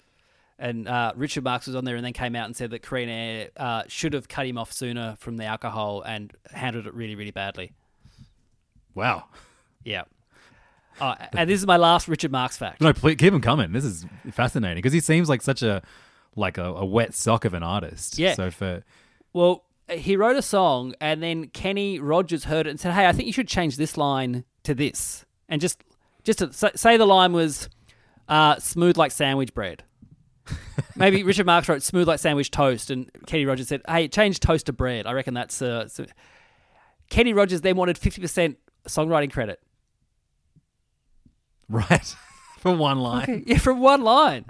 And 0.58 0.90
uh, 0.90 1.14
Richard 1.16 1.46
Marx 1.46 1.68
was 1.68 1.76
on 1.76 1.86
there 1.86 1.96
and 1.96 2.04
then 2.04 2.12
came 2.12 2.36
out 2.36 2.46
and 2.46 2.56
said 2.56 2.72
that 2.72 2.84
Korean 2.84 3.08
Air 3.08 3.50
uh, 3.56 3.84
should 3.88 4.12
have 4.14 4.28
cut 4.28 4.46
him 4.46 4.58
off 4.58 4.74
sooner 4.74 5.16
from 5.18 5.38
the 5.38 5.46
alcohol 5.46 6.02
and 6.02 6.34
handled 6.52 6.86
it 6.86 6.94
really, 6.94 7.16
really 7.16 7.32
badly. 7.32 7.72
Wow. 8.94 9.26
Yeah. 9.86 10.04
Uh, 11.00 11.16
and 11.32 11.50
this 11.50 11.62
is 11.62 11.66
my 11.66 11.78
last 11.78 12.10
Richard 12.10 12.32
Marx 12.32 12.58
fact. 12.58 12.82
No, 12.82 12.92
please 12.92 13.16
keep 13.16 13.34
him 13.34 13.40
coming. 13.40 13.72
This 13.72 13.86
is 13.86 14.06
fascinating 14.32 14.80
because 14.80 14.92
he 14.92 15.00
seems 15.00 15.30
like 15.30 15.42
such 15.42 15.64
a 15.64 15.82
like 16.36 16.58
a, 16.58 16.66
a 16.66 16.86
wet 16.86 17.14
sock 17.14 17.46
of 17.46 17.54
an 17.54 17.64
artist. 17.64 18.20
Yeah. 18.20 18.34
So 18.34 18.52
for 18.52 18.84
Well, 19.32 19.64
he 19.92 20.16
wrote 20.16 20.36
a 20.36 20.42
song, 20.42 20.94
and 21.02 21.22
then 21.24 21.48
Kenny 21.48 22.00
Rogers 22.00 22.46
heard 22.46 22.68
it 22.68 22.70
and 22.72 22.80
said, 22.80 22.94
"Hey, 22.94 23.08
I 23.08 23.12
think 23.12 23.28
you 23.28 23.34
should 23.34 23.48
change 23.48 23.78
this 23.78 23.98
line 23.98 24.44
to 24.64 24.74
this." 24.76 25.26
And 25.48 25.60
just, 25.62 25.84
just 26.24 26.40
to 26.40 26.52
say, 26.78 26.98
the 26.98 27.06
line 27.06 27.34
was 27.34 27.70
uh, 28.28 28.58
"smooth 28.60 28.98
like 28.98 29.12
sandwich 29.12 29.54
bread." 29.54 29.84
Maybe 30.96 31.24
Richard 31.24 31.46
Marx 31.46 31.68
wrote 31.70 31.84
"smooth 31.84 32.08
like 32.08 32.20
sandwich 32.20 32.52
toast," 32.52 32.90
and 32.92 33.10
Kenny 33.26 33.46
Rogers 33.46 33.68
said, 33.68 33.82
"Hey, 33.88 34.08
change 34.08 34.40
toast 34.40 34.66
to 34.68 34.74
bread." 34.74 35.06
I 35.08 35.14
reckon 35.14 35.34
that's. 35.34 35.62
Uh, 35.62 35.88
so- 35.88 36.06
Kenny 37.10 37.34
Rogers 37.34 37.62
then 37.62 37.76
wanted 37.76 37.98
fifty 37.98 38.22
percent 38.22 38.58
songwriting 38.88 39.32
credit. 39.32 39.60
right 41.68 42.16
for 42.60 42.76
one 42.76 43.00
line. 43.00 43.44
Yeah, 43.46 43.58
from 43.58 43.80
one 43.80 44.02
line. 44.04 44.46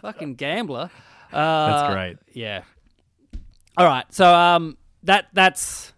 Fucking 0.00 0.34
gambler. 0.34 0.90
Uh, 1.32 1.66
That's 1.80 1.94
great. 1.94 2.16
Yeah. 2.32 2.62
All 3.76 3.86
right, 3.86 4.04
so 4.12 4.32
um, 4.34 4.76
that 5.02 5.28
that's 5.32 5.92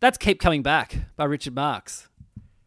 that's 0.00 0.18
"Keep 0.18 0.38
Coming 0.38 0.62
Back" 0.62 0.96
by 1.16 1.24
Richard 1.24 1.54
Marx. 1.54 2.08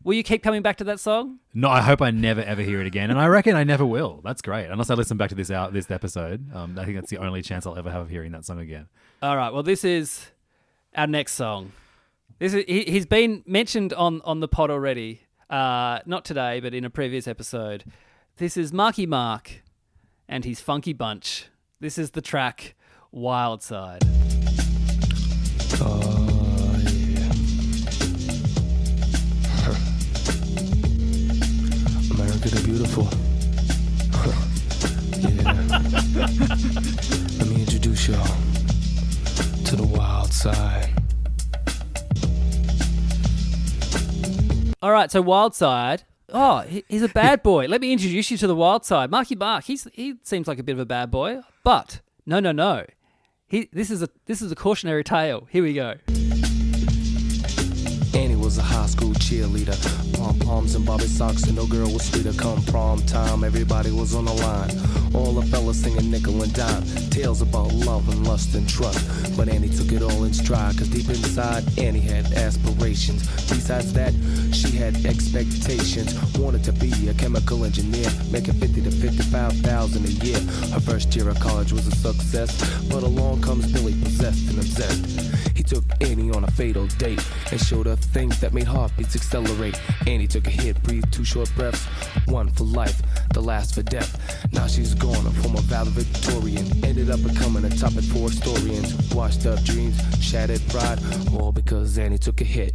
Will 0.04 0.16
you 0.16 0.24
keep 0.24 0.42
coming 0.42 0.62
back 0.62 0.78
to 0.78 0.84
that 0.86 1.00
song? 1.00 1.40
No, 1.54 1.70
I 1.70 1.82
hope 1.82 2.02
I 2.02 2.10
never 2.10 2.42
ever 2.42 2.64
hear 2.64 2.82
it 2.82 2.88
again, 2.88 3.12
and 3.12 3.20
I 3.20 3.28
reckon 3.28 3.56
I 3.56 3.64
never 3.64 3.86
will. 3.86 4.22
That's 4.24 4.42
great, 4.42 4.68
unless 4.68 4.90
I 4.90 4.96
listen 4.96 5.18
back 5.18 5.30
to 5.30 5.36
this 5.36 5.52
out 5.52 5.72
this 5.72 5.92
episode. 5.92 6.52
Um, 6.54 6.80
I 6.80 6.86
think 6.86 6.98
that's 6.98 7.12
the 7.12 7.18
only 7.18 7.44
chance 7.44 7.68
I'll 7.68 7.78
ever 7.78 7.92
have 7.92 8.02
of 8.02 8.10
hearing 8.10 8.32
that 8.32 8.44
song 8.44 8.60
again. 8.60 8.88
All 9.22 9.38
right. 9.38 9.54
Well, 9.54 9.62
this 9.62 9.84
is 9.84 10.32
our 10.96 11.06
next 11.06 11.34
song. 11.34 11.74
This 12.40 12.56
is 12.56 12.64
he, 12.68 12.86
he's 12.86 13.06
been 13.06 13.44
mentioned 13.46 13.94
on 13.94 14.22
on 14.22 14.40
the 14.40 14.48
pod 14.48 14.72
already. 14.72 15.22
Uh, 15.48 16.00
not 16.08 16.26
today, 16.26 16.60
but 16.60 16.74
in 16.74 16.86
a 16.86 16.90
previous 16.90 17.28
episode. 17.28 17.84
This 18.38 18.58
is 18.58 18.74
Marky 18.74 19.06
Mark 19.06 19.62
and 20.28 20.44
his 20.46 20.60
Funky 20.62 20.94
Bunch. 20.94 21.50
This 21.80 21.98
is 21.98 22.12
the 22.12 22.22
track 22.22 22.74
Wild 23.12 23.62
Side. 23.62 24.19
Oh, 25.82 26.76
America 32.12 32.50
the 32.50 32.62
beautiful. 32.66 33.08
yeah. 35.20 35.54
Let 37.40 37.48
me 37.50 37.62
introduce 37.62 38.08
y'all 38.08 38.38
to 39.66 39.76
the 39.76 39.86
wild 39.86 40.34
side. 40.34 40.90
All 44.82 44.92
right. 44.92 45.12
So 45.12 45.22
Wild 45.22 45.56
Side. 45.56 46.04
Oh, 46.32 46.60
he, 46.62 46.84
he's 46.88 47.02
a 47.02 47.10
bad 47.10 47.44
boy. 47.44 47.66
Let 47.68 47.82
me 47.82 47.92
introduce 47.92 48.30
you 48.32 48.38
to 48.38 48.48
the 48.48 48.56
Wild 48.56 48.86
Side. 48.86 49.10
Marky 49.12 49.36
Mark. 49.36 49.66
He's 49.66 49.88
he 49.94 50.16
seems 50.24 50.48
like 50.48 50.60
a 50.60 50.64
bit 50.64 50.74
of 50.74 50.80
a 50.80 50.86
bad 50.86 51.12
boy, 51.12 51.42
but 51.64 52.02
no, 52.26 52.40
no, 52.40 52.52
no. 52.52 52.86
He 53.50 53.68
this 53.74 53.90
is 53.90 54.04
a 54.04 54.10
this 54.28 54.44
is 54.44 54.52
a 54.52 54.56
cautionary 54.56 55.04
tale. 55.04 55.48
Here 55.50 55.64
we 55.64 55.74
go. 55.74 55.96
Annie 58.14 58.36
was 58.36 58.60
a 58.60 58.62
high 58.62 58.86
school 58.86 59.14
cheerleader. 59.14 60.09
Pom 60.20 60.38
poms 60.40 60.76
and 60.76 60.86
bobby 60.86 61.06
socks, 61.06 61.44
and 61.44 61.56
no 61.56 61.66
girl 61.66 61.90
was 61.94 62.04
sweeter. 62.04 62.34
Come 62.34 62.62
prom 62.64 63.02
time, 63.04 63.46
everybody 63.46 63.90
was 63.90 64.14
on 64.14 64.26
the 64.26 64.34
line. 64.34 64.70
All 65.16 65.32
the 65.32 65.46
fellas 65.48 65.82
singing 65.82 66.12
nickel 66.12 66.44
and 66.44 66.54
dime. 66.54 66.84
Tales 67.10 67.42
about 67.42 67.72
love 67.72 68.10
and 68.10 68.28
lust 68.28 68.54
and 68.54 68.68
trust. 68.68 69.00
But 69.38 69.48
Annie 69.48 69.70
took 69.70 69.94
it 69.94 70.02
all 70.04 70.26
in 70.26 70.34
stride, 70.34 70.78
cause 70.78 70.90
deep 70.90 71.08
inside, 71.08 71.64
Annie 71.80 72.02
had 72.02 72.34
aspirations. 72.34 73.28
Besides 73.50 73.94
that, 73.94 74.14
she 74.54 74.76
had 74.76 75.06
expectations. 75.06 76.14
Wanted 76.38 76.66
to 76.66 76.74
be 76.74 77.08
a 77.08 77.14
chemical 77.14 77.64
engineer, 77.64 78.10
making 78.30 78.56
50 78.56 78.82
to 78.82 78.92
55,000 78.92 80.06
a 80.06 80.10
year. 80.26 80.40
Her 80.74 80.82
first 80.82 81.16
year 81.16 81.30
of 81.30 81.40
college 81.40 81.72
was 81.72 81.88
a 81.88 81.96
success, 81.96 82.52
but 82.90 83.04
along 83.04 83.42
comes 83.42 83.72
Billy, 83.72 83.94
possessed 84.04 84.50
and 84.50 84.60
obsessed. 84.60 85.30
He 85.56 85.64
took 85.64 85.84
Annie 86.02 86.32
on 86.32 86.44
a 86.44 86.52
fatal 86.52 86.88
date 86.98 87.26
and 87.52 87.60
showed 87.60 87.86
her 87.86 87.96
things 87.96 88.40
that 88.40 88.54
made 88.54 88.68
heartbeats 88.68 89.16
accelerate. 89.16 89.80
Annie 90.10 90.26
took 90.26 90.48
a 90.48 90.50
hit, 90.50 90.82
breathed 90.82 91.14
two 91.14 91.24
short 91.24 91.54
breaths, 91.56 91.86
one 92.26 92.50
for 92.50 92.64
life, 92.64 93.00
the 93.32 93.42
last 93.42 93.76
for 93.76 93.84
death. 93.84 94.12
Now 94.52 94.66
she's 94.66 94.96
gone, 94.96 95.28
a 95.28 95.30
former 95.30 95.62
valedictorian. 95.62 96.66
Ended 96.84 97.12
up 97.12 97.22
becoming 97.22 97.64
a 97.64 97.70
topic 97.70 98.04
for 98.06 98.28
historians. 98.28 99.14
Washed 99.14 99.46
up 99.46 99.62
dreams, 99.64 99.96
shattered 100.20 100.62
pride, 100.70 101.00
all 101.32 101.52
because 101.52 101.96
Annie 102.00 102.18
took 102.18 102.42
a 102.42 102.44
hit 102.44 102.74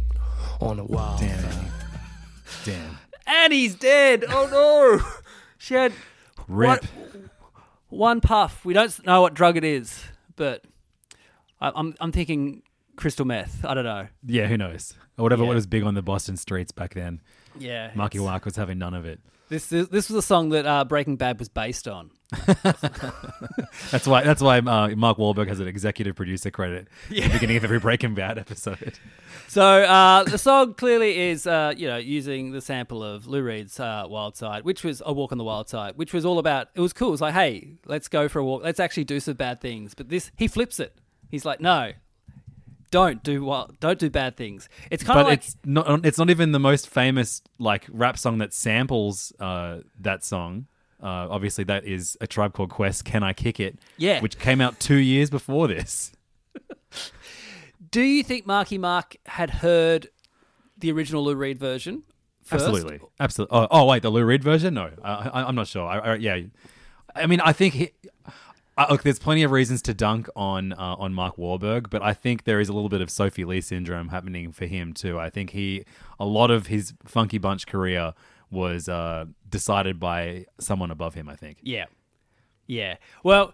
on 0.61 0.79
a 0.79 0.85
wild 0.85 1.19
Damn, 1.19 1.41
side. 1.41 1.53
Annie. 1.53 1.71
Damn. 2.63 2.97
And 3.27 3.53
he's 3.53 3.75
dead. 3.75 4.23
Oh 4.29 4.47
no. 4.49 5.05
She 5.57 5.73
had 5.73 5.93
Rip. 6.47 6.83
One, 6.83 7.29
one 7.89 8.21
puff. 8.21 8.63
We 8.63 8.73
don't 8.75 9.03
know 9.03 9.21
what 9.21 9.33
drug 9.33 9.57
it 9.57 9.63
is, 9.63 10.03
but 10.35 10.63
I, 11.59 11.71
I'm 11.75 11.95
I'm 11.99 12.11
thinking 12.11 12.61
crystal 12.97 13.25
meth. 13.25 13.65
I 13.65 13.73
don't 13.73 13.83
know. 13.85 14.07
Yeah, 14.27 14.45
who 14.45 14.57
knows? 14.57 14.93
Or 15.17 15.23
whatever 15.23 15.43
Yeah. 15.45 15.53
was 15.53 15.65
big 15.67 15.83
on 15.83 15.93
the 15.93 16.01
Boston 16.01 16.37
streets 16.37 16.71
back 16.71 16.93
then. 16.93 17.21
Yeah. 17.57 17.91
Marky 17.95 18.17
it's- 18.17 18.29
Mark 18.29 18.45
was 18.45 18.55
having 18.55 18.77
none 18.79 18.93
of 18.93 19.05
it. 19.05 19.19
This 19.47 19.71
is, 19.71 19.89
this 19.89 20.09
was 20.09 20.17
a 20.17 20.21
song 20.23 20.49
that 20.49 20.65
uh, 20.65 20.85
Breaking 20.85 21.17
Bad 21.17 21.37
was 21.37 21.49
based 21.49 21.87
on. 21.87 22.09
That's 23.91 24.07
why. 24.07 24.23
That's 24.23 24.41
why 24.41 24.57
uh, 24.57 24.89
Mark 24.95 25.17
Wahlberg 25.17 25.47
has 25.47 25.59
an 25.59 25.67
executive 25.67 26.15
producer 26.15 26.49
credit 26.51 26.87
at 27.11 27.15
the 27.15 27.29
beginning 27.29 27.57
of 27.57 27.63
every 27.63 27.79
Breaking 27.79 28.15
Bad 28.15 28.37
episode. 28.37 28.93
So 29.47 29.61
uh, 29.83 30.23
the 30.23 30.37
song 30.39 30.73
clearly 30.73 31.17
is, 31.29 31.45
uh, 31.45 31.73
you 31.77 31.87
know, 31.87 31.97
using 31.97 32.51
the 32.51 32.59
sample 32.61 33.03
of 33.03 33.27
Lou 33.27 33.41
Reed's 33.43 33.79
uh, 33.79 34.05
Wild 34.09 34.35
Side, 34.35 34.63
which 34.65 34.83
was 34.83 35.01
A 35.05 35.13
Walk 35.13 35.31
on 35.31 35.37
the 35.37 35.43
Wild 35.43 35.69
Side, 35.69 35.95
which 35.97 36.13
was 36.13 36.25
all 36.25 36.39
about. 36.39 36.69
It 36.73 36.81
was 36.81 36.91
cool. 36.93 37.09
It 37.09 37.11
was 37.11 37.21
like, 37.21 37.35
hey, 37.35 37.75
let's 37.85 38.07
go 38.07 38.27
for 38.27 38.39
a 38.39 38.43
walk. 38.43 38.63
Let's 38.63 38.79
actually 38.79 39.03
do 39.05 39.19
some 39.19 39.35
bad 39.35 39.61
things. 39.61 39.93
But 39.93 40.09
this, 40.09 40.31
he 40.35 40.47
flips 40.47 40.79
it. 40.79 40.97
He's 41.29 41.45
like, 41.45 41.61
no, 41.61 41.91
don't 42.91 43.23
do 43.23 43.43
wild, 43.43 43.79
don't 43.79 43.99
do 43.99 44.09
bad 44.09 44.37
things. 44.37 44.69
It's 44.91 45.03
kind 45.03 45.19
of 45.19 45.27
like 45.27 45.39
it's 45.39 45.55
not. 45.63 46.05
It's 46.05 46.17
not 46.17 46.29
even 46.29 46.51
the 46.51 46.59
most 46.59 46.89
famous 46.89 47.41
like 47.59 47.85
rap 47.89 48.17
song 48.17 48.37
that 48.39 48.53
samples 48.53 49.33
uh, 49.39 49.79
that 49.99 50.23
song. 50.23 50.67
Uh, 51.01 51.27
obviously, 51.29 51.63
that 51.65 51.85
is 51.85 52.17
a 52.21 52.27
tribe 52.27 52.53
called 52.53 52.69
Quest. 52.69 53.05
Can 53.05 53.21
I 53.23 53.33
kick 53.33 53.59
it? 53.59 53.77
Yeah. 53.97 54.21
which 54.21 54.39
came 54.39 54.61
out 54.61 54.79
two 54.79 54.95
years 54.95 55.29
before 55.29 55.67
this. 55.67 56.13
Do 57.91 58.01
you 58.01 58.23
think 58.23 58.45
Marky 58.45 58.77
Mark 58.77 59.15
had 59.25 59.49
heard 59.49 60.09
the 60.77 60.91
original 60.91 61.23
Lou 61.23 61.35
Reed 61.35 61.59
version? 61.59 62.03
First? 62.43 62.65
Absolutely, 62.65 62.99
absolutely. 63.19 63.57
Oh, 63.57 63.67
oh, 63.71 63.85
wait, 63.85 64.03
the 64.03 64.09
Lou 64.09 64.23
Reed 64.23 64.43
version? 64.43 64.73
No, 64.75 64.91
I, 65.03 65.29
I, 65.29 65.43
I'm 65.47 65.55
not 65.55 65.67
sure. 65.67 65.85
I, 65.85 65.97
I, 65.97 66.15
yeah, 66.15 66.39
I 67.15 67.25
mean, 67.27 67.41
I 67.41 67.53
think 67.53 67.73
he. 67.73 67.91
Uh, 68.77 68.87
look, 68.89 69.03
there's 69.03 69.19
plenty 69.19 69.41
of 69.43 69.51
reasons 69.51 69.81
to 69.83 69.93
dunk 69.93 70.27
on 70.35 70.73
uh, 70.73 70.95
on 70.99 71.13
Mark 71.13 71.37
Wahlberg, 71.37 71.89
but 71.89 72.01
I 72.01 72.13
think 72.13 72.43
there 72.43 72.59
is 72.59 72.67
a 72.67 72.73
little 72.73 72.89
bit 72.89 72.99
of 73.01 73.09
Sophie 73.09 73.45
Lee 73.45 73.61
syndrome 73.61 74.09
happening 74.09 74.51
for 74.51 74.65
him 74.65 74.93
too. 74.93 75.17
I 75.17 75.29
think 75.29 75.51
he, 75.51 75.85
a 76.19 76.25
lot 76.25 76.51
of 76.51 76.67
his 76.67 76.93
Funky 77.05 77.37
Bunch 77.37 77.67
career 77.67 78.13
was 78.51 78.89
uh, 78.89 79.25
decided 79.49 79.97
by 79.99 80.45
someone 80.59 80.91
above 80.91 81.13
him. 81.13 81.29
I 81.29 81.35
think. 81.37 81.59
Yeah, 81.61 81.85
yeah. 82.67 82.97
Well, 83.23 83.53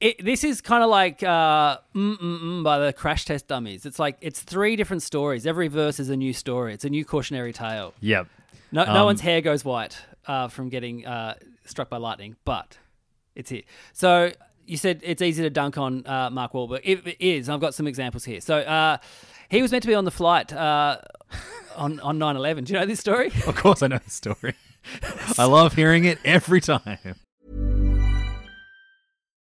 it, 0.00 0.24
this 0.24 0.44
is 0.44 0.60
kind 0.60 0.84
of 0.84 0.90
like 0.90 1.24
uh, 1.24 1.78
mm, 1.94 2.16
mm, 2.16 2.40
mm 2.40 2.62
by 2.62 2.78
the 2.78 2.92
Crash 2.92 3.24
Test 3.24 3.48
Dummies. 3.48 3.84
It's 3.84 3.98
like 3.98 4.16
it's 4.20 4.40
three 4.40 4.76
different 4.76 5.02
stories. 5.02 5.44
Every 5.44 5.66
verse 5.66 5.98
is 5.98 6.08
a 6.08 6.16
new 6.16 6.32
story. 6.32 6.72
It's 6.72 6.84
a 6.84 6.90
new 6.90 7.04
cautionary 7.04 7.52
tale. 7.52 7.94
Yep. 8.00 8.28
No, 8.70 8.84
no 8.84 8.92
Um, 9.00 9.04
one's 9.06 9.22
hair 9.22 9.40
goes 9.40 9.64
white 9.64 9.98
uh, 10.26 10.46
from 10.48 10.68
getting 10.68 11.04
uh, 11.04 11.34
struck 11.64 11.88
by 11.88 11.96
lightning, 11.96 12.36
but 12.44 12.78
it's 13.36 13.50
here. 13.50 13.62
So 13.92 14.32
you 14.66 14.76
said 14.76 15.00
it's 15.02 15.22
easy 15.22 15.42
to 15.42 15.50
dunk 15.50 15.78
on 15.78 16.06
uh, 16.06 16.30
Mark 16.30 16.52
Wahlberg. 16.52 16.80
It, 16.82 17.06
it 17.06 17.16
is. 17.20 17.48
I've 17.48 17.60
got 17.60 17.74
some 17.74 17.86
examples 17.86 18.24
here. 18.24 18.40
So 18.40 18.58
uh, 18.58 18.98
he 19.48 19.62
was 19.62 19.70
meant 19.70 19.82
to 19.82 19.88
be 19.88 19.94
on 19.94 20.04
the 20.04 20.10
flight 20.10 20.52
uh, 20.52 20.98
on 21.76 22.00
on 22.00 22.18
9/11. 22.18 22.64
Do 22.64 22.72
you 22.72 22.80
know 22.80 22.86
this 22.86 23.00
story? 23.00 23.28
Of 23.46 23.54
course, 23.56 23.82
I 23.82 23.88
know 23.88 23.98
the 23.98 24.10
story. 24.10 24.54
I 25.38 25.44
love 25.44 25.74
hearing 25.74 26.04
it 26.04 26.18
every 26.24 26.60
time. 26.60 27.16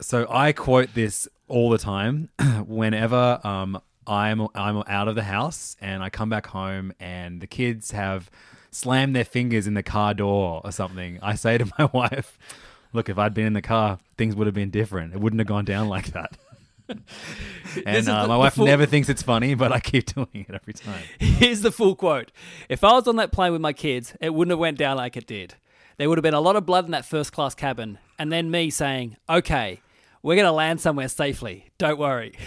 So 0.00 0.26
I 0.30 0.52
quote 0.52 0.94
this 0.94 1.28
all 1.48 1.70
the 1.70 1.78
time 1.78 2.28
whenever 2.66 3.40
um, 3.44 3.80
I'm 4.06 4.46
I'm 4.54 4.82
out 4.86 5.08
of 5.08 5.14
the 5.16 5.24
house 5.24 5.76
and 5.80 6.02
I 6.02 6.10
come 6.10 6.28
back 6.28 6.46
home 6.46 6.92
and 7.00 7.40
the 7.40 7.46
kids 7.46 7.90
have 7.90 8.30
slammed 8.70 9.16
their 9.16 9.24
fingers 9.24 9.66
in 9.66 9.74
the 9.74 9.82
car 9.82 10.14
door 10.14 10.60
or 10.64 10.72
something. 10.72 11.18
I 11.22 11.34
say 11.34 11.58
to 11.58 11.66
my 11.78 11.86
wife, 11.92 12.38
"Look, 12.92 13.08
if 13.08 13.18
I'd 13.18 13.34
been 13.34 13.46
in 13.46 13.52
the 13.54 13.62
car, 13.62 13.98
things 14.16 14.36
would 14.36 14.46
have 14.46 14.54
been 14.54 14.70
different. 14.70 15.14
It 15.14 15.20
wouldn't 15.20 15.40
have 15.40 15.48
gone 15.48 15.64
down 15.64 15.88
like 15.88 16.12
that." 16.12 16.36
And 17.84 18.08
uh, 18.08 18.22
the- 18.22 18.28
my 18.28 18.36
wife 18.38 18.54
full- 18.54 18.64
never 18.64 18.86
thinks 18.86 19.10
it's 19.10 19.22
funny, 19.22 19.54
but 19.54 19.72
I 19.72 19.78
keep 19.80 20.06
doing 20.14 20.46
it 20.48 20.54
every 20.54 20.72
time. 20.72 21.02
Here's 21.18 21.60
the 21.60 21.70
full 21.70 21.94
quote. 21.94 22.32
If 22.70 22.82
I 22.82 22.92
was 22.92 23.06
on 23.06 23.16
that 23.16 23.30
plane 23.30 23.52
with 23.52 23.60
my 23.60 23.74
kids, 23.74 24.14
it 24.22 24.32
wouldn't 24.32 24.52
have 24.52 24.58
went 24.58 24.78
down 24.78 24.96
like 24.96 25.14
it 25.14 25.26
did. 25.26 25.54
There 25.98 26.08
would 26.08 26.16
have 26.16 26.22
been 26.22 26.32
a 26.32 26.40
lot 26.40 26.56
of 26.56 26.64
blood 26.64 26.86
in 26.86 26.92
that 26.92 27.04
first 27.04 27.30
class 27.30 27.54
cabin, 27.54 27.98
and 28.18 28.32
then 28.32 28.50
me 28.50 28.70
saying, 28.70 29.16
"Okay, 29.28 29.80
we're 30.22 30.36
going 30.36 30.46
to 30.46 30.52
land 30.52 30.80
somewhere 30.80 31.08
safely. 31.08 31.66
Don't 31.78 31.98
worry." 31.98 32.34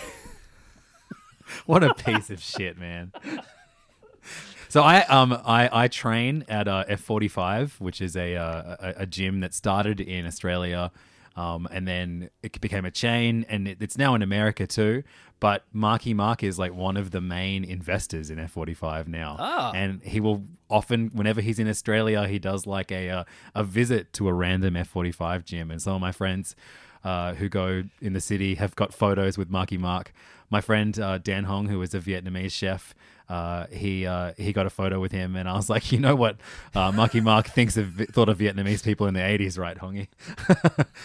What 1.65 1.83
a 1.83 1.93
piece 1.93 2.29
of 2.29 2.41
shit, 2.41 2.77
man. 2.79 3.11
So 4.69 4.81
I 4.83 5.01
um 5.07 5.33
I, 5.33 5.69
I 5.83 5.87
train 5.89 6.45
at 6.47 6.67
uh, 6.67 6.85
F45, 6.89 7.71
which 7.81 7.99
is 8.01 8.15
a, 8.15 8.37
uh, 8.37 8.75
a 8.79 8.93
a 8.99 9.05
gym 9.05 9.41
that 9.41 9.53
started 9.53 9.99
in 9.99 10.25
Australia 10.25 10.91
Um, 11.35 11.67
and 11.71 11.87
then 11.87 12.29
it 12.43 12.59
became 12.61 12.85
a 12.85 12.91
chain, 12.91 13.45
and 13.49 13.67
it, 13.67 13.77
it's 13.81 13.97
now 13.97 14.15
in 14.15 14.21
America 14.21 14.65
too. 14.67 15.03
But 15.39 15.63
Marky 15.73 16.13
Mark 16.13 16.43
is 16.43 16.57
like 16.59 16.73
one 16.73 16.95
of 16.97 17.11
the 17.11 17.19
main 17.21 17.63
investors 17.63 18.29
in 18.29 18.37
F45 18.37 19.07
now, 19.07 19.35
Ah. 19.39 19.71
and 19.73 20.01
he 20.03 20.19
will 20.19 20.43
often, 20.69 21.09
whenever 21.13 21.41
he's 21.41 21.57
in 21.59 21.67
Australia, 21.67 22.27
he 22.27 22.37
does 22.39 22.65
like 22.67 22.91
a 22.91 23.09
uh, 23.09 23.23
a 23.55 23.63
visit 23.63 24.13
to 24.13 24.27
a 24.29 24.33
random 24.33 24.75
F45 24.75 25.43
gym. 25.45 25.71
And 25.71 25.81
some 25.81 25.95
of 25.95 26.01
my 26.01 26.11
friends 26.13 26.55
uh, 27.03 27.33
who 27.35 27.49
go 27.49 27.83
in 28.01 28.13
the 28.13 28.21
city 28.21 28.55
have 28.55 28.75
got 28.75 28.93
photos 28.93 29.37
with 29.37 29.49
Marky 29.49 29.77
Mark. 29.77 30.13
My 30.49 30.61
friend 30.61 30.99
uh, 30.99 31.17
Dan 31.17 31.45
Hong, 31.45 31.67
who 31.67 31.81
is 31.81 31.93
a 31.93 31.99
Vietnamese 31.99 32.51
chef, 32.51 32.93
uh, 33.31 33.67
he 33.71 34.05
uh, 34.05 34.33
he 34.37 34.51
got 34.51 34.65
a 34.65 34.69
photo 34.69 34.99
with 34.99 35.13
him, 35.13 35.37
and 35.37 35.47
I 35.47 35.53
was 35.53 35.69
like, 35.69 35.91
you 35.93 35.99
know 35.99 36.15
what, 36.15 36.35
uh, 36.75 36.91
Marky 36.91 37.21
Mark 37.21 37.47
thinks 37.47 37.77
of 37.77 37.87
thought 38.11 38.27
of 38.27 38.37
Vietnamese 38.37 38.83
people 38.83 39.07
in 39.07 39.13
the 39.13 39.21
'80s, 39.21 39.57
right, 39.57 39.77
Hongy? 39.77 40.07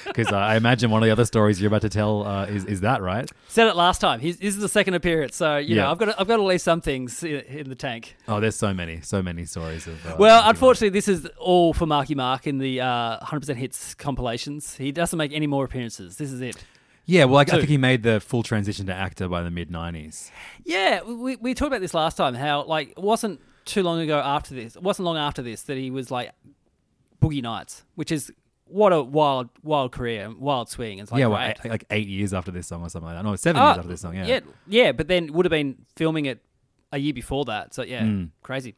Because 0.04 0.28
uh, 0.32 0.36
I 0.36 0.56
imagine 0.56 0.90
one 0.90 1.02
of 1.02 1.06
the 1.06 1.12
other 1.12 1.24
stories 1.24 1.60
you're 1.60 1.68
about 1.68 1.82
to 1.82 1.88
tell 1.88 2.26
uh, 2.26 2.46
is 2.46 2.64
is 2.64 2.80
that 2.80 3.00
right? 3.00 3.30
Said 3.46 3.68
it 3.68 3.76
last 3.76 4.00
time. 4.00 4.18
He's, 4.18 4.38
this 4.38 4.54
is 4.54 4.60
the 4.60 4.68
second 4.68 4.94
appearance, 4.94 5.36
so 5.36 5.56
you 5.56 5.76
know 5.76 5.88
I've 5.90 5.98
got 5.98 6.20
I've 6.20 6.26
got 6.26 6.40
at 6.40 6.46
least 6.46 6.64
some 6.64 6.80
things 6.80 7.22
in, 7.22 7.40
in 7.42 7.68
the 7.68 7.76
tank. 7.76 8.16
Oh, 8.26 8.40
there's 8.40 8.56
so 8.56 8.74
many, 8.74 9.00
so 9.02 9.22
many 9.22 9.44
stories 9.44 9.86
of. 9.86 10.04
Uh, 10.04 10.16
Well, 10.18 10.34
Marky 10.34 10.44
Mark. 10.46 10.54
unfortunately, 10.56 10.88
this 10.90 11.08
is 11.08 11.26
all 11.38 11.72
for 11.74 11.86
Marky 11.86 12.16
Mark 12.16 12.46
in 12.48 12.58
the 12.58 12.80
uh, 12.80 13.20
100% 13.20 13.54
hits 13.54 13.94
compilations. 13.94 14.76
He 14.76 14.90
doesn't 14.90 15.16
make 15.16 15.32
any 15.32 15.46
more 15.46 15.64
appearances. 15.64 16.16
This 16.16 16.32
is 16.32 16.40
it. 16.40 16.56
Yeah. 17.06 17.24
Well, 17.24 17.38
I, 17.38 17.42
I 17.42 17.44
think 17.44 17.68
he 17.68 17.78
made 17.78 18.02
the 18.02 18.20
full 18.20 18.42
transition 18.42 18.86
to 18.86 18.94
actor 18.94 19.28
by 19.28 19.42
the 19.42 19.50
mid 19.50 19.70
'90s. 19.70 20.30
Yeah, 20.64 21.02
we, 21.02 21.36
we 21.36 21.54
talked 21.54 21.68
about 21.68 21.80
this 21.80 21.94
last 21.94 22.16
time. 22.16 22.34
How 22.34 22.64
like 22.64 22.90
it 22.90 22.98
wasn't 22.98 23.40
too 23.64 23.82
long 23.82 24.00
ago 24.00 24.18
after 24.18 24.54
this. 24.54 24.76
It 24.76 24.82
wasn't 24.82 25.06
long 25.06 25.16
after 25.16 25.42
this 25.42 25.62
that 25.62 25.76
he 25.76 25.90
was 25.90 26.10
like 26.10 26.32
Boogie 27.22 27.42
Nights, 27.42 27.84
which 27.94 28.12
is 28.12 28.30
what 28.66 28.92
a 28.92 29.02
wild 29.02 29.48
wild 29.62 29.92
career, 29.92 30.30
wild 30.38 30.68
swing. 30.68 30.98
It's 30.98 31.10
like 31.12 31.20
yeah, 31.20 31.26
well, 31.26 31.40
eight, 31.40 31.64
like 31.68 31.84
eight 31.90 32.08
years 32.08 32.34
after 32.34 32.50
this 32.50 32.66
song 32.66 32.82
or 32.82 32.88
something 32.88 33.06
like 33.06 33.16
that. 33.16 33.24
No, 33.24 33.36
seven 33.36 33.62
years 33.62 33.78
after 33.78 33.88
this 33.88 34.00
song. 34.00 34.14
Yeah. 34.14 34.26
yeah, 34.26 34.40
yeah, 34.66 34.92
but 34.92 35.08
then 35.08 35.32
would 35.32 35.46
have 35.46 35.50
been 35.50 35.76
filming 35.96 36.26
it 36.26 36.42
a 36.92 36.98
year 36.98 37.12
before 37.14 37.44
that. 37.46 37.74
So 37.74 37.82
yeah, 37.82 38.02
Mm. 38.02 38.30
crazy. 38.42 38.74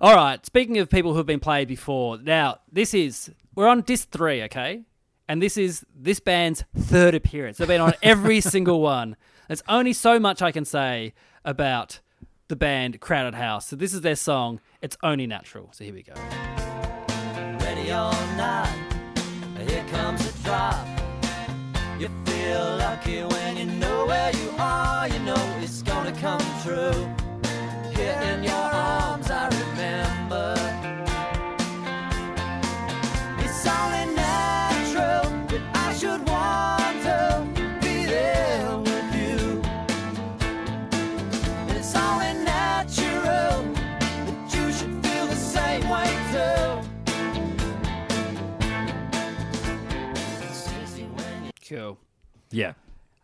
All 0.00 0.14
right. 0.14 0.44
Speaking 0.44 0.78
of 0.78 0.90
people 0.90 1.12
who 1.12 1.16
have 1.18 1.26
been 1.26 1.40
played 1.40 1.68
before, 1.68 2.18
now 2.18 2.58
this 2.70 2.92
is 2.94 3.30
we're 3.54 3.68
on 3.68 3.80
disc 3.82 4.10
three, 4.10 4.42
okay, 4.44 4.82
and 5.28 5.42
this 5.42 5.56
is 5.56 5.84
this 5.94 6.20
band's 6.20 6.64
third 6.76 7.14
appearance. 7.14 7.58
They've 7.58 7.68
been 7.68 7.80
on 7.80 7.94
every 8.02 8.40
single 8.54 8.80
one. 8.80 9.16
There's 9.48 9.62
only 9.68 9.92
so 9.92 10.18
much 10.18 10.42
I 10.42 10.52
can 10.52 10.64
say 10.64 11.14
about 11.44 12.00
the 12.48 12.56
band 12.56 13.00
Crowded 13.00 13.34
House. 13.34 13.66
So 13.68 13.76
this 13.76 13.92
is 13.94 14.00
their 14.02 14.16
song. 14.16 14.60
It's 14.82 14.96
only 15.02 15.26
natural. 15.26 15.70
So 15.72 15.84
here 15.84 15.94
we 15.94 16.02
go. 16.02 16.14
ready 17.60 17.90
or 17.90 18.12
not. 18.36 18.68
Here 19.68 19.84
comes 19.90 20.30
the 20.30 20.42
drop. 20.44 20.86
You 21.98 22.08
feel 22.26 22.76
lucky 22.76 23.22
when 23.22 23.56
you 23.56 23.66
know 23.66 24.06
where 24.06 24.30
you 24.36 24.50
are. 24.58 25.08
You 25.08 25.18
know 25.20 25.58
it's 25.60 25.82
gonna 25.82 26.12
come 26.20 26.42
true. 26.62 27.15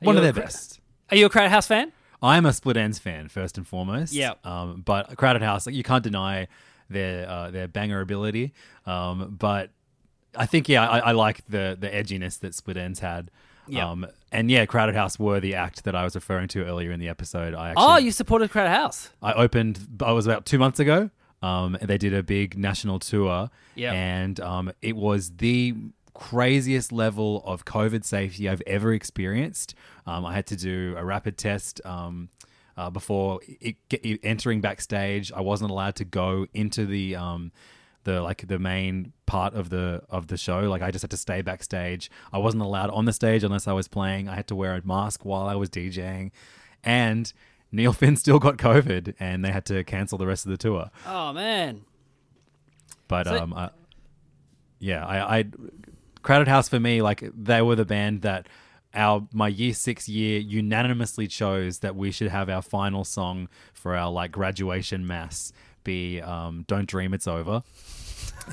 One 0.07 0.17
of 0.17 0.23
their 0.23 0.33
cra- 0.33 0.43
best. 0.43 0.81
Are 1.11 1.17
you 1.17 1.27
a 1.27 1.31
Crowded 1.31 1.51
House 1.51 1.67
fan? 1.67 1.93
I'm 2.23 2.47
a 2.47 2.53
Split 2.53 2.77
Ends 2.77 2.99
fan 2.99 3.29
first 3.29 3.59
and 3.59 3.67
foremost. 3.67 4.13
Yeah. 4.13 4.35
Um, 4.45 4.83
but 4.85 5.17
Crowded 5.17 5.43
House, 5.43 5.67
like 5.67 5.75
you 5.75 5.83
can't 5.83 6.05
deny 6.05 6.47
their 6.89 7.29
uh, 7.29 7.51
their 7.51 7.69
banger 7.69 8.01
ability. 8.01 8.53
Um, 8.87 9.37
but 9.39 9.71
I 10.37 10.47
think 10.47 10.69
yeah, 10.69 10.89
I, 10.89 10.99
I 10.99 11.13
like 11.13 11.45
the 11.49 11.77
the 11.79 11.89
edginess 11.89 12.39
that 12.41 12.55
Split 12.55 12.77
Ends 12.77 13.01
had. 13.01 13.31
Yeah. 13.69 13.91
Um, 13.91 14.07
and 14.31 14.51
yeah, 14.51 14.67
Crowded 14.67 14.95
House 14.95 15.19
were 15.19 15.41
the 15.41 15.55
act 15.55 15.85
that 15.85 15.95
I 15.95 16.05
was 16.05 16.15
referring 16.15 16.49
to 16.49 16.65
earlier 16.65 16.91
in 16.91 17.01
the 17.01 17.09
episode. 17.09 17.55
I 17.55 17.71
actually, 17.71 17.85
oh, 17.85 17.97
you 17.99 18.11
supported 18.11 18.51
Crowded 18.51 18.71
House. 18.71 19.11
I 19.23 19.33
opened. 19.35 20.01
I 20.01 20.13
was 20.13 20.27
about 20.27 20.47
two 20.47 20.59
months 20.59 20.81
ago. 20.81 21.11
Um, 21.43 21.77
they 21.83 21.99
did 21.99 22.15
a 22.15 22.23
big 22.23 22.57
national 22.57 23.01
tour. 23.01 23.51
Yeah. 23.75 23.93
And 23.93 24.39
um, 24.41 24.73
it 24.81 24.97
was 24.97 25.31
the 25.37 25.75
craziest 26.15 26.93
level 26.93 27.43
of 27.47 27.65
COVID 27.65 28.05
safety 28.05 28.49
I've 28.49 28.63
ever 28.67 28.93
experienced. 28.93 29.75
Um, 30.07 30.25
I 30.27 30.35
had 30.35 30.47
to 30.49 30.57
do 30.57 30.95
a 30.99 31.05
rapid 31.05 31.39
test. 31.39 31.81
Um, 31.85 32.29
uh, 32.77 32.89
before 32.91 33.41
it, 33.61 33.77
get, 33.89 34.01
entering 34.23 34.61
backstage, 34.63 35.31
I 35.33 35.41
wasn't 35.43 35.71
allowed 35.71 35.95
to 35.97 36.05
go 36.07 36.47
into 36.55 36.87
the 36.87 37.17
um, 37.17 37.53
the 38.05 38.23
like 38.23 38.47
the 38.49 38.59
main 38.59 39.13
part 39.27 39.55
of 39.55 39.69
the 39.69 40.03
of 40.09 40.29
the 40.29 40.37
show. 40.39 40.61
Like 40.61 40.81
I 40.83 40.91
just 40.91 41.03
had 41.03 41.11
to 41.11 41.17
stay 41.19 41.43
backstage. 41.43 42.11
I 42.33 42.39
wasn't 42.39 42.63
allowed 42.63 42.91
on 42.91 43.05
the 43.05 43.13
stage 43.13 43.45
unless 43.45 43.69
I 43.69 43.73
was 43.73 43.89
playing. 43.89 44.29
I 44.29 44.35
had 44.37 44.47
to 44.49 44.55
wear 44.57 44.75
a 44.75 44.81
mask 44.87 45.25
while 45.25 45.47
I 45.47 45.55
was 45.55 45.69
DJing, 45.69 46.31
and 46.83 47.31
Neil 47.71 47.93
Finn 47.99 48.17
still 48.17 48.39
got 48.39 48.57
COVID, 48.57 49.15
and 49.21 49.45
they 49.45 49.53
had 49.53 49.67
to 49.67 49.85
cancel 49.85 50.17
the 50.17 50.27
rest 50.27 50.47
of 50.47 50.51
the 50.51 50.57
tour. 50.59 50.91
Oh 51.07 51.33
man. 51.35 51.83
But 53.07 53.27
So- 53.27 53.37
um, 53.39 53.53
I, 53.55 53.69
yeah, 54.79 55.07
I, 55.07 55.39
I 55.41 55.45
Crowded 56.23 56.49
House 56.49 56.69
for 56.69 56.81
me, 56.81 57.03
like 57.03 57.25
they 57.37 57.63
were 57.63 57.77
the 57.77 57.85
band 57.85 58.23
that 58.23 58.49
our 58.95 59.27
my 59.33 59.49
year 59.49 59.75
six 59.75 60.09
year 60.09 60.39
unanimously 60.39 61.27
chose 61.27 61.79
that 61.79 61.97
we 61.97 62.11
should 62.11 62.29
have 62.29 62.49
our 62.49 62.63
final 62.63 63.05
song 63.05 63.49
for 63.73 63.97
our 63.97 64.11
like 64.11 64.33
graduation 64.33 65.07
mass 65.07 65.53
be 65.85 66.21
um, 66.21 66.65
"Don't 66.69 66.87
Dream 66.87 67.15
It's 67.15 67.27
Over," 67.27 67.63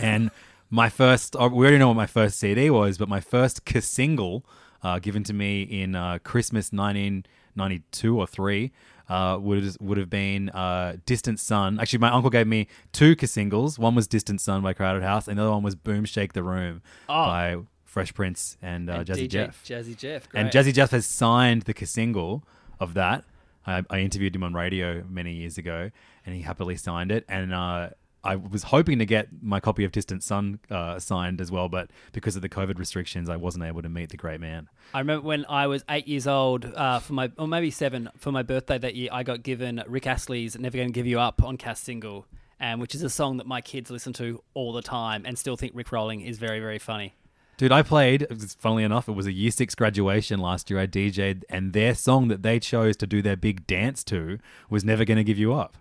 and 0.02 0.32
my 0.70 0.90
first 0.90 1.36
uh, 1.36 1.50
we 1.52 1.66
already 1.66 1.78
know 1.78 1.90
what 1.90 1.98
my 1.98 2.08
first 2.08 2.40
CD 2.40 2.70
was, 2.70 2.98
but 2.98 3.10
my 3.10 3.20
first 3.20 3.62
single 3.82 4.46
uh, 4.84 5.00
given 5.00 5.24
to 5.26 5.34
me 5.34 5.64
in 5.64 5.96
uh, 5.96 6.20
Christmas 6.24 6.72
1992 6.72 8.18
or 8.18 8.28
three. 8.28 8.72
Uh, 9.10 9.38
would 9.42 9.64
would 9.82 9.98
have 9.98 10.10
been 10.10 10.50
uh, 10.50 10.96
Distant 11.06 11.40
Sun. 11.40 11.80
Actually, 11.80 12.00
my 12.00 12.12
uncle 12.12 12.30
gave 12.30 12.46
me 12.46 12.68
two 12.92 13.16
singles. 13.28 13.80
One 13.80 13.96
was 13.96 14.08
Distant 14.08 14.40
Sun 14.40 14.62
by 14.62 14.74
Crowded 14.74 15.02
House, 15.02 15.28
and 15.28 15.38
the 15.40 15.42
other 15.44 15.52
one 15.52 15.64
was 15.64 15.74
Boom 15.76 16.06
Shake 16.06 16.34
the 16.34 16.44
Room 16.44 16.82
Oh. 17.10 17.26
by 17.26 17.58
Fresh 17.86 18.14
Prince 18.14 18.56
and, 18.62 18.88
uh, 18.88 18.94
And 18.94 19.08
Jazzy 19.08 19.24
DJ 19.26 19.30
Jeff. 19.30 19.64
Jazzy 19.66 19.98
Jeff, 19.98 20.28
And 20.36 20.52
great. 20.52 20.64
Jazzy 20.66 20.74
Jeff 20.74 20.92
has 20.92 21.08
signed 21.08 21.64
the 21.64 21.74
single 21.88 22.44
of 22.80 22.94
that. 22.94 23.24
I, 23.66 23.84
I 23.90 24.00
interviewed 24.02 24.36
him 24.36 24.44
on 24.44 24.54
radio 24.54 25.04
many 25.10 25.34
years 25.34 25.58
ago, 25.58 25.90
and 26.26 26.36
he 26.36 26.44
happily 26.44 26.76
signed 26.76 27.12
it. 27.12 27.26
And 27.28 27.52
uh, 27.52 27.90
I 28.24 28.36
was 28.36 28.64
hoping 28.64 29.00
to 29.00 29.06
get 29.06 29.30
my 29.42 29.60
copy 29.60 29.86
of 29.86 29.92
Distant 29.92 30.24
Sun 30.24 30.60
uh, 30.70 31.00
signed 31.00 31.40
as 31.40 31.52
well, 31.52 31.70
but 31.70 31.90
because 32.12 32.36
of 32.36 32.42
the 32.42 32.50
COVID 32.50 32.78
restrictions, 32.78 33.30
I 33.30 33.38
wasn't 33.38 33.64
able 33.64 33.82
to 33.82 33.90
meet 33.90 34.10
the 34.10 34.18
great 34.18 34.42
man. 34.42 34.68
I 34.94 35.00
remember 35.00 35.26
when 35.26 35.46
I 35.48 35.68
was 35.68 35.86
eight 35.90 36.08
years 36.08 36.28
old, 36.28 36.66
uh, 36.66 37.00
for 37.00 37.14
my 37.14 37.32
or 37.38 37.48
maybe 37.48 37.72
seven 37.72 38.10
for 38.18 38.32
my 38.32 38.44
birthday 38.44 38.78
that 38.78 38.96
year, 38.96 39.10
I 39.12 39.24
got 39.24 39.42
given 39.44 39.82
Rick 39.88 40.06
Astley's 40.06 40.60
"Never 40.60 40.78
Gonna 40.78 40.90
Give 40.90 41.08
You 41.08 41.20
Up" 41.20 41.42
on 41.42 41.56
cast 41.56 41.84
single, 41.84 42.26
and 42.60 42.82
which 42.82 42.94
is 42.94 43.04
a 43.04 43.10
song 43.10 43.38
that 43.38 43.48
my 43.48 43.62
kids 43.62 43.90
listen 43.90 44.12
to 44.14 44.44
all 44.54 44.74
the 44.74 44.82
time 44.82 45.26
and 45.26 45.38
still 45.40 45.56
think 45.56 45.72
Rick 45.74 45.92
Rolling 45.92 46.22
is 46.22 46.38
very 46.40 46.60
very 46.60 46.80
funny. 46.80 47.16
Dude, 47.58 47.74
I 47.74 47.82
played, 47.82 48.26
funnily 48.58 48.86
enough, 48.86 49.10
it 49.10 49.12
was 49.12 49.28
a 49.28 49.34
year 49.34 49.52
six 49.52 49.76
graduation 49.76 50.40
last 50.40 50.70
year. 50.70 50.80
I 50.80 50.88
DJ'd, 50.88 51.44
and 51.50 51.74
their 51.74 51.94
song 51.94 52.30
that 52.30 52.42
they 52.42 52.58
chose 52.58 52.96
to 52.98 53.06
do 53.06 53.22
their 53.22 53.36
big 53.36 53.68
dance 53.68 54.02
to 54.06 54.40
was 54.70 54.86
Never 54.86 55.04
Gonna 55.04 55.26
Give 55.26 55.38
You 55.38 55.54
Up. 55.54 55.78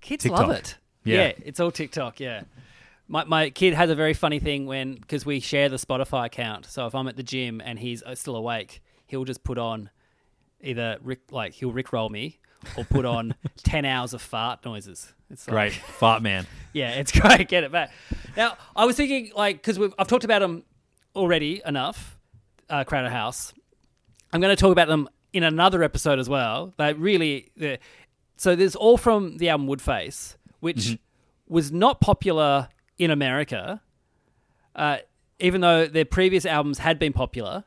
Kids 0.00 0.22
TikTok. 0.22 0.40
love 0.40 0.50
it. 0.50 0.76
Yeah. 1.04 1.32
it's 1.44 1.60
all 1.60 1.70
TikTok. 1.70 2.20
Yeah. 2.20 2.42
My, 3.08 3.24
my 3.24 3.50
kid 3.50 3.74
has 3.74 3.90
a 3.90 3.94
very 3.94 4.14
funny 4.14 4.38
thing 4.38 4.66
when 4.66 4.94
because 4.94 5.26
we 5.26 5.40
share 5.40 5.68
the 5.68 5.76
Spotify 5.76 6.26
account. 6.26 6.66
So 6.66 6.86
if 6.86 6.94
I'm 6.94 7.08
at 7.08 7.16
the 7.16 7.22
gym 7.22 7.60
and 7.64 7.78
he's 7.78 8.02
uh, 8.02 8.14
still 8.14 8.36
awake, 8.36 8.82
he'll 9.06 9.24
just 9.24 9.42
put 9.42 9.58
on 9.58 9.90
either 10.60 10.98
Rick 11.02 11.20
like 11.30 11.54
he'll 11.54 11.72
Rick 11.72 11.92
roll 11.92 12.08
me 12.08 12.38
or 12.76 12.84
put 12.84 13.04
on 13.04 13.34
ten 13.64 13.84
hours 13.84 14.14
of 14.14 14.22
fart 14.22 14.64
noises. 14.64 15.12
It's 15.30 15.46
like, 15.48 15.52
Great. 15.52 15.72
Fart 15.72 16.22
man. 16.22 16.46
Yeah, 16.72 16.90
it's 16.90 17.10
great. 17.20 17.48
Get 17.48 17.64
it 17.64 17.72
back. 17.72 17.90
Now, 18.36 18.56
I 18.76 18.84
was 18.84 18.94
thinking, 18.96 19.32
like, 19.34 19.56
because 19.56 19.76
I've 19.98 20.06
talked 20.06 20.22
about 20.22 20.38
them 20.38 20.62
already 21.16 21.60
enough, 21.66 22.16
uh, 22.68 22.84
Crowded 22.84 23.10
House. 23.10 23.52
I'm 24.32 24.40
going 24.40 24.54
to 24.54 24.60
talk 24.60 24.70
about 24.70 24.86
them 24.86 25.08
in 25.32 25.42
another 25.42 25.82
episode 25.82 26.20
as 26.20 26.28
well. 26.28 26.72
They 26.78 26.92
really, 26.92 27.50
so 28.36 28.54
there's 28.54 28.76
all 28.76 28.96
from 28.96 29.38
the 29.38 29.48
album 29.48 29.66
Woodface, 29.66 30.36
which 30.60 30.98
was 31.48 31.72
not 31.72 32.00
popular 32.00 32.68
in 32.98 33.10
America, 33.10 33.82
uh, 34.76 34.98
even 35.38 35.60
though 35.60 35.86
their 35.86 36.04
previous 36.04 36.46
albums 36.46 36.78
had 36.78 36.98
been 36.98 37.12
popular. 37.12 37.64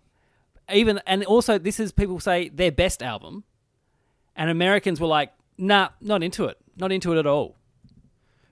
Even 0.72 1.02
and 1.06 1.24
also, 1.26 1.58
this 1.58 1.80
is 1.80 1.92
people 1.92 2.20
say 2.20 2.50
their 2.50 2.72
best 2.72 3.04
album, 3.04 3.44
and 4.36 4.50
Americans 4.50 5.02
were 5.02 5.08
like, 5.08 5.34
"Nah, 5.58 5.90
not 6.00 6.24
into 6.24 6.46
it, 6.46 6.58
not 6.78 6.92
into 6.92 7.12
it 7.12 7.20
at 7.20 7.28
all." 7.28 7.58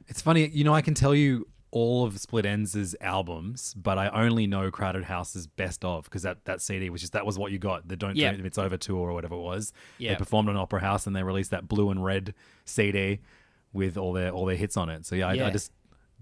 It's 0.07 0.21
funny, 0.21 0.47
you 0.47 0.65
know, 0.65 0.73
I 0.73 0.81
can 0.81 0.93
tell 0.93 1.15
you 1.15 1.47
all 1.71 2.03
of 2.03 2.19
Split 2.19 2.45
Ends' 2.45 2.95
albums, 2.99 3.73
but 3.75 3.97
I 3.97 4.09
only 4.09 4.45
know 4.45 4.69
Crowded 4.69 5.05
House's 5.05 5.47
best 5.47 5.85
of 5.85 6.03
because 6.03 6.23
that, 6.23 6.43
that 6.45 6.61
CD 6.61 6.89
was 6.89 6.99
just 6.99 7.13
that 7.13 7.25
was 7.25 7.39
what 7.39 7.51
you 7.53 7.59
got. 7.59 7.87
The 7.87 7.95
Don't. 7.95 8.15
Dream 8.15 8.45
It's 8.45 8.57
Over 8.57 8.75
tour 8.75 9.09
or 9.09 9.13
whatever 9.13 9.35
it 9.35 9.41
was. 9.41 9.71
Yeah. 9.97 10.11
They 10.11 10.15
performed 10.17 10.49
on 10.49 10.57
Opera 10.57 10.81
House 10.81 11.07
and 11.07 11.15
they 11.15 11.23
released 11.23 11.51
that 11.51 11.67
blue 11.67 11.89
and 11.89 12.03
red 12.03 12.33
CD 12.65 13.21
with 13.73 13.97
all 13.97 14.13
their 14.13 14.31
all 14.31 14.45
their 14.45 14.55
hits 14.57 14.77
on 14.77 14.89
it. 14.89 15.05
So 15.05 15.15
yeah, 15.15 15.27
I, 15.29 15.33
Yeah. 15.33 15.47
I 15.47 15.49
just 15.51 15.71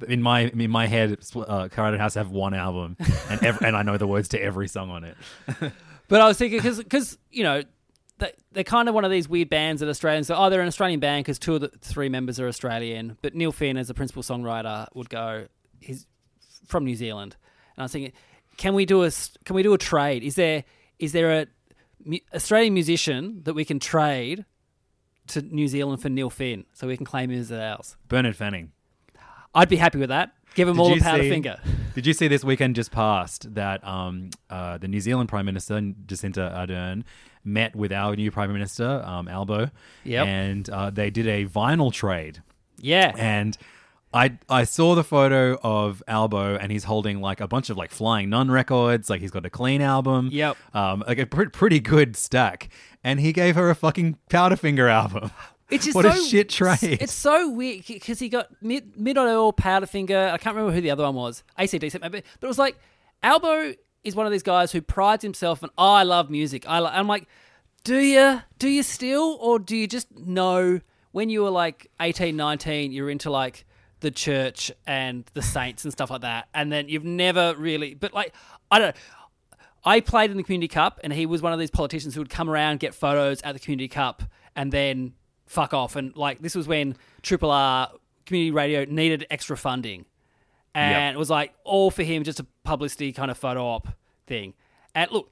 in 0.07 0.21
my 0.21 0.41
in 0.41 0.69
my 0.71 0.87
head, 0.87 1.21
Split- 1.23 1.49
uh, 1.49 1.67
Crowded 1.69 1.99
House 1.99 2.13
have 2.15 2.31
one 2.31 2.53
album 2.53 2.95
and 3.29 3.43
ev- 3.43 3.61
and 3.61 3.75
I 3.75 3.81
know 3.83 3.97
the 3.97 4.07
words 4.07 4.29
to 4.29 4.41
every 4.41 4.67
song 4.67 4.89
on 4.89 5.03
it. 5.03 5.17
But 6.07 6.21
I 6.21 6.27
was 6.27 6.39
thinking 6.39 6.59
because 6.59 7.19
you 7.29 7.43
know 7.43 7.61
they, 8.17 8.31
they're 8.51 8.63
kind 8.63 8.89
of 8.89 8.95
one 8.95 9.05
of 9.05 9.11
these 9.11 9.29
weird 9.29 9.47
bands 9.49 9.79
that 9.81 9.87
Australians. 9.89 10.25
So, 10.25 10.35
oh, 10.35 10.49
they're 10.49 10.59
an 10.61 10.67
Australian 10.67 10.99
band 10.99 11.23
because 11.23 11.37
two 11.37 11.53
of 11.53 11.61
the 11.61 11.67
three 11.81 12.09
members 12.09 12.39
are 12.39 12.47
Australian. 12.47 13.15
But 13.21 13.35
Neil 13.35 13.51
Finn, 13.51 13.77
as 13.77 13.89
the 13.89 13.93
principal 13.93 14.23
songwriter, 14.23 14.87
would 14.95 15.07
go. 15.11 15.45
He's 15.79 16.07
from 16.67 16.83
New 16.83 16.95
Zealand, 16.95 17.35
and 17.75 17.83
I 17.83 17.85
was 17.85 17.91
thinking, 17.91 18.11
can 18.57 18.73
we 18.73 18.87
do 18.87 19.03
a 19.03 19.07
s- 19.07 19.37
can 19.45 19.55
we 19.55 19.61
do 19.61 19.71
a 19.73 19.77
trade? 19.77 20.23
Is 20.23 20.33
there 20.33 20.63
is 20.97 21.11
there 21.11 21.41
a 21.41 21.45
mu- 22.03 22.17
Australian 22.33 22.73
musician 22.73 23.41
that 23.43 23.53
we 23.53 23.63
can 23.63 23.77
trade 23.79 24.45
to 25.29 25.41
New 25.41 25.67
Zealand 25.67 26.01
for 26.01 26.09
Neil 26.09 26.29
Finn 26.29 26.65
so 26.73 26.87
we 26.87 26.95
can 26.97 27.05
claim 27.05 27.29
him 27.31 27.39
as 27.39 27.51
ours? 27.51 27.95
Bernard 28.07 28.35
Fanning. 28.35 28.71
I'd 29.55 29.69
be 29.69 29.77
happy 29.77 29.97
with 29.97 30.09
that. 30.09 30.33
Give 30.55 30.67
him 30.67 30.75
Did 30.75 30.81
all 30.81 30.89
the 30.95 30.99
powder 31.01 31.23
see- 31.23 31.29
finger. 31.29 31.59
Did 31.95 32.05
you 32.05 32.13
see 32.13 32.27
this 32.27 32.43
weekend 32.43 32.75
just 32.75 32.91
passed 32.91 33.53
that 33.55 33.85
um, 33.85 34.29
uh, 34.49 34.77
the 34.77 34.87
New 34.87 34.99
Zealand 35.01 35.27
Prime 35.29 35.45
Minister 35.45 35.79
Jacinda 36.05 36.53
Ardern 36.55 37.03
met 37.43 37.75
with 37.75 37.91
our 37.91 38.15
new 38.15 38.31
Prime 38.31 38.53
Minister 38.53 39.01
um, 39.05 39.27
Albo, 39.27 39.69
Yep. 40.03 40.27
and 40.27 40.69
uh, 40.69 40.89
they 40.91 41.09
did 41.09 41.27
a 41.27 41.45
vinyl 41.45 41.91
trade. 41.91 42.41
Yeah. 42.79 43.11
and 43.17 43.57
I 44.13 44.37
I 44.49 44.63
saw 44.63 44.95
the 44.95 45.03
photo 45.03 45.59
of 45.61 46.01
Albo, 46.07 46.55
and 46.55 46.71
he's 46.71 46.85
holding 46.85 47.21
like 47.21 47.39
a 47.41 47.47
bunch 47.47 47.69
of 47.69 47.77
like 47.77 47.91
Flying 47.91 48.29
Nun 48.29 48.49
records. 48.49 49.09
Like 49.09 49.21
he's 49.21 49.31
got 49.31 49.45
a 49.45 49.49
clean 49.49 49.81
album. 49.81 50.29
Yep. 50.31 50.57
Um, 50.73 51.03
like 51.07 51.19
a 51.19 51.25
pre- 51.25 51.49
pretty 51.49 51.79
good 51.79 52.15
stack, 52.15 52.69
and 53.03 53.19
he 53.19 53.31
gave 53.31 53.55
her 53.55 53.69
a 53.69 53.75
fucking 53.75 54.17
Powderfinger 54.29 54.89
album. 54.89 55.31
It's 55.69 55.85
just 55.85 55.95
what 55.95 56.05
so, 56.05 56.11
a 56.11 56.27
shit 56.27 56.49
trade. 56.49 56.99
It's 57.01 57.13
so 57.13 57.49
weird 57.49 57.85
because 57.85 58.17
he 58.17 58.29
got 58.29 58.47
mid 58.63 58.97
mid 58.99 59.17
oil 59.17 59.53
Powderfinger. 59.53 60.31
I 60.31 60.37
can't 60.37 60.55
remember 60.55 60.73
who 60.73 60.81
the 60.81 60.91
other 60.91 61.03
one 61.03 61.15
was. 61.15 61.43
ACDC 61.59 62.01
maybe, 62.01 62.23
but 62.39 62.47
it 62.47 62.49
was 62.49 62.59
like 62.59 62.77
Albo 63.21 63.75
is 64.03 64.15
one 64.15 64.25
of 64.25 64.31
these 64.31 64.43
guys 64.43 64.71
who 64.71 64.81
prides 64.81 65.23
himself 65.23 65.63
on. 65.63 65.69
Oh, 65.77 65.93
I 65.93 66.03
love 66.03 66.31
music. 66.31 66.67
I 66.67 66.79
lo-. 66.79 66.89
I'm 66.91 67.07
like, 67.07 67.27
do 67.83 67.97
you 67.97 68.41
do 68.57 68.69
you 68.69 68.81
still, 68.81 69.37
or 69.39 69.59
do 69.59 69.77
you 69.77 69.85
just 69.87 70.11
know 70.17 70.79
when 71.11 71.29
you 71.29 71.43
were 71.43 71.49
like 71.49 71.91
18, 71.99 72.35
19, 72.35 72.91
you're 72.91 73.09
into 73.09 73.29
like 73.29 73.65
the 74.01 74.11
church 74.11 74.71
and 74.87 75.29
the 75.33 75.41
saints 75.41 75.83
and 75.83 75.91
stuff 75.91 76.09
like 76.09 76.21
that, 76.21 76.47
and 76.53 76.71
then 76.71 76.89
you've 76.89 77.03
never 77.05 77.53
really. 77.55 77.93
But 77.93 78.13
like, 78.13 78.33
I 78.71 78.79
don't. 78.79 78.95
I 79.83 80.01
played 80.01 80.29
in 80.31 80.37
the 80.37 80.43
Community 80.43 80.67
Cup, 80.67 80.99
and 81.03 81.13
he 81.13 81.25
was 81.25 81.41
one 81.41 81.53
of 81.53 81.59
these 81.59 81.71
politicians 81.71 82.13
who 82.13 82.21
would 82.21 82.29
come 82.29 82.49
around, 82.49 82.79
get 82.79 82.93
photos 82.93 83.41
at 83.43 83.53
the 83.53 83.59
Community 83.59 83.87
Cup, 83.87 84.23
and 84.55 84.71
then 84.73 85.13
fuck 85.45 85.73
off. 85.73 85.95
And 85.95 86.15
like, 86.17 86.41
this 86.41 86.53
was 86.53 86.67
when 86.67 86.95
Triple 87.21 87.49
R 87.51 87.89
Community 88.25 88.51
Radio 88.51 88.85
needed 88.85 89.25
extra 89.29 89.55
funding, 89.57 90.05
and 90.75 90.91
Yep. 90.91 91.15
it 91.15 91.17
was 91.17 91.29
like 91.29 91.53
all 91.63 91.91
for 91.91 92.03
him, 92.03 92.23
just 92.23 92.39
a 92.39 92.45
publicity 92.63 93.11
kind 93.13 93.31
of 93.31 93.37
photo 93.37 93.63
op 93.63 93.87
thing. 94.27 94.53
And 94.93 95.09
look, 95.11 95.31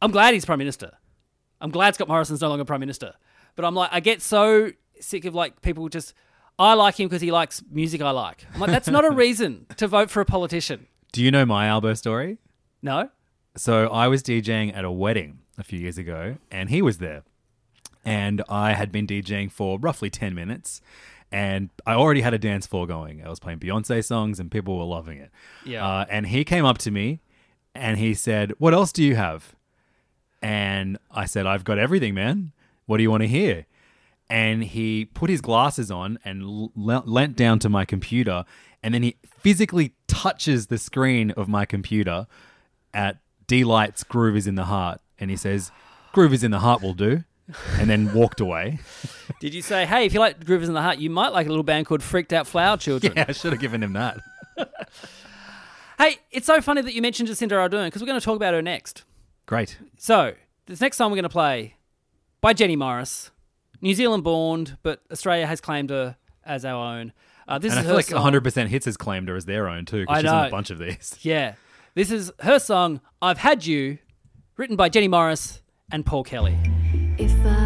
I'm 0.00 0.10
glad 0.10 0.34
he's 0.34 0.44
prime 0.44 0.58
minister. 0.58 0.92
I'm 1.60 1.70
glad 1.70 1.94
Scott 1.94 2.08
Morrison's 2.08 2.40
no 2.40 2.48
longer 2.48 2.64
prime 2.64 2.80
minister. 2.80 3.14
But 3.56 3.64
I'm 3.64 3.74
like, 3.74 3.90
I 3.92 4.00
get 4.00 4.22
so 4.22 4.70
sick 5.00 5.24
of 5.24 5.34
like 5.34 5.62
people 5.62 5.88
just. 5.88 6.14
I 6.60 6.74
like 6.74 7.00
him 7.00 7.08
because 7.08 7.22
he 7.22 7.30
likes 7.30 7.62
music 7.70 8.02
I 8.02 8.10
like. 8.10 8.44
I'm 8.54 8.60
like, 8.60 8.70
that's 8.70 8.88
not 8.88 9.04
a 9.04 9.10
reason 9.24 9.66
to 9.78 9.88
vote 9.88 10.10
for 10.10 10.20
a 10.20 10.24
politician. 10.26 10.86
Do 11.12 11.22
you 11.22 11.30
know 11.30 11.46
my 11.46 11.66
Albo 11.66 11.94
story? 11.94 12.38
No. 12.82 13.08
So 13.56 13.88
I 13.88 14.08
was 14.08 14.22
DJing 14.22 14.76
at 14.76 14.84
a 14.84 14.90
wedding 14.90 15.38
a 15.58 15.64
few 15.64 15.78
years 15.78 15.98
ago, 15.98 16.36
and 16.50 16.68
he 16.68 16.82
was 16.82 16.98
there. 16.98 17.22
And 18.04 18.42
I 18.48 18.74
had 18.74 18.92
been 18.92 19.06
DJing 19.06 19.50
for 19.50 19.78
roughly 19.78 20.10
10 20.10 20.34
minutes, 20.34 20.80
and 21.32 21.70
I 21.86 21.94
already 21.94 22.20
had 22.20 22.34
a 22.34 22.38
dance 22.38 22.66
floor 22.66 22.86
going. 22.86 23.24
I 23.24 23.28
was 23.28 23.40
playing 23.40 23.58
Beyonce 23.58 24.04
songs, 24.04 24.38
and 24.38 24.50
people 24.50 24.78
were 24.78 24.84
loving 24.84 25.18
it. 25.18 25.30
Yeah. 25.64 25.86
Uh, 25.86 26.06
and 26.08 26.26
he 26.26 26.44
came 26.44 26.64
up 26.64 26.78
to 26.78 26.90
me, 26.90 27.20
and 27.74 27.98
he 27.98 28.14
said, 28.14 28.52
What 28.58 28.74
else 28.74 28.92
do 28.92 29.02
you 29.02 29.16
have? 29.16 29.54
And 30.42 30.98
I 31.10 31.24
said, 31.26 31.46
I've 31.46 31.64
got 31.64 31.78
everything, 31.78 32.14
man. 32.14 32.52
What 32.86 32.98
do 32.98 33.02
you 33.02 33.10
want 33.10 33.22
to 33.22 33.28
hear? 33.28 33.66
And 34.30 34.62
he 34.64 35.04
put 35.06 35.28
his 35.28 35.40
glasses 35.40 35.90
on 35.90 36.18
and 36.24 36.42
l- 36.42 36.72
leant 36.76 37.36
down 37.36 37.58
to 37.58 37.68
my 37.68 37.84
computer, 37.84 38.44
and 38.82 38.94
then 38.94 39.02
he 39.02 39.16
physically 39.40 39.94
touches 40.06 40.68
the 40.68 40.78
screen 40.78 41.32
of 41.32 41.48
my 41.48 41.64
computer 41.64 42.26
at 42.94 43.18
Deee-Lite's 43.46 44.04
Groove 44.04 44.36
is 44.36 44.46
in 44.46 44.54
the 44.54 44.64
Heart. 44.64 45.00
And 45.18 45.30
he 45.30 45.36
says, 45.36 45.72
Groove 46.12 46.32
is 46.32 46.44
in 46.44 46.50
the 46.52 46.60
Heart 46.60 46.80
will 46.82 46.94
do. 46.94 47.24
And 47.78 47.90
then 47.90 48.14
walked 48.14 48.40
away. 48.40 48.78
Did 49.40 49.54
you 49.54 49.62
say, 49.62 49.84
hey, 49.84 50.06
if 50.06 50.14
you 50.14 50.20
like 50.20 50.44
Groovers 50.44 50.68
in 50.68 50.72
the 50.74 50.82
Heart, 50.82 50.98
you 50.98 51.10
might 51.10 51.32
like 51.32 51.46
a 51.46 51.50
little 51.50 51.64
band 51.64 51.86
called 51.86 52.00
Freaked 52.00 52.32
Out 52.32 52.46
Flower 52.46 52.76
Children? 52.76 53.14
Yeah, 53.16 53.24
I 53.26 53.32
should 53.32 53.52
have 53.52 53.60
given 53.60 53.82
him 53.82 53.94
that. 53.94 54.18
Hey, 56.00 56.16
it's 56.30 56.46
so 56.46 56.62
funny 56.62 56.80
that 56.80 56.94
you 56.94 57.02
mentioned 57.02 57.28
Jacinda 57.28 57.50
Ardern 57.52 57.84
because 57.84 58.00
we're 58.00 58.06
going 58.06 58.18
to 58.18 58.24
talk 58.24 58.36
about 58.36 58.54
her 58.54 58.62
next. 58.62 59.04
Great. 59.44 59.76
So, 59.98 60.32
this 60.64 60.80
next 60.80 60.96
song 60.96 61.10
we're 61.10 61.16
going 61.16 61.24
to 61.24 61.28
play 61.28 61.74
by 62.40 62.54
Jenny 62.54 62.74
Morris, 62.74 63.30
New 63.80 63.94
Zealand 63.94 64.24
born, 64.24 64.78
but 64.82 65.00
Australia 65.10 65.46
has 65.46 65.60
claimed 65.60 65.90
her 65.90 66.16
as 66.44 66.64
our 66.64 66.98
own. 66.98 67.12
Uh, 67.48 67.58
this 67.58 67.72
and 67.72 67.78
I 67.78 67.82
is 67.82 67.86
feel 67.86 67.90
her 67.92 67.96
like 67.96 68.06
song. 68.06 68.32
100% 68.32 68.66
Hits 68.68 68.84
has 68.86 68.96
claimed 68.96 69.28
her 69.28 69.36
as 69.36 69.44
their 69.44 69.68
own 69.68 69.84
too, 69.84 70.04
I 70.08 70.20
because 70.20 70.20
she's 70.22 70.30
on 70.30 70.42
know. 70.42 70.48
a 70.48 70.50
bunch 70.50 70.70
of 70.70 70.78
these. 70.78 71.16
Yeah. 71.22 71.54
This 71.94 72.10
is 72.12 72.30
her 72.40 72.58
song, 72.60 73.00
I've 73.20 73.38
Had 73.38 73.66
You, 73.66 73.98
written 74.56 74.76
by 74.76 74.88
Jenny 74.88 75.08
Morris 75.08 75.60
and 75.90 76.06
Paul 76.06 76.22
Kelly. 76.22 76.56
If 77.18 77.32
I 77.44 77.59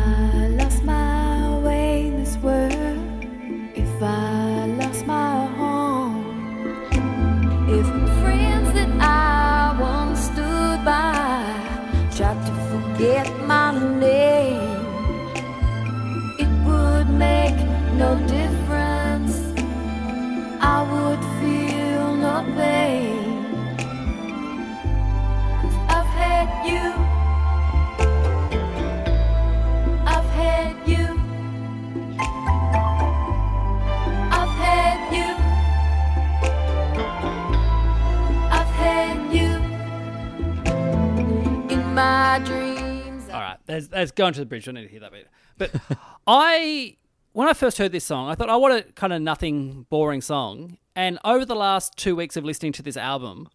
dreams. 43.79 43.89
All 43.93 43.97
right, 43.97 43.99
there's, 44.05 44.11
there's 44.11 44.11
going 44.13 44.33
to 44.35 44.41
the 44.41 44.47
bridge. 44.47 44.69
I 44.69 44.73
don't 44.73 44.83
need 44.83 44.87
to 44.87 44.91
hear 44.91 45.01
that 45.01 45.13
bit. 45.13 45.29
But 45.59 45.71
I, 46.27 46.97
when 47.33 47.49
I 47.49 47.53
first 47.53 47.79
heard 47.79 47.93
this 47.93 48.05
song, 48.05 48.29
I 48.29 48.35
thought, 48.35 48.51
I 48.51 48.57
want 48.57 48.75
a 48.75 48.83
kind 48.93 49.13
of 49.13 49.23
nothing 49.23 49.87
boring 49.91 50.21
song. 50.21 50.79
And 50.97 51.19
over 51.25 51.45
the 51.45 51.57
last 51.57 51.97
two 51.97 52.15
weeks 52.17 52.37
of 52.37 52.45
listening 52.45 52.73
to 52.73 52.83
this 52.83 52.97
album, 52.97 53.49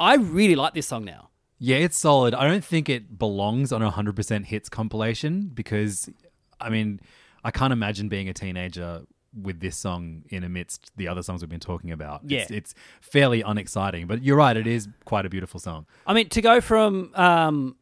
I 0.00 0.16
really 0.16 0.56
like 0.56 0.74
this 0.74 0.86
song 0.88 1.04
now. 1.04 1.30
Yeah, 1.58 1.76
it's 1.76 1.96
solid. 1.96 2.34
I 2.34 2.46
don't 2.48 2.64
think 2.64 2.88
it 2.88 3.18
belongs 3.18 3.72
on 3.72 3.80
a 3.80 3.90
100% 3.90 4.44
Hits 4.46 4.68
compilation 4.68 5.50
because, 5.54 6.10
I 6.60 6.68
mean, 6.68 7.00
I 7.44 7.50
can't 7.52 7.72
imagine 7.72 8.08
being 8.08 8.28
a 8.28 8.34
teenager 8.34 9.02
with 9.40 9.60
this 9.60 9.76
song 9.76 10.22
in 10.30 10.44
amidst 10.44 10.90
the 10.96 11.08
other 11.08 11.22
songs 11.22 11.42
we've 11.42 11.48
been 11.48 11.60
talking 11.60 11.90
about. 11.90 12.22
It's, 12.24 12.50
Yeah. 12.50 12.56
it's 12.56 12.74
fairly 13.00 13.42
unexciting, 13.42 14.06
but 14.06 14.22
you're 14.22 14.36
right. 14.36 14.56
It 14.56 14.66
is 14.66 14.88
quite 15.04 15.26
a 15.26 15.28
beautiful 15.28 15.58
song. 15.60 15.86
I 16.06 16.12
mean, 16.14 16.28
to 16.30 16.40
go 16.42 16.60
from 16.60 17.12
um, 17.14 17.76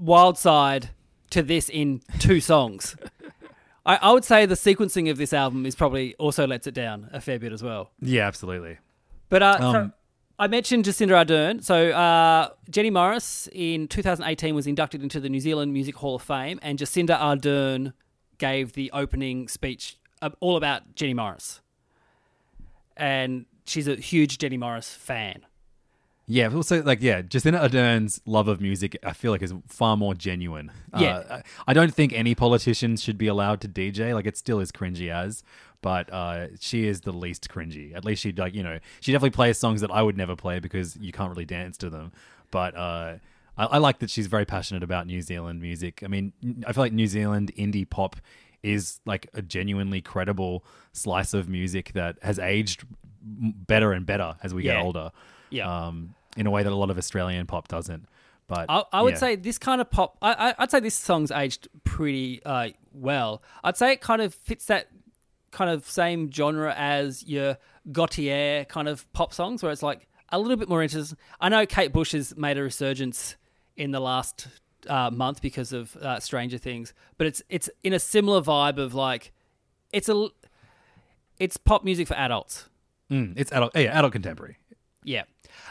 Wild 0.00 0.38
Side 0.38 0.90
to 1.30 1.42
this 1.42 1.68
in 1.68 2.02
two 2.18 2.40
songs, 2.40 2.96
I, 3.86 3.96
I 3.96 4.12
would 4.12 4.24
say 4.24 4.46
the 4.46 4.54
sequencing 4.54 5.10
of 5.10 5.18
this 5.18 5.32
album 5.32 5.66
is 5.66 5.74
probably 5.74 6.14
also 6.16 6.46
lets 6.46 6.66
it 6.66 6.74
down 6.74 7.08
a 7.12 7.20
fair 7.20 7.38
bit 7.38 7.52
as 7.52 7.62
well. 7.62 7.90
Yeah, 8.00 8.26
absolutely. 8.26 8.78
But 9.28 9.42
uh, 9.42 9.58
so 9.58 9.78
Um, 9.80 9.92
I 10.38 10.46
mentioned 10.46 10.84
Jacinda 10.84 11.24
Ardern. 11.24 11.62
So 11.64 11.90
uh, 11.90 12.50
Jenny 12.70 12.90
Morris 12.90 13.48
in 13.52 13.88
2018 13.88 14.54
was 14.54 14.66
inducted 14.66 15.02
into 15.02 15.20
the 15.20 15.28
New 15.28 15.40
Zealand 15.40 15.72
Music 15.72 15.96
Hall 15.96 16.16
of 16.16 16.22
Fame, 16.22 16.58
and 16.62 16.78
Jacinda 16.78 17.18
Ardern 17.18 17.92
gave 18.38 18.72
the 18.74 18.90
opening 18.92 19.48
speech 19.48 19.98
uh, 20.20 20.30
all 20.40 20.56
about 20.56 20.94
Jenny 20.94 21.14
Morris. 21.14 21.60
And 22.96 23.46
she's 23.66 23.88
a 23.88 23.96
huge 23.96 24.38
Jenny 24.38 24.56
Morris 24.56 24.92
fan. 24.94 25.42
Yeah, 26.26 26.48
but 26.48 26.56
also 26.56 26.82
like 26.82 27.02
yeah, 27.02 27.20
Jacinda 27.22 27.60
Ardern's 27.60 28.20
love 28.26 28.48
of 28.48 28.60
music, 28.60 28.96
I 29.02 29.12
feel 29.12 29.32
like 29.32 29.42
is 29.42 29.52
far 29.66 29.96
more 29.96 30.14
genuine. 30.14 30.70
Yeah. 30.98 31.16
uh, 31.16 31.36
I 31.66 31.70
I 31.70 31.72
don't 31.74 31.92
think 31.92 32.12
any 32.12 32.34
politician 32.34 32.96
should 32.96 33.18
be 33.18 33.26
allowed 33.26 33.60
to 33.62 33.68
DJ. 33.68 34.14
Like 34.14 34.26
it 34.26 34.36
still 34.36 34.60
is 34.60 34.70
cringy 34.70 35.10
as, 35.12 35.42
but 35.80 36.12
uh, 36.12 36.46
she 36.60 36.86
is 36.86 37.00
the 37.00 37.12
least 37.12 37.48
cringy. 37.48 37.94
At 37.94 38.04
least 38.04 38.22
she 38.22 38.32
like 38.32 38.54
you 38.54 38.62
know 38.62 38.78
she 39.00 39.10
definitely 39.12 39.30
plays 39.30 39.58
songs 39.58 39.80
that 39.80 39.90
I 39.90 40.00
would 40.02 40.16
never 40.16 40.36
play 40.36 40.60
because 40.60 40.96
you 40.96 41.12
can't 41.12 41.30
really 41.30 41.44
dance 41.44 41.76
to 41.78 41.90
them. 41.90 42.12
But 42.52 42.76
uh, 42.76 43.14
I, 43.58 43.64
I 43.66 43.78
like 43.78 43.98
that 43.98 44.08
she's 44.10 44.28
very 44.28 44.44
passionate 44.44 44.82
about 44.84 45.06
New 45.08 45.22
Zealand 45.22 45.60
music. 45.60 46.02
I 46.04 46.06
mean, 46.08 46.32
I 46.66 46.72
feel 46.72 46.84
like 46.84 46.92
New 46.92 47.08
Zealand 47.08 47.50
indie 47.58 47.88
pop 47.88 48.16
is 48.62 49.00
like 49.06 49.28
a 49.34 49.42
genuinely 49.42 50.00
credible 50.00 50.64
slice 50.92 51.34
of 51.34 51.48
music 51.48 51.92
that 51.94 52.16
has 52.22 52.38
aged 52.38 52.84
better 53.20 53.92
and 53.92 54.06
better 54.06 54.36
as 54.42 54.54
we 54.54 54.64
Yeah. 54.64 54.74
get 54.76 54.84
older 54.84 55.10
Yeah. 55.52 55.86
um, 55.86 56.14
in 56.36 56.46
a 56.46 56.50
way 56.50 56.62
that 56.62 56.72
a 56.72 56.76
lot 56.76 56.90
of 56.90 56.98
Australian 56.98 57.46
pop 57.46 57.68
doesn't. 57.68 58.06
But 58.48 58.66
I, 58.68 58.84
I 58.92 59.02
would 59.02 59.14
yeah. 59.14 59.18
say 59.18 59.36
this 59.36 59.58
kind 59.58 59.80
of 59.80 59.90
pop. 59.90 60.18
I, 60.20 60.54
I'd 60.58 60.70
say 60.70 60.80
this 60.80 60.94
song's 60.94 61.30
aged 61.30 61.68
pretty 61.84 62.42
uh, 62.44 62.70
well. 62.92 63.42
I'd 63.62 63.76
say 63.76 63.92
it 63.92 64.00
kind 64.00 64.20
of 64.20 64.34
fits 64.34 64.66
that 64.66 64.88
kind 65.52 65.70
of 65.70 65.88
same 65.88 66.30
genre 66.30 66.74
as 66.76 67.24
your 67.26 67.56
Gotye 67.90 68.68
kind 68.68 68.88
of 68.88 69.10
pop 69.12 69.32
songs, 69.32 69.62
where 69.62 69.72
it's 69.72 69.82
like 69.82 70.08
a 70.30 70.38
little 70.38 70.56
bit 70.56 70.68
more 70.68 70.82
interesting. 70.82 71.16
I 71.40 71.48
know 71.48 71.64
Kate 71.66 71.92
Bush 71.92 72.12
has 72.12 72.36
made 72.36 72.58
a 72.58 72.62
resurgence 72.62 73.36
in 73.76 73.90
the 73.90 74.00
last 74.00 74.48
uh, 74.88 75.10
month 75.10 75.40
because 75.40 75.72
of 75.72 75.96
uh, 75.96 76.20
Stranger 76.20 76.58
Things, 76.58 76.92
but 77.18 77.26
it's 77.26 77.42
it's 77.48 77.70
in 77.82 77.92
a 77.92 77.98
similar 77.98 78.40
vibe 78.40 78.78
of 78.78 78.94
like 78.94 79.32
it's 79.92 80.08
a 80.08 80.28
it's 81.38 81.56
pop 81.56 81.84
music 81.84 82.08
for 82.08 82.14
adults. 82.14 82.68
Mm, 83.10 83.34
it's 83.36 83.52
adult, 83.52 83.76
yeah, 83.76 83.98
adult 83.98 84.12
contemporary. 84.12 84.56
Yeah. 85.04 85.24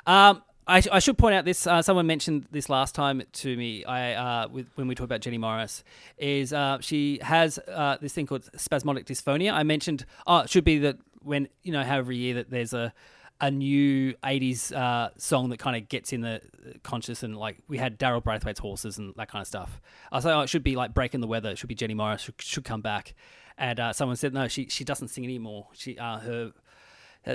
Um, 0.06 0.42
I, 0.68 0.82
I 0.92 1.00
should 1.00 1.18
point 1.18 1.36
out 1.36 1.44
this. 1.44 1.66
Uh, 1.66 1.82
someone 1.82 2.08
mentioned 2.08 2.48
this 2.52 2.70
last 2.70 2.94
time 2.96 3.22
to 3.32 3.58
me. 3.58 3.84
I 3.84 4.14
uh, 4.14 4.48
with, 4.48 4.68
when 4.76 4.88
we 4.88 4.96
talked 4.96 5.06
about 5.06 5.22
Jenny 5.22 5.38
Morris, 5.38 5.84
is 6.18 6.54
uh, 6.54 6.80
she 6.82 7.20
has 7.22 7.60
uh, 7.68 7.98
this 8.00 8.14
thing 8.14 8.28
called 8.28 8.50
spasmodic 8.56 9.06
dysphonia. 9.06 9.54
I 9.54 9.64
mentioned. 9.64 10.06
Oh, 10.28 10.40
it 10.40 10.50
should 10.50 10.64
be 10.64 10.80
that 10.80 10.98
when 11.24 11.48
you 11.64 11.72
know 11.72 11.84
how 11.84 11.98
every 11.98 12.18
year 12.18 12.36
that 12.36 12.50
there's 12.52 12.74
a 12.74 12.94
a 13.42 13.50
new 13.50 14.14
'80s 14.24 14.72
uh, 14.72 15.10
song 15.18 15.50
that 15.50 15.58
kind 15.58 15.76
of 15.76 15.90
gets 15.90 16.14
in 16.14 16.22
the 16.22 16.42
conscious 16.84 17.24
and 17.24 17.36
like 17.36 17.58
we 17.68 17.78
had 17.78 18.00
Daryl 18.00 18.24
Braithwaite's 18.24 18.60
horses 18.60 19.00
and 19.00 19.14
that 19.18 19.30
kind 19.30 19.42
of 19.42 19.48
stuff. 19.48 19.82
I 20.12 20.16
was 20.16 20.26
like, 20.26 20.36
oh, 20.36 20.42
it 20.42 20.48
should 20.48 20.64
be 20.64 20.76
like 20.76 20.94
breaking 20.94 21.22
the 21.22 21.28
weather. 21.28 21.50
It 21.50 21.58
should 21.58 21.70
be 21.70 21.76
Jenny 21.76 21.96
Morris 21.96 22.22
should, 22.22 22.36
should 22.40 22.64
come 22.66 22.82
back. 22.82 23.16
And 23.58 23.80
uh, 23.80 23.94
someone 23.94 24.16
said 24.16 24.34
no, 24.34 24.48
she 24.48 24.70
she 24.70 24.84
doesn't 24.84 25.08
sing 25.10 25.24
anymore. 25.24 25.68
She 25.74 25.96
her 25.96 26.54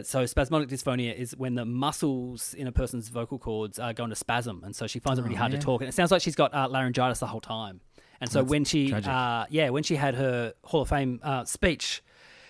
so 0.02 0.26
spasmodic 0.26 0.68
dysphonia 0.68 1.14
is 1.14 1.36
when 1.36 1.54
the 1.54 1.64
muscles 1.64 2.54
in 2.54 2.66
a 2.66 2.72
person's 2.72 3.08
vocal 3.08 3.38
cords 3.38 3.78
are 3.78 3.92
going 3.92 4.10
to 4.10 4.16
spasm, 4.16 4.62
and 4.64 4.74
so 4.74 4.86
she 4.86 4.98
finds 4.98 5.18
it 5.18 5.22
really 5.22 5.36
Oh, 5.36 5.38
hard 5.38 5.52
yeah. 5.52 5.58
to 5.60 5.64
talk. 5.64 5.80
And 5.80 5.88
it 5.88 5.92
sounds 5.92 6.10
like 6.10 6.22
she's 6.22 6.34
got 6.34 6.52
uh, 6.54 6.68
laryngitis 6.68 7.20
the 7.20 7.26
whole 7.26 7.40
time. 7.40 7.80
And 8.20 8.30
so 8.30 8.40
That's 8.40 8.50
when 8.50 8.64
she, 8.64 8.92
uh, 8.92 9.44
yeah, 9.50 9.68
when 9.70 9.82
she 9.82 9.94
had 9.96 10.14
her 10.14 10.54
Hall 10.64 10.80
of 10.82 10.88
Fame 10.88 11.20
uh, 11.22 11.44
speech, 11.44 12.02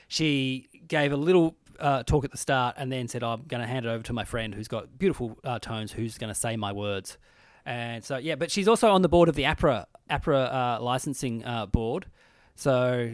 she 0.09 0.69
gave 0.87 1.13
a 1.13 1.17
little 1.17 1.57
uh, 1.81 2.03
talk 2.05 2.25
at 2.25 2.31
the 2.31 2.39
start, 2.39 2.77
and 2.79 2.91
then 2.91 3.09
said, 3.09 3.23
"I'm 3.23 3.43
going 3.43 3.61
to 3.61 3.67
hand 3.67 3.85
it 3.85 3.89
over 3.89 4.03
to 4.05 4.13
my 4.13 4.25
friend 4.25 4.55
who's 4.55 4.69
got 4.69 4.97
beautiful 4.99 5.37
uh, 5.45 5.59
tones, 5.59 5.93
who's 5.93 6.17
going 6.19 6.33
to 6.33 6.39
say 6.39 6.57
my 6.57 6.73
words." 6.73 7.19
And 7.67 8.05
so 8.05 8.17
yeah, 8.17 8.37
but 8.37 8.51
she's 8.51 8.69
also 8.69 8.91
on 8.93 9.03
the 9.03 9.09
board 9.09 9.29
of 9.29 9.35
the 9.35 9.43
APRA 9.43 9.87
APRA 10.09 10.55
uh, 10.79 10.83
licensing 10.83 11.45
uh, 11.45 11.67
board, 11.67 12.07
so 12.55 13.13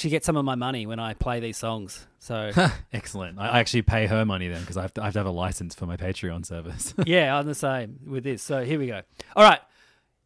she 0.00 0.08
gets 0.08 0.24
some 0.26 0.36
of 0.36 0.44
my 0.44 0.54
money 0.54 0.86
when 0.86 0.98
I 0.98 1.14
play 1.14 1.40
these 1.40 1.56
songs. 1.58 2.06
So 2.18 2.50
Excellent. 2.92 3.38
I 3.38 3.48
I 3.48 3.58
actually 3.60 3.82
pay 3.82 4.06
her 4.06 4.24
money 4.24 4.48
then 4.48 4.60
because 4.60 4.76
I, 4.76 4.82
have 4.82 4.94
to- 4.94 5.02
I 5.02 5.04
have 5.04 5.12
to 5.14 5.18
have 5.20 5.26
a 5.26 5.30
license 5.30 5.74
for 5.74 5.86
my 5.86 5.96
Patreon 5.96 6.44
service. 6.46 6.94
yeah, 7.06 7.36
I'm 7.38 7.46
the 7.46 7.54
same 7.54 8.00
with 8.06 8.24
this. 8.24 8.42
So 8.42 8.64
here 8.64 8.78
we 8.78 8.86
go. 8.86 9.02
All 9.36 9.44
right. 9.44 9.60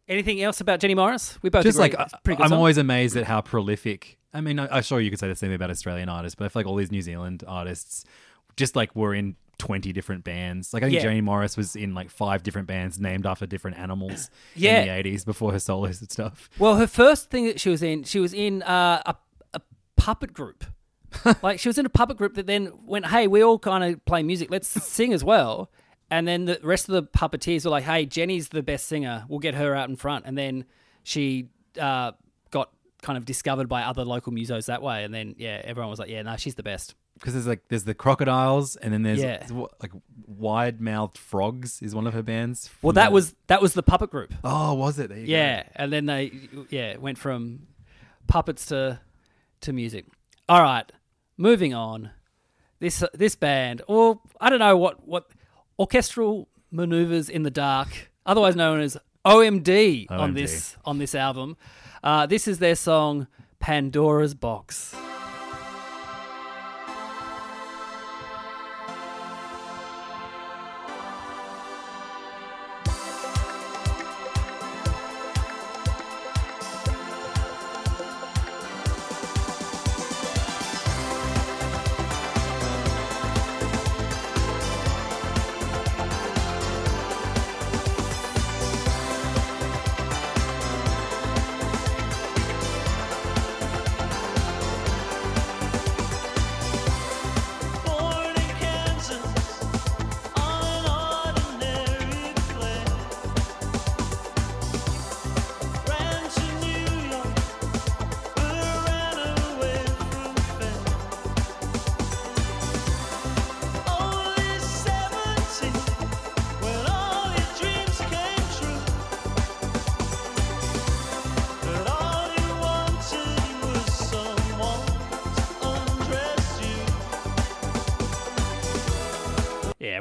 Anything 0.06 0.42
else 0.42 0.60
about 0.60 0.80
Jenny 0.80 0.94
Morris? 0.94 1.38
We 1.42 1.48
both 1.50 1.62
Just 1.64 1.78
agree 1.78 1.96
like 1.96 2.22
pretty 2.24 2.36
good 2.36 2.44
I'm 2.44 2.50
song. 2.50 2.58
always 2.58 2.76
amazed 2.78 3.16
at 3.16 3.24
how 3.24 3.40
prolific. 3.40 4.18
I 4.34 4.40
mean, 4.42 4.58
I, 4.58 4.68
I'm 4.76 4.82
sure 4.82 5.00
you 5.00 5.08
could 5.10 5.18
say 5.18 5.28
the 5.28 5.34
same 5.36 5.52
about 5.52 5.70
Australian 5.70 6.08
artists, 6.08 6.34
but 6.34 6.44
I 6.44 6.48
feel 6.48 6.60
like 6.60 6.66
all 6.66 6.76
these 6.76 6.90
New 6.92 7.00
Zealand 7.02 7.42
artists 7.46 8.04
just 8.56 8.76
like 8.76 8.94
were 8.94 9.14
in 9.14 9.36
20 9.58 9.92
different 9.92 10.24
bands. 10.24 10.74
Like 10.74 10.82
I 10.82 10.86
think 10.86 10.96
Yeah. 10.96 11.02
Jenny 11.04 11.20
Morris 11.22 11.56
was 11.56 11.74
in 11.74 11.94
like 11.94 12.10
five 12.10 12.42
different 12.42 12.66
bands 12.68 12.98
named 13.00 13.24
after 13.24 13.46
different 13.46 13.78
animals 13.78 14.28
Yeah. 14.54 14.82
in 14.82 15.02
the 15.04 15.10
80s 15.10 15.24
before 15.24 15.52
her 15.52 15.58
solos 15.58 16.00
and 16.02 16.10
stuff. 16.10 16.50
Well, 16.58 16.76
her 16.76 16.86
first 16.88 17.30
thing 17.30 17.46
that 17.46 17.58
she 17.60 17.70
was 17.70 17.82
in, 17.82 18.02
she 18.02 18.18
was 18.18 18.34
in 18.34 18.62
uh, 18.64 19.00
a 19.06 19.14
puppet 20.04 20.32
group. 20.32 20.64
like 21.42 21.60
she 21.60 21.68
was 21.68 21.78
in 21.78 21.86
a 21.86 21.88
puppet 21.90 22.16
group 22.16 22.34
that 22.34 22.46
then 22.46 22.72
went, 22.84 23.06
"Hey, 23.06 23.26
we 23.28 23.42
all 23.42 23.58
kind 23.58 23.84
of 23.84 24.04
play 24.04 24.22
music. 24.22 24.50
Let's 24.50 24.68
sing 24.68 25.12
as 25.12 25.22
well." 25.22 25.70
And 26.10 26.28
then 26.28 26.44
the 26.44 26.58
rest 26.62 26.88
of 26.88 26.92
the 26.94 27.02
puppeteers 27.04 27.64
were 27.64 27.70
like, 27.70 27.84
"Hey, 27.84 28.04
Jenny's 28.06 28.48
the 28.48 28.62
best 28.62 28.86
singer. 28.86 29.24
We'll 29.28 29.38
get 29.38 29.54
her 29.54 29.74
out 29.74 29.88
in 29.88 29.96
front." 29.96 30.24
And 30.26 30.36
then 30.36 30.64
she 31.04 31.48
uh, 31.80 32.12
got 32.50 32.70
kind 33.02 33.16
of 33.16 33.24
discovered 33.24 33.68
by 33.68 33.82
other 33.82 34.04
local 34.04 34.32
musos 34.32 34.66
that 34.66 34.82
way. 34.82 35.04
And 35.04 35.14
then 35.14 35.34
yeah, 35.38 35.60
everyone 35.64 35.88
was 35.90 35.98
like, 36.00 36.10
"Yeah, 36.10 36.22
no, 36.22 36.36
she's 36.36 36.56
the 36.56 36.62
best." 36.64 36.94
Because 37.14 37.32
there's 37.34 37.46
like 37.46 37.62
there's 37.68 37.84
the 37.84 37.94
crocodiles 37.94 38.74
and 38.74 38.92
then 38.92 39.02
there's 39.02 39.22
Yeah. 39.22 39.46
like 39.80 39.92
wide 40.26 40.80
mouthed 40.80 41.16
frogs 41.16 41.80
is 41.80 41.94
one 41.94 42.08
of 42.08 42.12
her 42.12 42.24
bands. 42.24 42.68
Well, 42.82 42.92
that 42.94 43.10
the- 43.10 43.14
was 43.14 43.34
that 43.46 43.62
was 43.62 43.72
the 43.74 43.84
puppet 43.84 44.10
group. 44.10 44.34
oh 44.42 44.74
was 44.74 44.98
it? 44.98 45.10
There 45.10 45.18
you 45.18 45.26
go. 45.28 45.32
Yeah, 45.32 45.62
and 45.76 45.92
then 45.92 46.06
they 46.06 46.32
yeah 46.70 46.96
went 46.96 47.18
from 47.18 47.68
puppets 48.26 48.66
to 48.66 48.98
to 49.64 49.72
music. 49.72 50.06
All 50.48 50.62
right, 50.62 50.90
moving 51.36 51.74
on. 51.74 52.10
This 52.80 53.02
this 53.14 53.34
band, 53.34 53.82
or 53.88 54.20
I 54.40 54.50
don't 54.50 54.58
know 54.58 54.76
what 54.76 55.06
what 55.06 55.30
orchestral 55.78 56.48
maneuvers 56.70 57.28
in 57.28 57.42
the 57.42 57.50
dark, 57.50 58.10
otherwise 58.26 58.56
known 58.56 58.80
as 58.80 58.96
OMD, 59.24 60.10
on 60.10 60.34
this 60.34 60.76
on 60.84 60.98
this 60.98 61.14
album. 61.14 61.56
Uh, 62.02 62.26
this 62.26 62.46
is 62.46 62.58
their 62.58 62.74
song 62.74 63.26
Pandora's 63.58 64.34
Box. 64.34 64.94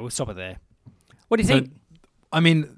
We'll 0.04 0.12
stop 0.12 0.30
it 0.30 0.36
there. 0.36 0.58
What 1.28 1.38
do 1.38 1.44
you 1.44 1.48
think? 1.48 1.72
I 2.32 2.40
mean, 2.40 2.70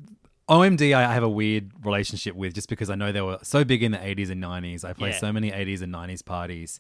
OMD, 0.50 0.94
I 0.94 1.14
have 1.14 1.24
a 1.24 1.30
weird 1.30 1.72
relationship 1.84 2.36
with 2.36 2.54
just 2.54 2.70
because 2.70 2.90
I 2.90 2.96
know 2.96 3.12
they 3.12 3.22
were 3.22 3.40
so 3.42 3.64
big 3.64 3.84
in 3.84 3.92
the 3.92 3.98
80s 3.98 4.30
and 4.30 4.42
90s. 4.42 4.86
I 4.86 4.94
play 4.94 5.10
Yeah. 5.10 5.18
so 5.18 5.34
many 5.34 5.52
80s 5.52 5.82
and 5.82 5.92
90s 5.94 6.22
parties, 6.24 6.80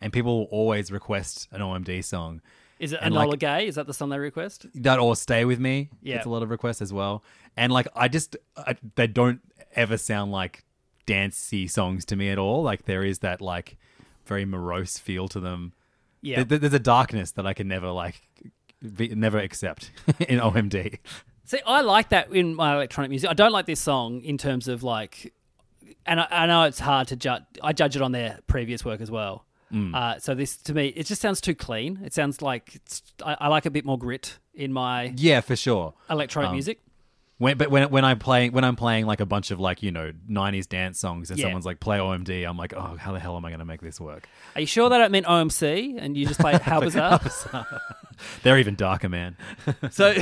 and 0.00 0.12
people 0.12 0.38
will 0.40 0.46
always 0.50 0.90
request 0.92 1.48
an 1.52 1.60
OMD 1.62 2.02
song. 2.02 2.40
Is 2.80 2.92
it 2.92 2.98
and, 3.00 3.14
Enola 3.14 3.28
like- 3.30 3.38
Gay? 3.38 3.66
Is 3.68 3.76
that 3.76 3.86
the 3.86 3.94
song 3.94 4.08
they 4.10 4.18
request? 4.18 4.66
That 4.74 4.98
or 4.98 5.14
Stay 5.16 5.44
With 5.44 5.60
Me. 5.60 5.90
Yeah. 6.02 6.16
It's 6.16 6.26
a 6.26 6.28
lot 6.28 6.42
of 6.42 6.50
requests 6.50 6.82
as 6.82 6.92
well. 6.92 7.22
And 7.56 7.72
like, 7.72 7.86
I 7.94 8.08
just, 8.08 8.36
I, 8.56 8.74
they 8.96 9.06
don't 9.06 9.40
ever 9.76 9.96
sound 9.96 10.32
like 10.32 10.64
dancey 11.06 11.68
songs 11.68 12.04
to 12.06 12.16
me 12.16 12.30
at 12.30 12.38
all. 12.38 12.62
Like, 12.62 12.84
there 12.86 13.04
is 13.04 13.20
that 13.20 13.40
like 13.40 13.76
very 14.26 14.44
morose 14.44 14.98
feel 14.98 15.28
to 15.28 15.38
them. 15.40 15.72
Yeah. 16.20 16.36
There- 16.36 16.44
there- 16.44 16.58
there's 16.58 16.72
a 16.74 16.78
darkness 16.80 17.30
that 17.32 17.46
I 17.46 17.52
can 17.54 17.68
never 17.68 17.90
like, 17.90 18.20
never 18.98 19.38
accept 19.38 19.90
in 20.28 20.38
OMD. 20.40 20.98
See, 21.44 21.60
I 21.66 21.82
like 21.82 22.08
that 22.10 22.30
in 22.32 22.54
my 22.54 22.74
electronic 22.74 23.10
music. 23.10 23.28
I 23.30 23.34
don't 23.34 23.52
like 23.52 23.66
this 23.66 23.80
song 23.80 24.22
in 24.22 24.38
terms 24.38 24.66
of 24.68 24.82
like, 24.82 25.32
and 26.06 26.20
I, 26.20 26.26
I 26.30 26.46
know 26.46 26.62
it's 26.64 26.78
hard 26.80 27.08
to 27.08 27.16
judge. 27.16 27.42
I 27.62 27.72
judge 27.72 27.96
it 27.96 28.02
on 28.02 28.12
their 28.12 28.38
previous 28.46 28.84
work 28.84 29.00
as 29.00 29.10
well. 29.10 29.44
Mm. 29.72 29.94
Uh, 29.94 30.18
so 30.20 30.34
this 30.34 30.56
to 30.58 30.74
me, 30.74 30.88
it 30.88 31.04
just 31.06 31.20
sounds 31.20 31.40
too 31.40 31.54
clean. 31.54 32.00
It 32.04 32.14
sounds 32.14 32.40
like 32.40 32.74
it's, 32.76 33.02
I, 33.24 33.36
I 33.40 33.48
like 33.48 33.66
a 33.66 33.70
bit 33.70 33.84
more 33.84 33.98
grit 33.98 34.38
in 34.54 34.72
my 34.72 35.12
Yeah, 35.16 35.40
for 35.40 35.56
sure. 35.56 35.94
electronic 36.08 36.48
Um, 36.50 36.54
music. 36.54 36.80
When, 37.38 37.58
but 37.58 37.68
when 37.68 37.90
when 37.90 38.04
I'm 38.04 38.20
playing 38.20 38.52
when 38.52 38.62
I'm 38.62 38.76
playing 38.76 39.06
like 39.06 39.18
a 39.20 39.26
bunch 39.26 39.50
of 39.50 39.58
like 39.58 39.82
you 39.82 39.90
know 39.90 40.12
'90s 40.30 40.68
dance 40.68 41.00
songs 41.00 41.30
and 41.30 41.38
Yeah. 41.38 41.46
someone's 41.46 41.66
like 41.66 41.80
play 41.80 41.98
OMD, 41.98 42.48
I'm 42.48 42.56
like, 42.56 42.72
oh, 42.74 42.96
how 42.96 43.12
the 43.12 43.18
hell 43.18 43.36
am 43.36 43.44
I 43.44 43.50
going 43.50 43.58
to 43.58 43.64
make 43.64 43.80
this 43.80 44.00
work? 44.00 44.28
Are 44.54 44.60
you 44.60 44.66
sure 44.68 44.88
that 44.88 44.98
don't 45.10 45.26
OMC 45.26 45.96
and 45.98 46.16
you 46.16 46.26
just 46.26 46.38
play 46.38 46.52
How 46.62 46.80
Bizarre? 46.80 47.20
They're 48.44 48.58
even 48.58 48.76
darker, 48.76 49.08
man. 49.08 49.36
so 49.90 50.14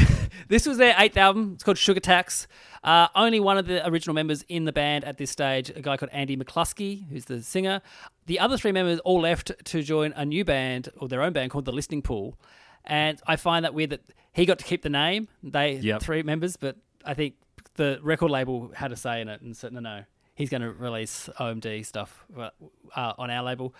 this 0.48 0.64
was 0.66 0.78
their 0.78 0.94
eighth 0.98 1.18
album. 1.18 1.52
It's 1.54 1.62
called 1.64 1.76
Sugar 1.76 2.00
Tax. 2.00 2.46
Uh, 2.82 3.08
only 3.14 3.38
one 3.40 3.58
of 3.58 3.66
the 3.66 3.86
original 3.86 4.14
members 4.14 4.42
in 4.48 4.64
the 4.64 4.72
band 4.72 5.04
at 5.04 5.18
this 5.18 5.30
stage, 5.30 5.68
a 5.70 5.82
guy 5.82 5.98
called 5.98 6.10
Andy 6.12 6.36
McCluskey, 6.36 7.08
who's 7.10 7.26
the 7.26 7.42
singer. 7.42 7.82
The 8.26 8.40
other 8.40 8.56
three 8.56 8.72
members 8.72 8.98
all 9.00 9.20
left 9.20 9.52
to 9.66 9.82
join 9.82 10.12
a 10.16 10.24
new 10.24 10.44
band 10.46 10.88
or 10.96 11.08
their 11.08 11.22
own 11.22 11.34
band 11.34 11.50
called 11.50 11.66
The 11.66 11.72
Listening 11.72 12.00
Pool. 12.00 12.38
And 12.84 13.20
I 13.26 13.36
find 13.36 13.64
that 13.66 13.74
weird 13.74 13.90
that 13.90 14.00
he 14.32 14.46
got 14.46 14.58
to 14.58 14.64
keep 14.64 14.82
the 14.82 14.88
name, 14.90 15.28
they 15.42 15.74
Yep. 15.74 16.02
three 16.02 16.22
members, 16.22 16.56
but 16.56 16.76
I 17.04 17.14
think 17.14 17.34
the 17.76 17.98
record 18.02 18.30
label 18.30 18.70
had 18.74 18.92
a 18.92 18.96
say 18.96 19.20
in 19.20 19.28
it 19.28 19.40
and 19.40 19.56
said, 19.56 19.72
no, 19.72 19.80
no, 19.80 20.04
he's 20.34 20.50
going 20.50 20.62
to 20.62 20.70
release 20.72 21.28
OMD 21.38 21.84
stuff 21.86 22.24
uh, 22.36 22.50
uh, 22.94 23.12
on 23.18 23.30
our 23.30 23.42
label. 23.42 23.74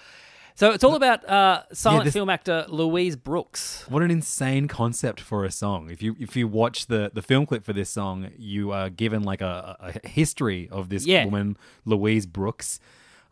So 0.54 0.70
it's 0.72 0.84
all 0.84 0.94
about 0.96 1.26
uh, 1.26 1.62
silent 1.72 2.04
this- 2.04 2.12
film 2.12 2.28
actor 2.28 2.66
Louise 2.68 3.16
Brooks. 3.16 3.86
What 3.88 4.02
an 4.02 4.10
insane 4.10 4.68
concept 4.68 5.18
for 5.20 5.44
a 5.46 5.50
song. 5.50 5.88
If 5.90 6.02
you 6.02 6.14
if 6.20 6.36
you 6.36 6.46
watch 6.46 6.86
the 6.88 7.10
the 7.14 7.22
film 7.22 7.46
clip 7.46 7.64
for 7.64 7.72
this 7.72 7.88
song, 7.88 8.30
you 8.36 8.70
are 8.70 8.90
given 8.90 9.22
like 9.22 9.40
a, 9.40 9.76
a 10.02 10.06
history 10.06 10.68
of 10.70 10.90
this 10.90 11.06
Yeah. 11.06 11.24
woman, 11.24 11.56
Louise 11.86 12.26
Brooks. 12.26 12.80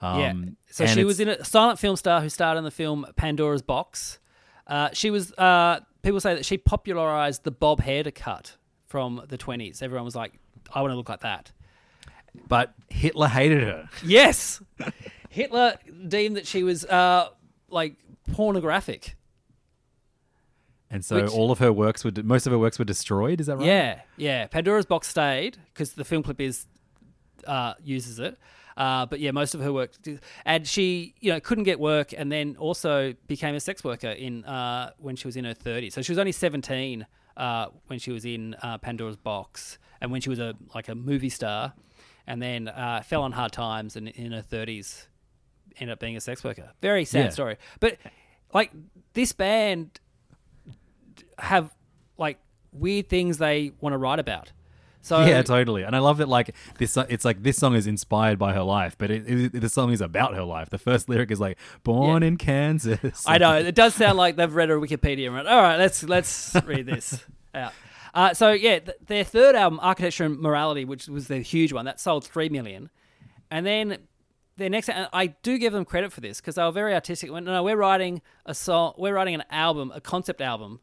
Um, 0.00 0.20
yeah. 0.20 0.34
So 0.70 0.86
she 0.86 1.04
was 1.04 1.20
in 1.20 1.28
a 1.28 1.44
silent 1.44 1.78
film 1.78 1.96
star 1.96 2.22
who 2.22 2.30
starred 2.30 2.56
in 2.56 2.64
the 2.64 2.70
film 2.70 3.06
Pandora's 3.16 3.60
Box. 3.60 4.18
Uh, 4.66 4.88
she 4.94 5.10
was. 5.10 5.32
Uh, 5.34 5.80
people 6.02 6.20
say 6.20 6.34
that 6.34 6.46
she 6.46 6.56
popularized 6.56 7.44
the 7.44 7.50
bob 7.50 7.80
haircut 7.80 8.56
from 8.90 9.22
the 9.28 9.38
twenties. 9.38 9.80
Everyone 9.80 10.04
was 10.04 10.16
like, 10.16 10.34
"I 10.74 10.82
want 10.82 10.90
to 10.90 10.96
look 10.96 11.08
like 11.08 11.20
that." 11.20 11.52
But 12.48 12.74
Hitler 12.88 13.28
hated 13.28 13.62
her. 13.62 13.88
Yes, 14.04 14.60
Hitler 15.30 15.76
deemed 16.08 16.36
that 16.36 16.46
she 16.46 16.62
was 16.62 16.84
uh, 16.84 17.28
like 17.70 17.94
pornographic. 18.32 19.16
And 20.90 21.04
so 21.04 21.22
Which- 21.22 21.30
all 21.30 21.52
of 21.52 21.60
her 21.60 21.72
works 21.72 22.04
were 22.04 22.10
most 22.22 22.46
of 22.46 22.52
her 22.52 22.58
works 22.58 22.78
were 22.78 22.84
destroyed. 22.84 23.40
Is 23.40 23.46
that 23.46 23.56
right? 23.58 23.66
Yeah, 23.66 24.00
yeah. 24.16 24.46
Pandora's 24.48 24.86
Box 24.86 25.06
stayed 25.08 25.56
because 25.72 25.92
the 25.92 26.04
film 26.04 26.24
clip 26.24 26.40
is 26.40 26.66
uh, 27.46 27.74
uses 27.82 28.18
it. 28.18 28.36
Uh, 28.76 29.06
but 29.06 29.20
yeah, 29.20 29.30
most 29.30 29.54
of 29.54 29.60
her 29.60 29.72
work, 29.72 29.92
and 30.46 30.66
she, 30.66 31.14
you 31.20 31.30
know, 31.32 31.38
couldn't 31.38 31.64
get 31.64 31.78
work, 31.78 32.14
and 32.16 32.32
then 32.32 32.56
also 32.58 33.12
became 33.26 33.54
a 33.54 33.60
sex 33.60 33.84
worker 33.84 34.08
in 34.08 34.44
uh, 34.44 34.90
when 34.98 35.16
she 35.16 35.28
was 35.28 35.36
in 35.36 35.44
her 35.44 35.54
30s. 35.54 35.92
So 35.92 36.02
she 36.02 36.12
was 36.12 36.18
only 36.18 36.32
17 36.32 37.06
uh, 37.40 37.66
when 37.88 37.98
she 37.98 38.12
was 38.12 38.24
in 38.24 38.54
uh, 38.62 38.78
Pandora's 38.78 39.16
Box, 39.16 39.78
and 40.00 40.12
when 40.12 40.20
she 40.20 40.28
was 40.30 40.38
a 40.38 40.54
like 40.74 40.88
a 40.88 40.94
movie 40.94 41.28
star, 41.30 41.72
and 42.26 42.40
then 42.40 42.68
uh, 42.68 43.02
fell 43.04 43.22
on 43.22 43.32
hard 43.32 43.52
times, 43.52 43.96
and 43.96 44.08
in 44.08 44.32
her 44.32 44.42
30s 44.42 45.06
ended 45.78 45.92
up 45.94 45.98
being 46.00 46.16
a 46.16 46.20
sex 46.20 46.44
worker. 46.44 46.70
Very 46.82 47.04
sad 47.04 47.24
Yeah. 47.24 47.28
story. 47.30 47.56
But 47.80 47.96
like 48.52 48.70
this 49.14 49.32
band 49.32 49.98
have 51.38 51.74
like 52.18 52.38
weird 52.72 53.08
things 53.08 53.38
they 53.38 53.72
want 53.80 53.94
to 53.94 53.98
write 53.98 54.18
about. 54.18 54.52
So 55.02 55.24
yeah, 55.24 55.42
totally. 55.42 55.82
And 55.82 55.96
I 55.96 55.98
love 55.98 56.18
that 56.18 56.28
like 56.28 56.54
this. 56.78 56.96
It's 56.96 57.24
like 57.24 57.42
this 57.42 57.56
song 57.56 57.74
is 57.74 57.86
inspired 57.86 58.38
by 58.38 58.52
her 58.52 58.62
life, 58.62 58.96
but 58.98 59.10
it, 59.10 59.24
it, 59.26 59.60
the 59.60 59.68
song 59.68 59.92
is 59.92 60.00
about 60.00 60.34
her 60.34 60.44
life. 60.44 60.70
The 60.70 60.78
first 60.78 61.08
lyric 61.08 61.30
is 61.30 61.40
like 61.40 61.58
"Born 61.84 62.22
in 62.22 62.36
Kansas." 62.36 63.24
I 63.26 63.38
know 63.38 63.54
it 63.56 63.74
does 63.74 63.94
sound 63.94 64.18
like 64.18 64.36
they've 64.36 64.54
read 64.54 64.70
a 64.70 64.74
Wikipedia 64.74 65.26
and 65.26 65.34
went, 65.34 65.48
all 65.48 65.62
right, 65.62 65.78
let's 65.78 66.02
let's 66.02 66.54
read 66.66 66.86
this 66.86 67.24
out. 67.54 67.72
Uh, 68.12 68.34
so 68.34 68.52
yeah, 68.52 68.78
th- 68.80 68.98
their 69.06 69.24
third 69.24 69.54
album, 69.54 69.78
Architecture 69.82 70.24
and 70.24 70.38
Morality, 70.38 70.84
which 70.84 71.08
was 71.08 71.28
the 71.28 71.38
huge 71.38 71.72
one, 71.72 71.86
that 71.86 71.98
sold 71.98 72.26
three 72.26 72.48
million, 72.48 72.90
and 73.50 73.64
then 73.64 73.98
their 74.56 74.68
next, 74.68 74.90
and 74.90 75.08
I 75.12 75.28
do 75.28 75.56
give 75.58 75.72
them 75.72 75.86
credit 75.86 76.12
for 76.12 76.20
this 76.20 76.40
because 76.40 76.56
they 76.56 76.62
were 76.62 76.72
very 76.72 76.92
artistic. 76.92 77.32
Went, 77.32 77.46
no, 77.46 77.52
no, 77.52 77.62
we're 77.62 77.76
writing 77.76 78.20
a 78.44 78.54
song, 78.54 78.94
we're 78.98 79.14
writing 79.14 79.34
an 79.34 79.44
album, 79.50 79.92
a 79.94 80.00
concept 80.00 80.42
album, 80.42 80.80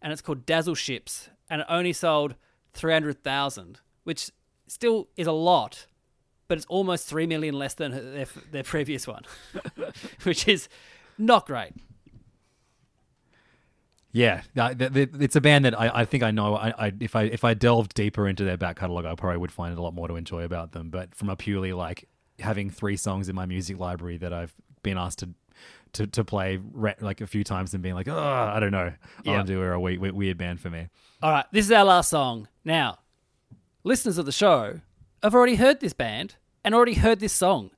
and 0.00 0.12
it's 0.12 0.20
called 0.20 0.44
Dazzle 0.46 0.74
Ships, 0.74 1.30
and 1.48 1.60
it 1.60 1.66
only 1.70 1.92
sold 1.92 2.34
three 2.72 2.92
hundred 2.92 3.22
thousand, 3.22 3.80
which 4.04 4.30
still 4.66 5.08
is 5.16 5.26
a 5.26 5.32
lot, 5.32 5.86
but 6.48 6.58
it's 6.58 6.66
almost 6.66 7.06
three 7.06 7.26
million 7.26 7.58
less 7.58 7.74
than 7.74 7.92
their 8.14 8.26
their 8.50 8.62
previous 8.62 9.06
one, 9.06 9.22
which 10.22 10.48
is 10.48 10.68
not 11.18 11.46
great. 11.46 11.72
Yeah, 14.14 14.42
it's 14.54 15.36
a 15.36 15.40
band 15.40 15.64
that 15.64 15.78
I, 15.78 15.90
I 16.00 16.04
think 16.04 16.22
I 16.22 16.30
know. 16.32 16.54
I, 16.54 16.74
I 16.78 16.92
if 17.00 17.16
I 17.16 17.22
if 17.22 17.44
I 17.44 17.54
delved 17.54 17.94
deeper 17.94 18.28
into 18.28 18.44
their 18.44 18.58
back 18.58 18.78
catalog, 18.78 19.06
I 19.06 19.14
probably 19.14 19.38
would 19.38 19.52
find 19.52 19.76
a 19.76 19.80
lot 19.80 19.94
more 19.94 20.06
to 20.06 20.16
enjoy 20.16 20.44
about 20.44 20.72
them. 20.72 20.90
But 20.90 21.14
from 21.14 21.30
a 21.30 21.36
purely 21.36 21.72
like 21.72 22.06
having 22.38 22.68
three 22.68 22.96
songs 22.96 23.30
in 23.30 23.34
my 23.34 23.46
music 23.46 23.78
library 23.78 24.18
that 24.18 24.32
I've 24.34 24.54
been 24.82 24.98
asked 24.98 25.20
to 25.20 25.30
to, 25.94 26.06
to 26.06 26.24
play 26.24 26.58
re- 26.72 26.94
like 27.00 27.20
a 27.20 27.26
few 27.26 27.44
times 27.44 27.74
and 27.74 27.82
being 27.82 27.94
like, 27.94 28.08
oh, 28.08 28.16
I 28.18 28.58
don't 28.60 28.70
know, 28.72 28.92
Yeah. 29.24 29.44
yeah. 29.46 29.54
are 29.56 29.72
a 29.72 29.80
we- 29.80 29.98
we- 29.98 30.10
weird 30.10 30.38
band 30.38 30.60
for 30.60 30.70
me. 30.70 30.88
All 31.22 31.30
right, 31.30 31.44
this 31.52 31.66
is 31.66 31.72
our 31.72 31.84
last 31.84 32.10
song. 32.10 32.48
Now, 32.64 32.98
listeners 33.84 34.18
of 34.18 34.26
the 34.26 34.32
show 34.32 34.80
have 35.22 35.34
already 35.34 35.56
heard 35.56 35.80
this 35.80 35.92
band 35.92 36.36
and 36.64 36.74
already 36.74 36.94
heard 36.94 37.20
this 37.20 37.32
song. 37.32 37.70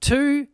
Two 0.00 0.46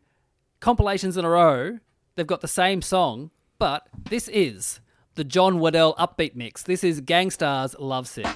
compilations 0.60 1.16
in 1.16 1.24
a 1.24 1.28
row, 1.30 1.78
they've 2.16 2.26
got 2.26 2.40
the 2.40 2.48
same 2.48 2.80
song, 2.82 3.30
but 3.58 3.86
this 4.08 4.28
is 4.28 4.80
the 5.14 5.24
John 5.24 5.58
Waddell 5.60 5.94
upbeat 5.96 6.34
mix. 6.34 6.62
This 6.62 6.82
is 6.82 7.00
Gang 7.00 7.30
Starr's 7.30 7.76
Lovesick. 7.78 8.26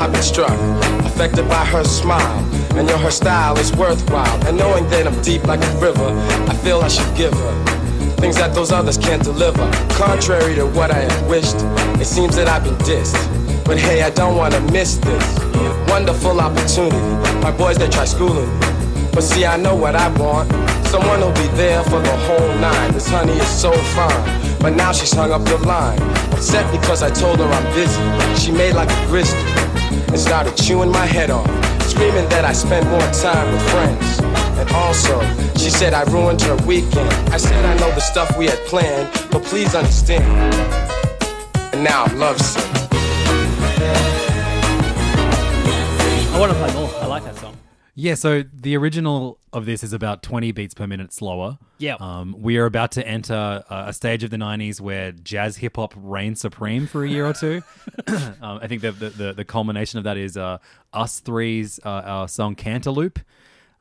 I've 0.00 0.12
been 0.12 0.22
struck, 0.22 0.58
affected 1.04 1.48
by 1.48 1.64
her 1.66 1.84
smile. 1.84 2.38
And 2.76 2.88
yo, 2.88 2.96
her 2.98 3.10
style 3.10 3.58
is 3.58 3.74
worthwhile. 3.76 4.46
And 4.46 4.56
knowing 4.56 4.88
that 4.90 5.06
I'm 5.06 5.20
deep 5.22 5.44
like 5.44 5.62
a 5.62 5.76
river, 5.78 6.08
I 6.48 6.54
feel 6.54 6.80
I 6.80 6.88
should 6.88 7.16
give 7.16 7.32
her 7.32 7.70
things 8.20 8.36
that 8.36 8.54
those 8.54 8.70
others 8.70 8.98
can't 8.98 9.22
deliver. 9.24 9.70
Contrary 9.90 10.54
to 10.54 10.66
what 10.66 10.90
I 10.90 11.00
had 11.08 11.28
wished, 11.28 11.56
it 12.00 12.06
seems 12.06 12.36
that 12.36 12.48
I've 12.48 12.62
been 12.62 12.76
dissed. 12.84 13.16
But 13.64 13.78
hey, 13.78 14.02
I 14.02 14.10
don't 14.10 14.36
wanna 14.36 14.60
miss 14.72 14.96
this 14.98 15.38
wonderful 15.88 16.40
opportunity. 16.40 16.98
My 17.40 17.50
boys, 17.50 17.78
they 17.78 17.88
try 17.88 18.04
schooling 18.04 18.48
me. 18.60 18.66
But 19.12 19.22
see, 19.22 19.44
I 19.46 19.56
know 19.56 19.74
what 19.74 19.96
I 19.96 20.08
want. 20.18 20.50
Someone 20.86 21.20
who'll 21.20 21.32
be 21.32 21.48
there 21.56 21.82
for 21.84 22.00
the 22.00 22.16
whole 22.26 22.54
nine. 22.58 22.92
This 22.92 23.08
honey 23.08 23.32
is 23.32 23.48
so 23.48 23.72
fine. 23.72 24.49
But 24.60 24.76
now 24.76 24.92
she's 24.92 25.12
hung 25.12 25.32
up 25.32 25.42
the 25.44 25.56
line. 25.58 25.98
Upset 26.32 26.70
because 26.70 27.02
I 27.02 27.10
told 27.10 27.38
her 27.38 27.46
I'm 27.46 27.74
busy. 27.74 28.00
She 28.38 28.52
made 28.52 28.74
like 28.74 28.90
a 28.90 29.06
grizzly 29.06 29.40
and 30.08 30.18
started 30.18 30.54
chewing 30.56 30.90
my 30.90 31.06
head 31.06 31.30
off. 31.30 31.48
Screaming 31.88 32.28
that 32.28 32.44
I 32.44 32.52
spend 32.52 32.86
more 32.90 33.00
time 33.10 33.50
with 33.52 33.62
friends. 33.70 34.20
And 34.60 34.70
also, 34.72 35.20
she 35.56 35.70
said 35.70 35.94
I 35.94 36.02
ruined 36.12 36.42
her 36.42 36.56
weekend. 36.66 37.10
I 37.32 37.38
said 37.38 37.64
I 37.64 37.74
know 37.78 37.90
the 37.94 38.00
stuff 38.00 38.36
we 38.36 38.46
had 38.46 38.58
planned, 38.66 39.10
but 39.30 39.42
please 39.44 39.74
understand. 39.74 40.24
And 41.72 41.82
now 41.82 42.04
I'm 42.04 42.18
lovesick. 42.18 42.62
I 46.32 46.38
want 46.38 46.52
to 46.52 46.58
play 46.58 46.74
more. 46.74 46.90
I 47.00 47.06
like 47.06 47.24
that 47.24 47.36
song. 47.36 47.59
Yeah, 47.94 48.14
so 48.14 48.44
the 48.52 48.76
original 48.76 49.38
of 49.52 49.66
this 49.66 49.82
is 49.82 49.92
about 49.92 50.22
20 50.22 50.52
beats 50.52 50.74
per 50.74 50.86
minute 50.86 51.12
slower. 51.12 51.58
Yeah. 51.78 51.96
Um, 51.98 52.36
we 52.38 52.56
are 52.56 52.64
about 52.66 52.92
to 52.92 53.06
enter 53.06 53.64
uh, 53.68 53.84
a 53.88 53.92
stage 53.92 54.22
of 54.22 54.30
the 54.30 54.36
90s 54.36 54.80
where 54.80 55.12
jazz 55.12 55.56
hip 55.56 55.76
hop 55.76 55.94
reigned 55.96 56.38
supreme 56.38 56.86
for 56.86 57.04
a 57.04 57.08
year 57.08 57.26
or 57.26 57.32
two. 57.32 57.62
um, 58.08 58.60
I 58.62 58.66
think 58.68 58.82
the, 58.82 58.92
the, 58.92 59.10
the, 59.10 59.32
the 59.32 59.44
culmination 59.44 59.98
of 59.98 60.04
that 60.04 60.16
is 60.16 60.36
uh, 60.36 60.58
Us3's 60.94 61.80
uh, 61.84 61.88
our 61.88 62.28
song 62.28 62.54
Cantaloop. 62.54 63.18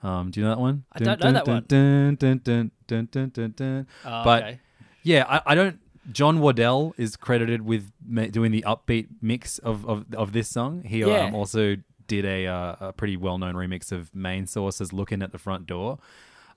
Um, 0.01 0.31
do 0.31 0.39
you 0.39 0.45
know 0.45 0.51
that 0.55 0.59
one? 0.61 0.85
I 0.93 0.99
don't 0.99 1.19
know 1.19 1.31
that 1.33 1.47
one. 1.47 1.65
Dun, 1.67 2.15
dun, 2.15 2.41
dun, 2.43 2.71
dun, 2.87 3.07
dun, 3.33 3.53
dun. 3.55 3.87
Oh, 4.05 4.23
but 4.23 4.43
okay. 4.43 4.59
yeah, 5.03 5.25
I, 5.27 5.51
I 5.51 5.55
don't. 5.55 5.79
John 6.11 6.39
Waddell 6.39 6.95
is 6.97 7.15
credited 7.15 7.61
with 7.61 7.91
doing 8.31 8.51
the 8.51 8.63
upbeat 8.65 9.07
mix 9.21 9.59
of, 9.59 9.85
of, 9.87 10.05
of 10.15 10.31
this 10.33 10.47
song. 10.47 10.83
He 10.83 11.01
Yeah. 11.01 11.25
um, 11.25 11.35
also 11.35 11.75
did 12.09 12.25
a, 12.25 12.45
uh, 12.47 12.75
a 12.81 12.93
pretty 12.93 13.15
well 13.15 13.37
known 13.37 13.53
remix 13.55 13.93
of 13.93 14.13
Main 14.13 14.45
Source's 14.47 14.91
"Looking 14.91 15.21
at 15.21 15.31
the 15.31 15.37
Front 15.37 15.65
Door." 15.67 15.99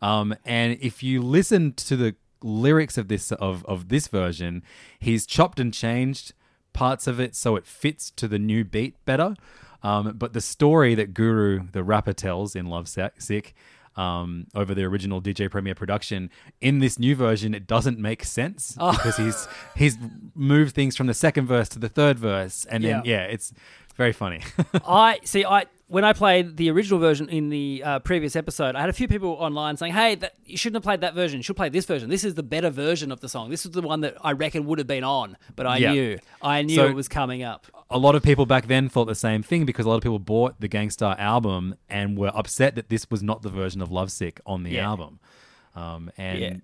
Um, 0.00 0.34
and 0.44 0.76
if 0.80 1.04
you 1.04 1.22
listen 1.22 1.74
to 1.74 1.96
the 1.96 2.16
lyrics 2.42 2.98
of 2.98 3.06
this 3.06 3.30
of, 3.30 3.64
of 3.66 3.88
this 3.88 4.08
version, 4.08 4.64
he's 4.98 5.24
chopped 5.26 5.60
and 5.60 5.72
changed 5.72 6.32
parts 6.72 7.06
of 7.06 7.20
it 7.20 7.36
so 7.36 7.54
it 7.54 7.66
fits 7.66 8.10
to 8.10 8.26
the 8.26 8.38
new 8.38 8.64
beat 8.64 8.96
better. 9.04 9.36
Um, 9.84 10.14
but 10.16 10.32
the 10.32 10.40
story 10.40 10.94
that 10.96 11.12
Guru, 11.14 11.68
the 11.72 11.84
rapper, 11.84 12.12
tells 12.12 12.56
in 12.56 12.66
Love 12.66 12.88
Sick 12.88 13.54
um, 13.96 14.46
over 14.54 14.74
the 14.74 14.84
original 14.84 15.20
DJ 15.20 15.50
Premier 15.50 15.74
production. 15.74 16.30
In 16.60 16.78
this 16.78 16.98
new 16.98 17.14
version, 17.14 17.52
it 17.54 17.66
doesn't 17.66 17.98
make 17.98 18.24
sense 18.24 18.76
Oh. 18.80 18.92
because 18.92 19.16
he's 19.18 19.48
he's 19.76 19.98
moved 20.34 20.74
things 20.74 20.96
from 20.96 21.08
the 21.08 21.14
second 21.14 21.46
verse 21.46 21.68
to 21.70 21.78
the 21.78 21.88
third 21.90 22.18
verse, 22.18 22.64
and 22.66 22.82
then 22.84 23.02
Yeah. 23.04 23.18
yeah, 23.18 23.22
it's 23.24 23.52
very 23.96 24.12
funny. 24.12 24.40
I 24.86 25.20
see. 25.24 25.44
I 25.44 25.66
when 25.88 26.04
I 26.04 26.14
played 26.14 26.56
the 26.56 26.70
original 26.70 26.98
version 26.98 27.28
in 27.28 27.50
the 27.50 27.82
uh, 27.84 27.98
previous 27.98 28.34
episode, 28.34 28.74
I 28.76 28.80
had 28.80 28.88
a 28.88 28.94
few 28.94 29.08
people 29.08 29.30
online 29.32 29.76
saying, 29.76 29.92
"Hey, 29.92 30.14
that, 30.16 30.32
you 30.46 30.56
shouldn't 30.56 30.76
have 30.76 30.82
played 30.84 31.02
that 31.02 31.14
version. 31.14 31.38
You 31.38 31.42
should 31.42 31.56
play 31.56 31.68
this 31.68 31.84
version. 31.84 32.08
This 32.08 32.24
is 32.24 32.34
the 32.34 32.42
better 32.42 32.70
version 32.70 33.12
of 33.12 33.20
the 33.20 33.28
song. 33.28 33.50
This 33.50 33.66
is 33.66 33.72
the 33.72 33.82
one 33.82 34.00
that 34.00 34.16
I 34.22 34.32
reckon 34.32 34.64
would 34.66 34.78
have 34.78 34.86
been 34.86 35.04
on." 35.04 35.36
But 35.54 35.66
I 35.66 35.76
Yeah. 35.78 35.92
knew, 35.92 36.18
I 36.40 36.62
knew 36.62 36.76
So- 36.76 36.86
it 36.86 36.94
was 36.94 37.08
coming 37.08 37.42
up. 37.42 37.66
a 37.90 37.98
lot 37.98 38.14
of 38.14 38.22
people 38.22 38.46
back 38.46 38.68
then 38.68 38.88
thought 38.88 39.04
the 39.04 39.14
same 39.14 39.42
thing 39.42 39.66
because 39.66 39.84
a 39.84 39.88
lot 39.90 39.96
of 39.96 40.02
people 40.02 40.18
bought 40.18 40.58
the 40.60 40.68
Gang 40.68 40.88
Starr 40.88 41.14
album 41.18 41.74
and 41.90 42.16
were 42.16 42.32
upset 42.34 42.74
that 42.76 42.88
this 42.88 43.10
was 43.10 43.22
not 43.22 43.42
the 43.42 43.50
version 43.50 43.82
of 43.82 43.90
Lovesick 43.92 44.40
on 44.46 44.62
the 44.62 44.70
Yeah. 44.70 44.88
album. 44.88 45.20
Um, 45.74 46.10
and 46.16 46.38
Yeah. 46.38 46.54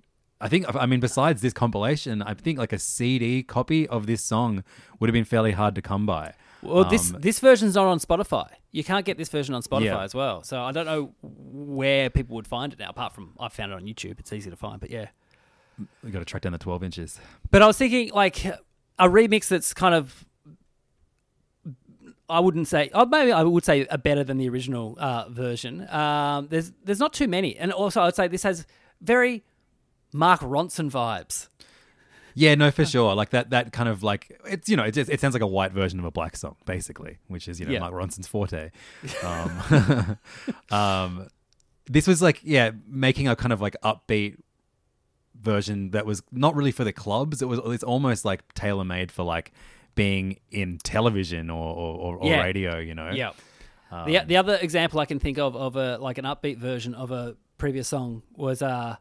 I 0.40 0.48
think, 0.48 0.64
I 0.74 0.86
mean, 0.86 1.00
besides 1.00 1.42
this 1.42 1.52
compilation, 1.52 2.22
I 2.22 2.32
think 2.32 2.58
like 2.58 2.72
a 2.72 2.78
CD 2.78 3.42
copy 3.42 3.86
of 3.88 4.06
this 4.06 4.24
song 4.24 4.62
would 4.98 5.08
have 5.10 5.12
been 5.12 5.24
fairly 5.24 5.52
hard 5.52 5.74
to 5.74 5.82
come 5.82 6.06
by. 6.06 6.32
Well, 6.62 6.84
this 6.84 7.12
Um, 7.14 7.20
this 7.20 7.38
version's 7.40 7.74
not 7.76 7.86
on 7.86 7.98
Spotify. 8.00 8.48
You 8.72 8.82
can't 8.84 9.04
get 9.06 9.16
this 9.16 9.28
version 9.28 9.54
on 9.54 9.62
Spotify 9.62 9.84
Yeah. 9.84 10.02
as 10.02 10.14
well. 10.14 10.42
So 10.42 10.60
I 10.62 10.72
don't 10.72 10.86
know 10.86 11.14
where 11.22 12.10
people 12.10 12.34
would 12.36 12.46
find 12.46 12.72
it 12.72 12.78
now. 12.78 12.90
Apart 12.90 13.12
from 13.14 13.34
I 13.38 13.48
found 13.48 13.72
it 13.72 13.76
on 13.76 13.82
YouTube. 13.82 14.18
It's 14.18 14.32
easy 14.32 14.50
to 14.50 14.56
find. 14.56 14.80
But 14.80 14.90
yeah. 14.90 15.06
we 16.02 16.10
got 16.10 16.18
to 16.18 16.24
track 16.24 16.42
down 16.42 16.52
the 16.52 16.58
12 16.58 16.82
inches. 16.82 17.20
But 17.50 17.62
I 17.62 17.66
was 17.68 17.78
thinking 17.78 18.10
like 18.12 18.44
a 18.44 18.58
remix 19.08 19.48
that's 19.48 19.72
kind 19.72 19.94
of. 19.94 20.24
I 22.30 22.40
wouldn't 22.40 22.68
say. 22.68 22.90
Oh, 22.92 23.06
maybe 23.06 23.32
I 23.32 23.42
would 23.42 23.64
say 23.64 23.86
a 23.90 23.96
better 23.96 24.22
than 24.22 24.36
the 24.36 24.48
original 24.50 24.96
uh, 25.00 25.28
version. 25.30 25.88
Um, 25.88 26.48
there's 26.48 26.72
there's 26.84 26.98
not 26.98 27.14
too 27.14 27.26
many, 27.28 27.56
and 27.56 27.72
also 27.72 28.02
I'd 28.02 28.16
say 28.16 28.28
this 28.28 28.42
has 28.42 28.66
very 29.00 29.44
Mark 30.12 30.40
Ronson 30.40 30.90
vibes. 30.90 31.48
Yeah, 32.38 32.54
no, 32.54 32.70
for 32.70 32.84
sure. 32.84 33.14
Like 33.16 33.30
that, 33.30 33.50
that 33.50 33.72
kind 33.72 33.88
of 33.88 34.04
like 34.04 34.40
it's 34.46 34.68
you 34.68 34.76
know 34.76 34.84
it, 34.84 34.96
it 34.96 35.20
sounds 35.20 35.34
like 35.34 35.42
a 35.42 35.46
white 35.46 35.72
version 35.72 35.98
of 35.98 36.04
a 36.04 36.10
black 36.12 36.36
song, 36.36 36.54
basically, 36.66 37.18
which 37.26 37.48
is 37.48 37.58
you 37.58 37.66
know 37.66 37.72
Yeah. 37.72 37.80
Mark 37.80 37.92
Ronson's 37.94 38.28
forte. 38.28 38.70
Um, 39.24 40.18
um, 40.70 41.28
this 41.86 42.06
was 42.06 42.22
like 42.22 42.40
yeah, 42.44 42.70
making 42.86 43.26
a 43.26 43.34
kind 43.34 43.52
of 43.52 43.60
like 43.60 43.74
upbeat 43.82 44.36
version 45.40 45.90
that 45.92 46.06
was 46.06 46.22
not 46.32 46.54
really 46.54 46.70
for 46.72 46.84
the 46.84 46.92
clubs. 46.92 47.42
It 47.42 47.46
was 47.48 47.60
it's 47.66 47.84
almost 47.84 48.24
like 48.24 48.40
tailor 48.54 48.84
made 48.84 49.10
for 49.10 49.24
like 49.24 49.52
being 49.94 50.38
in 50.52 50.78
television 50.78 51.50
or 51.50 51.74
or, 51.74 51.96
or, 51.98 52.16
or 52.18 52.28
Yeah. 52.30 52.42
radio. 52.42 52.78
You 52.78 52.94
know. 52.94 53.10
Yeah. 53.10 53.32
Um, 53.90 54.06
the 54.06 54.20
the 54.26 54.36
other 54.36 54.56
example 54.60 55.00
I 55.00 55.06
can 55.06 55.18
think 55.18 55.38
of 55.38 55.56
of 55.56 55.74
a 55.76 55.98
like 55.98 56.18
an 56.18 56.24
upbeat 56.24 56.58
version 56.58 56.94
of 56.94 57.10
a 57.10 57.36
previous 57.56 57.88
song 57.88 58.22
was 58.36 58.62
uh 58.62 58.96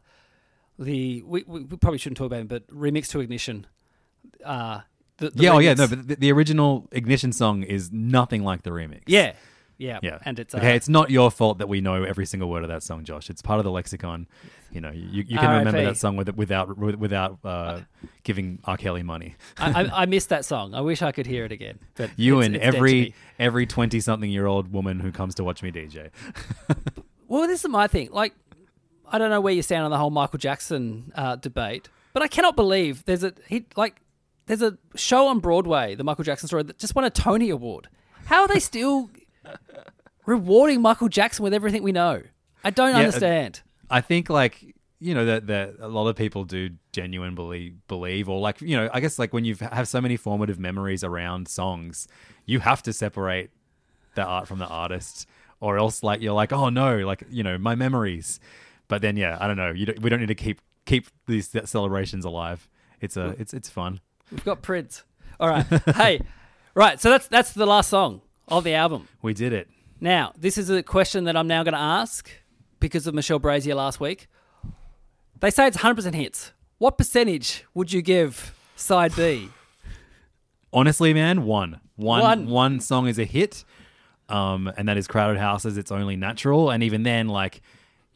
the 0.78 1.22
we, 1.22 1.42
we 1.46 1.64
probably 1.64 1.98
shouldn't 1.98 2.18
talk 2.18 2.26
about 2.26 2.40
it, 2.40 2.48
but 2.48 2.66
remix 2.68 3.08
to 3.08 3.20
ignition. 3.20 3.66
Uh, 4.44 4.80
the, 5.18 5.30
the 5.30 5.42
yeah, 5.42 5.52
oh 5.52 5.58
yeah, 5.58 5.74
no, 5.74 5.88
but 5.88 6.06
the, 6.06 6.14
the 6.16 6.32
original 6.32 6.88
Ignition 6.92 7.32
song 7.32 7.62
is 7.64 7.90
nothing 7.92 8.44
like 8.44 8.62
the 8.62 8.70
remix. 8.70 9.02
yeah, 9.06 9.34
yeah, 9.76 9.98
Yeah, 10.02 10.18
and 10.24 10.38
it's 10.38 10.54
okay. 10.54 10.72
uh, 10.72 10.74
It's 10.74 10.88
not 10.88 11.10
your 11.10 11.30
fault 11.30 11.58
that 11.58 11.68
we 11.68 11.80
know 11.80 12.04
every 12.04 12.24
single 12.26 12.48
word 12.48 12.62
of 12.62 12.68
that 12.68 12.82
song, 12.84 13.02
Josh. 13.04 13.28
It's 13.30 13.42
part 13.42 13.58
of 13.58 13.64
the 13.64 13.70
lexicon. 13.72 14.28
You 14.70 14.80
know, 14.80 14.90
you, 14.92 15.24
you 15.26 15.38
can 15.38 15.50
remember 15.58 15.78
R.I.P.. 15.78 15.84
that 15.86 15.96
song 15.96 16.16
with, 16.16 16.28
without 16.36 16.76
without 16.78 17.38
uh, 17.42 17.80
giving 18.22 18.58
R. 18.64 18.76
Kelly 18.76 19.02
money. 19.02 19.34
I, 19.56 19.82
I, 19.84 20.02
I 20.02 20.06
missed 20.06 20.28
that 20.28 20.44
song. 20.44 20.74
I 20.74 20.82
wish 20.82 21.00
I 21.02 21.10
could 21.10 21.26
hear 21.26 21.44
it 21.44 21.52
again. 21.52 21.78
But 21.96 22.10
You 22.16 22.34
it's- 22.40 22.46
and 22.46 22.56
it's 22.56 22.76
every 22.76 23.14
every 23.40 23.66
twenty 23.66 23.98
something 24.00 24.30
year 24.30 24.46
old 24.46 24.72
woman 24.72 25.00
who 25.00 25.10
comes 25.10 25.34
to 25.36 25.44
watch 25.44 25.62
me 25.62 25.72
DJ. 25.72 26.10
Well, 27.30 27.46
this 27.46 27.62
is 27.62 27.68
my 27.68 27.88
thing. 27.88 28.08
Like, 28.10 28.32
I 29.12 29.18
don't 29.18 29.30
know 29.30 29.40
where 29.40 29.54
you 29.54 29.62
stand 29.62 29.84
on 29.84 29.90
the 29.90 29.98
whole 29.98 30.10
Michael 30.10 30.38
Jackson 30.38 31.12
uh, 31.14 31.36
debate, 31.36 31.88
but 32.12 32.22
I 32.22 32.28
cannot 32.28 32.56
believe 32.56 33.04
there's 33.04 33.24
a 33.24 33.32
he 33.48 33.66
like 33.76 34.00
there's 34.46 34.62
a 34.62 34.78
show 34.96 35.26
on 35.28 35.40
Broadway, 35.40 35.94
the 35.94 36.04
Michael 36.04 36.24
Jackson 36.24 36.46
story, 36.48 36.62
that 36.64 36.78
just 36.78 36.94
won 36.94 37.04
a 37.04 37.10
Tony 37.10 37.50
Award. 37.50 37.88
How 38.26 38.42
are 38.42 38.48
they 38.48 38.60
still 38.60 39.10
rewarding 40.26 40.80
Michael 40.82 41.08
Jackson 41.08 41.42
with 41.42 41.54
everything 41.54 41.82
we 41.82 41.92
know? 41.92 42.22
I 42.64 42.70
don't 42.70 42.90
Yeah, 42.90 42.96
uh, 42.96 43.04
understand. 43.04 43.62
I 43.90 44.00
think 44.00 44.28
like 44.28 44.74
you 45.00 45.14
know 45.14 45.24
that 45.26 45.46
that 45.46 45.74
a 45.80 45.88
lot 45.88 46.08
of 46.08 46.16
people 46.16 46.44
do 46.44 46.70
genuinely 46.92 47.74
believe, 47.86 48.28
or 48.28 48.40
like 48.40 48.60
you 48.60 48.76
know, 48.76 48.90
I 48.92 49.00
guess 49.00 49.18
like 49.18 49.32
when 49.32 49.44
you 49.44 49.54
have 49.56 49.88
so 49.88 50.00
many 50.00 50.16
formative 50.16 50.58
memories 50.58 51.04
around 51.04 51.48
songs, 51.48 52.08
you 52.46 52.60
have 52.60 52.82
to 52.82 52.92
separate 52.92 53.50
the 54.14 54.24
art 54.24 54.48
from 54.48 54.58
the 54.58 54.66
artist, 54.66 55.26
or 55.60 55.78
else 55.78 56.02
like 56.02 56.20
you're 56.20 56.32
like, 56.34 56.52
oh 56.52 56.68
no, 56.68 56.98
like 56.98 57.22
you 57.30 57.42
know 57.42 57.58
my 57.58 57.74
memories. 57.74 58.40
But 58.88 59.02
then 59.02 59.16
yeah, 59.16 59.36
I 59.40 59.46
don't 59.46 59.56
know. 59.56 59.70
You 59.70 59.86
don't, 59.86 60.00
we 60.00 60.10
don't 60.10 60.20
need 60.20 60.26
to 60.26 60.34
keep 60.34 60.60
keep 60.86 61.06
these 61.26 61.54
celebrations 61.64 62.24
alive. 62.24 62.68
It's 63.00 63.16
a 63.16 63.34
it's 63.38 63.54
it's 63.54 63.68
fun. 63.68 64.00
We've 64.30 64.44
got 64.44 64.62
Prince. 64.62 65.04
All 65.40 65.48
right. 65.48 65.64
hey, 65.94 66.20
right. 66.74 67.00
So 67.00 67.10
that's 67.10 67.28
that's 67.28 67.52
the 67.52 67.66
last 67.66 67.90
song 67.90 68.22
of 68.48 68.64
the 68.64 68.74
album. 68.74 69.08
We 69.22 69.34
did 69.34 69.52
it. 69.52 69.68
Now, 70.00 70.32
this 70.38 70.58
is 70.58 70.70
a 70.70 70.82
question 70.82 71.24
that 71.24 71.36
I'm 71.36 71.48
now 71.48 71.62
going 71.64 71.74
to 71.74 71.80
ask 71.80 72.30
because 72.78 73.06
of 73.08 73.14
Michelle 73.14 73.40
Brasier 73.40 73.74
last 73.74 73.98
week. 73.98 74.28
They 75.40 75.50
say 75.50 75.66
it's 75.66 75.78
100% 75.78 76.14
hits. 76.14 76.52
What 76.78 76.96
percentage 76.98 77.64
would 77.74 77.92
you 77.92 78.00
give 78.00 78.54
side 78.76 79.14
B? 79.16 79.48
Honestly, 80.72 81.12
man, 81.14 81.44
one. 81.44 81.80
One 81.96 82.20
One. 82.20 82.46
one 82.46 82.80
song 82.80 83.08
is 83.08 83.18
a 83.18 83.24
hit. 83.24 83.64
Um, 84.28 84.70
and 84.76 84.88
that 84.88 84.96
is 84.96 85.08
Crowded 85.08 85.38
Houses, 85.38 85.76
It's 85.78 85.90
Only 85.90 86.14
Natural. 86.14 86.70
And 86.70 86.82
even 86.84 87.02
then, 87.02 87.26
like, 87.28 87.60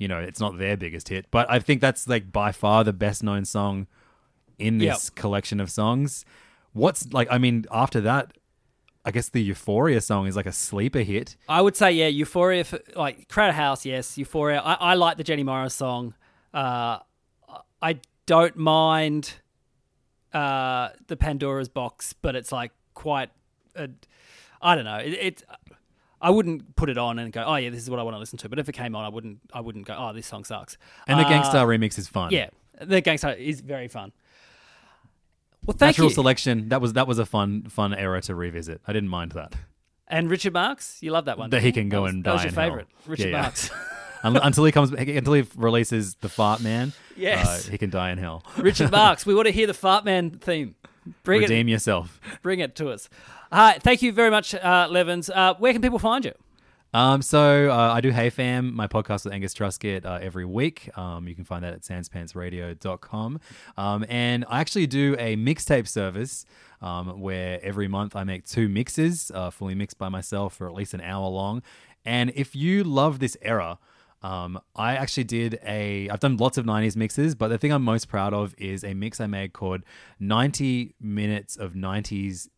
you 0.03 0.09
know, 0.09 0.19
it's 0.19 0.41
not 0.41 0.59
their 0.59 0.77
biggest 0.77 1.09
hit. 1.09 1.27
But 1.31 1.49
I 1.49 1.61
think 1.61 1.81
that's 1.81 2.09
like 2.09 2.33
by 2.33 2.51
far 2.51 2.83
the 2.83 2.93
best 2.93 3.23
known 3.23 3.45
song 3.45 3.87
in 4.59 4.79
this 4.79 5.11
collection 5.11 5.61
of 5.61 5.71
songs. 5.71 6.25
What's 6.73 7.13
like 7.13 7.29
I 7.31 7.39
mean, 7.39 7.67
after 7.71 8.01
that, 8.01 8.37
I 9.05 9.13
guess 9.13 9.29
the 9.29 9.41
Euphoria 9.43 10.01
song 10.01 10.27
is 10.27 10.35
like 10.35 10.47
a 10.47 10.53
sleeper 10.53 11.01
hit. 11.01 11.37
I 11.49 11.61
would 11.61 11.77
say, 11.77 11.93
yeah, 11.93 12.09
Euphoria, 12.09 12.65
for, 12.65 12.81
like 12.97 13.29
Crowded 13.29 13.55
House, 13.55 13.87
yes, 13.87 14.19
Euphoria. 14.19 14.61
I, 14.61 14.75
I 14.75 14.95
like 14.95 15.19
the 15.19 15.25
Jenny 15.25 15.45
Morris 15.45 15.75
song. 15.75 16.15
Uh, 16.53 16.99
I 17.81 18.01
don't 18.27 18.57
mind 18.57 19.35
uh, 20.33 20.91
the 21.07 21.17
Pandora's 21.17 21.69
Box, 21.69 22.13
but 22.13 22.35
it's 22.35 22.51
like 22.51 22.73
quite, 22.95 23.31
a, 23.77 23.89
I 24.61 24.75
don't 24.75 24.85
know. 24.85 24.99
It, 24.99 25.13
it, 25.13 25.43
I 26.23 26.31
wouldn't 26.31 26.77
put 26.77 26.89
it 26.89 26.97
on 26.97 27.19
and 27.19 27.33
go, 27.33 27.43
oh 27.45 27.57
yeah, 27.57 27.69
this 27.71 27.83
is 27.83 27.91
what 27.91 27.99
I 27.99 28.03
want 28.05 28.15
to 28.15 28.19
listen 28.21 28.39
to. 28.39 28.49
But 28.49 28.59
if 28.61 28.69
it 28.69 28.73
came 28.73 28.95
on, 28.95 29.05
I 29.05 29.09
wouldn't, 29.09 29.41
I 29.53 29.61
wouldn't 29.61 29.87
go, 29.87 29.97
oh, 29.99 30.13
this 30.13 30.27
song 30.27 30.45
sucks. 30.45 30.79
And 31.09 31.19
the 31.19 31.25
Uh, 31.27 31.29
Gang 31.29 31.45
Starr 31.45 31.67
remix 31.67 31.99
is 31.99 32.09
fun. 32.09 32.31
Yeah, 32.31 32.49
the 32.81 33.01
Gang 33.01 33.19
Starr 33.19 33.33
is 33.33 33.61
very 33.61 33.89
fun. 33.89 34.13
Well, 35.67 35.77
thank 35.77 35.91
Natural 35.97 36.09
you. 36.09 36.15
selection. 36.15 36.69
That 36.71 36.81
was 36.81 36.95
that 36.95 37.07
was 37.07 37.19
a 37.19 37.27
fun 37.27 37.65
fun 37.69 37.95
era 37.95 38.21
to 38.23 38.35
revisit. 38.35 38.81
I 38.87 38.93
didn't 38.93 39.11
mind 39.11 39.33
that. 39.33 39.55
And 40.09 40.29
Richard 40.31 40.53
Marks, 40.53 40.99
you 41.03 41.11
love 41.13 41.25
that 41.27 41.39
one. 41.39 41.51
That 41.51 41.63
he 41.63 41.73
can 41.73 41.89
go 41.89 42.03
was- 42.03 42.13
and 42.13 42.25
that 42.25 42.33
was 42.33 42.41
die 42.43 42.45
your 42.45 42.49
in 42.51 42.55
hell. 42.55 42.65
favorite, 42.65 42.89
Richard 43.07 43.25
Yeah, 43.31 43.37
yeah. 43.37 43.43
Marks. 43.43 43.71
Un- 44.25 44.37
until 44.37 44.65
he 44.65 44.71
comes 44.73 44.93
until 44.93 45.33
he 45.33 45.45
releases 45.57 46.15
the 46.17 46.29
Fart 46.29 46.61
Man. 46.61 46.93
Yes. 47.17 47.67
uh, 47.67 47.71
he 47.73 47.77
can 47.79 47.91
die 47.91 48.11
in 48.13 48.19
hell. 48.19 48.45
Richard 48.57 48.91
Marks, 48.93 49.27
we 49.27 49.35
want 49.35 49.47
to 49.47 49.53
hear 49.53 49.67
the 49.67 49.75
Fart 49.75 50.05
Man 50.05 50.31
theme. 50.31 50.77
Bring 51.25 51.41
Redeem 51.43 51.69
it, 51.69 51.73
yourself. 51.73 52.21
bring 52.43 52.61
it 52.61 52.75
to 52.77 52.91
us. 52.91 53.09
Right, 53.51 53.83
thank 53.83 54.03
you 54.03 54.13
very 54.13 54.31
much, 54.31 54.55
uh, 54.55 54.89
Levins. 54.91 55.29
Uh, 55.29 55.55
where 55.59 55.73
can 55.73 55.83
people 55.83 55.99
find 55.99 56.25
you? 56.25 56.33
Um, 56.95 57.23
so 57.23 57.71
uh, 57.71 57.93
I 57.95 58.03
do 58.03 58.11
Hey 58.11 58.29
Fam, 58.29 58.75
my 58.75 58.87
podcast 58.87 59.25
with 59.25 59.33
Angus 59.33 59.55
Truscott 59.55 60.05
uh, 60.05 60.19
every 60.21 60.45
week. 60.45 60.91
Um, 60.97 61.27
you 61.27 61.35
can 61.35 61.45
find 61.45 61.65
that 61.65 61.73
at 61.73 61.81
sanspantsradio.com. 61.83 63.41
Um, 63.79 64.05
and 64.09 64.45
I 64.49 64.61
actually 64.61 64.87
do 64.87 65.17
a 65.19 65.37
mixtape 65.37 65.89
service 65.89 66.45
um, 66.83 67.21
where 67.21 67.61
every 67.63 67.89
month 67.89 68.15
I 68.15 68.25
make 68.25 68.45
two 68.47 68.69
mixes, 68.69 69.31
uh, 69.35 69.51
fully 69.51 69.75
mixed 69.75 69.97
by 69.99 70.09
myself 70.11 70.55
for 70.55 70.67
at 70.67 70.75
least 70.75 70.93
an 70.95 71.01
hour 71.01 71.29
long. 71.29 71.63
And 72.05 72.31
if 72.35 72.55
you 72.55 72.85
love 72.85 73.21
this 73.21 73.37
era, 73.41 73.79
um, 74.23 74.61
I 74.77 74.97
actually 74.97 75.25
did 75.25 75.59
a. 75.67 76.09
I've 76.09 76.21
done 76.21 76.37
lots 76.37 76.59
of 76.59 76.65
'90s 76.65 76.97
mixes, 76.97 77.35
but 77.35 77.49
the 77.49 77.59
thing 77.59 77.73
I'm 77.73 77.83
most 77.83 78.09
proud 78.09 78.33
of 78.33 78.55
is 78.59 78.85
a 78.85 78.95
mix 78.95 79.21
I 79.21 79.27
made 79.27 79.53
called 79.53 79.83
"90 80.21 80.95
Minutes 81.01 81.57
of 81.57 81.73
'90s 81.73 82.49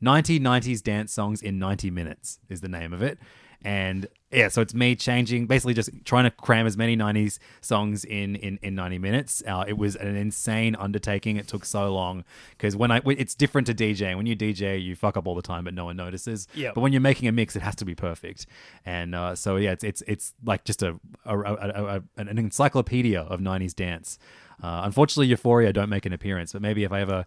90 0.00 0.40
90s 0.40 0.82
dance 0.82 1.12
songs 1.12 1.40
in 1.40 1.58
90 1.58 1.90
minutes 1.90 2.40
is 2.48 2.60
the 2.60 2.68
name 2.68 2.92
of 2.92 3.02
it. 3.02 3.18
And 3.64 4.08
yeah, 4.32 4.48
so 4.48 4.62
it's 4.62 4.74
me 4.74 4.96
changing, 4.96 5.46
basically 5.46 5.74
just 5.74 5.90
trying 6.04 6.24
to 6.24 6.30
cram 6.30 6.66
as 6.66 6.76
many 6.76 6.96
90s 6.96 7.38
songs 7.60 8.04
in 8.04 8.36
in, 8.36 8.58
in 8.62 8.74
90 8.74 8.98
minutes. 8.98 9.42
Uh, 9.46 9.64
it 9.66 9.76
was 9.76 9.94
an 9.96 10.16
insane 10.16 10.74
undertaking. 10.76 11.36
It 11.36 11.46
took 11.48 11.64
so 11.64 11.92
long 11.92 12.24
because 12.52 12.74
when 12.74 12.90
I, 12.90 13.00
it's 13.06 13.34
different 13.34 13.66
to 13.66 13.74
DJing. 13.74 14.16
When 14.16 14.26
you 14.26 14.34
DJ, 14.34 14.82
you 14.82 14.96
fuck 14.96 15.16
up 15.16 15.26
all 15.26 15.34
the 15.34 15.42
time, 15.42 15.64
but 15.64 15.74
no 15.74 15.84
one 15.84 15.96
notices. 15.96 16.48
Yep. 16.54 16.74
But 16.74 16.80
when 16.80 16.92
you're 16.92 17.00
making 17.00 17.28
a 17.28 17.32
mix, 17.32 17.56
it 17.56 17.62
has 17.62 17.74
to 17.76 17.84
be 17.84 17.94
perfect. 17.94 18.46
And 18.86 19.14
uh, 19.14 19.34
so 19.34 19.56
yeah, 19.56 19.72
it's 19.72 19.84
it's 19.84 20.02
it's 20.06 20.34
like 20.44 20.64
just 20.64 20.82
a, 20.82 20.98
a, 21.26 21.38
a, 21.38 21.96
a 21.96 22.02
an 22.16 22.38
encyclopedia 22.38 23.20
of 23.20 23.40
90s 23.40 23.74
dance. 23.74 24.18
Uh, 24.62 24.82
unfortunately, 24.84 25.26
Euphoria 25.26 25.72
don't 25.72 25.88
make 25.88 26.06
an 26.06 26.12
appearance, 26.12 26.52
but 26.52 26.62
maybe 26.62 26.84
if 26.84 26.92
I 26.92 27.00
ever 27.00 27.26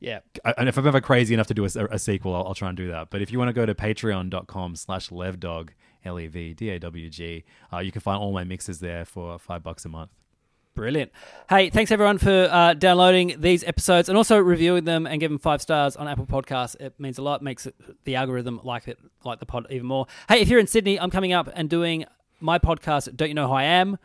Yeah. 0.00 0.20
And 0.56 0.68
if 0.68 0.78
I'm 0.78 0.86
ever 0.86 1.00
crazy 1.00 1.34
enough 1.34 1.48
to 1.48 1.54
do 1.54 1.64
a, 1.64 1.68
a 1.90 1.98
sequel, 1.98 2.34
I'll, 2.34 2.48
I'll 2.48 2.54
try 2.54 2.68
and 2.68 2.76
do 2.76 2.88
that. 2.88 3.10
But 3.10 3.22
if 3.22 3.32
you 3.32 3.38
want 3.38 3.48
to 3.48 3.52
go 3.52 3.66
to 3.66 3.74
patreon.com 3.74 4.76
slash 4.76 5.10
levdawg, 5.10 5.70
L-E-V-D-A-W-G, 6.04 7.44
uh, 7.72 7.78
you 7.78 7.92
can 7.92 8.00
find 8.00 8.18
all 8.18 8.32
my 8.32 8.44
mixes 8.44 8.80
there 8.80 9.04
for 9.04 9.38
five 9.38 9.62
bucks 9.62 9.84
a 9.84 9.88
month. 9.88 10.10
Brilliant. 10.74 11.10
Hey, 11.48 11.70
thanks 11.70 11.90
everyone 11.90 12.18
for 12.18 12.48
uh, 12.50 12.74
downloading 12.74 13.36
these 13.38 13.64
episodes 13.64 14.10
and 14.10 14.18
also 14.18 14.36
reviewing 14.36 14.84
them 14.84 15.06
and 15.06 15.18
giving 15.20 15.38
five 15.38 15.62
stars 15.62 15.96
on 15.96 16.06
Apple 16.06 16.26
Podcasts. 16.26 16.78
It 16.78 16.92
means 17.00 17.16
a 17.16 17.22
lot. 17.22 17.40
Makes 17.40 17.64
it, 17.64 17.74
the 18.04 18.14
algorithm 18.14 18.60
like 18.62 18.86
it, 18.86 18.98
like 19.24 19.40
the 19.40 19.46
pod 19.46 19.66
even 19.70 19.86
more. 19.86 20.06
Hey, 20.28 20.40
if 20.40 20.48
you're 20.48 20.60
in 20.60 20.66
Sydney, 20.66 21.00
I'm 21.00 21.10
coming 21.10 21.32
up 21.32 21.48
and 21.54 21.70
doing 21.70 22.04
my 22.40 22.58
podcast. 22.58 23.16
Don't 23.16 23.28
you 23.28 23.34
know 23.34 23.48
who 23.48 23.54
I 23.54 23.62
am? 23.62 23.96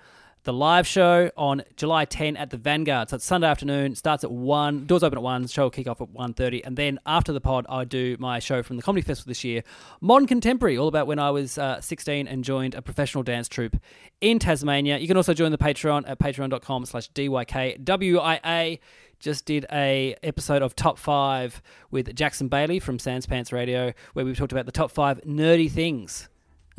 The 0.44 0.54
live 0.54 0.88
show 0.88 1.30
on 1.38 1.62
July 1.78 2.06
10 2.06 2.36
at 2.36 2.50
the 2.50 2.58
Vanguard. 2.58 3.10
So 3.10 3.18
it's 3.18 3.26
Sunday 3.26 3.46
afternoon. 3.46 3.94
Starts 3.94 4.24
at 4.24 4.32
one. 4.32 4.88
Doors 4.88 5.04
open 5.04 5.20
at 5.20 5.24
one. 5.24 5.46
Show 5.46 5.64
will 5.64 5.70
kick 5.70 5.88
off 5.88 6.02
at 6.02 6.12
1.30. 6.12 6.62
and 6.66 6.76
then 6.76 7.00
after 7.06 7.32
the 7.32 7.39
pod, 7.39 7.68
I 7.70 7.84
do 7.84 8.18
my 8.20 8.39
show 8.39 8.64
from 8.64 8.78
the 8.78 8.82
Comedy 8.82 9.04
Festival 9.04 9.30
this 9.30 9.44
year, 9.44 9.64
Modern 10.00 10.28
Contemporary, 10.28 10.80
all 10.80 10.88
about 10.88 11.06
when 11.06 11.20
I 11.20 11.30
was 11.30 11.60
uh, 11.60 11.80
16 11.80 12.28
and 12.28 12.44
joined 12.44 12.74
a 12.74 12.82
professional 12.82 13.24
dance 13.24 13.48
troupe 13.48 13.78
in 14.20 14.39
Tasmania. 14.39 14.98
You 14.98 15.08
can 15.08 15.16
also 15.16 15.36
join 15.36 15.52
the 15.52 15.60
Patreon 15.60 16.10
at 16.10 16.18
patreon.com 16.18 16.86
slash 16.86 17.12
DYKWIA. 17.12 18.80
Just 19.20 19.46
did 19.46 19.68
a 19.72 20.16
episode 20.24 20.64
of 20.64 20.76
Top 20.76 20.98
5 20.98 21.62
with 21.92 22.16
Jackson 22.16 22.48
Bailey 22.48 22.80
from 22.80 22.98
Sans 22.98 23.28
Pants 23.28 23.52
Radio, 23.54 23.94
where 24.14 24.26
we 24.26 24.34
talked 24.34 24.52
about 24.52 24.66
the 24.66 24.72
top 24.72 24.89
five 24.89 25.22
nerdy 25.22 25.70
things. 25.70 26.30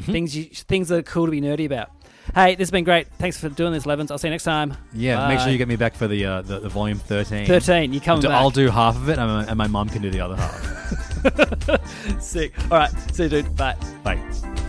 things 0.01 0.37
you, 0.37 0.47
things 0.47 0.89
that 0.89 0.97
are 0.97 1.03
cool 1.03 1.27
to 1.27 1.31
be 1.31 1.41
nerdy 1.41 1.65
about. 1.65 1.91
Hey, 2.35 2.55
this 2.55 2.67
has 2.67 2.71
been 2.71 2.85
great. 2.85 3.09
Thanks 3.19 3.39
for 3.39 3.49
doing 3.49 3.73
this, 3.73 3.85
Levins. 3.85 4.11
I'll 4.11 4.19
see 4.19 4.29
you 4.29 4.33
next 4.33 4.45
time. 4.45 4.77
Yeah, 4.93 5.29
make 5.29 5.41
sure 5.41 5.51
you 5.51 5.59
get 5.59 5.69
me 5.69 5.77
back 5.77 5.95
for 5.95 6.07
the 6.09 6.25
uh, 6.25 6.43
the, 6.43 6.61
the 6.61 6.69
volume 6.69 6.99
13. 6.99 7.47
13, 7.47 7.93
you 7.93 8.01
do, 8.01 8.29
back. 8.29 8.31
I'll 8.31 8.51
do 8.51 8.69
half 8.71 8.97
of 8.97 9.09
it, 9.09 9.19
and 9.19 9.29
my, 9.29 9.45
and 9.45 9.57
my 9.59 9.67
mum 9.67 9.89
can 9.89 10.03
do 10.03 10.11
the 10.11 10.21
other 10.21 10.37
half. 10.37 12.21
Sick. 12.23 12.53
All 12.71 12.79
right. 12.79 12.91
See 13.13 13.25
you, 13.25 13.29
dude. 13.29 13.57
Bye. 13.57 13.77
Bye. 14.03 14.69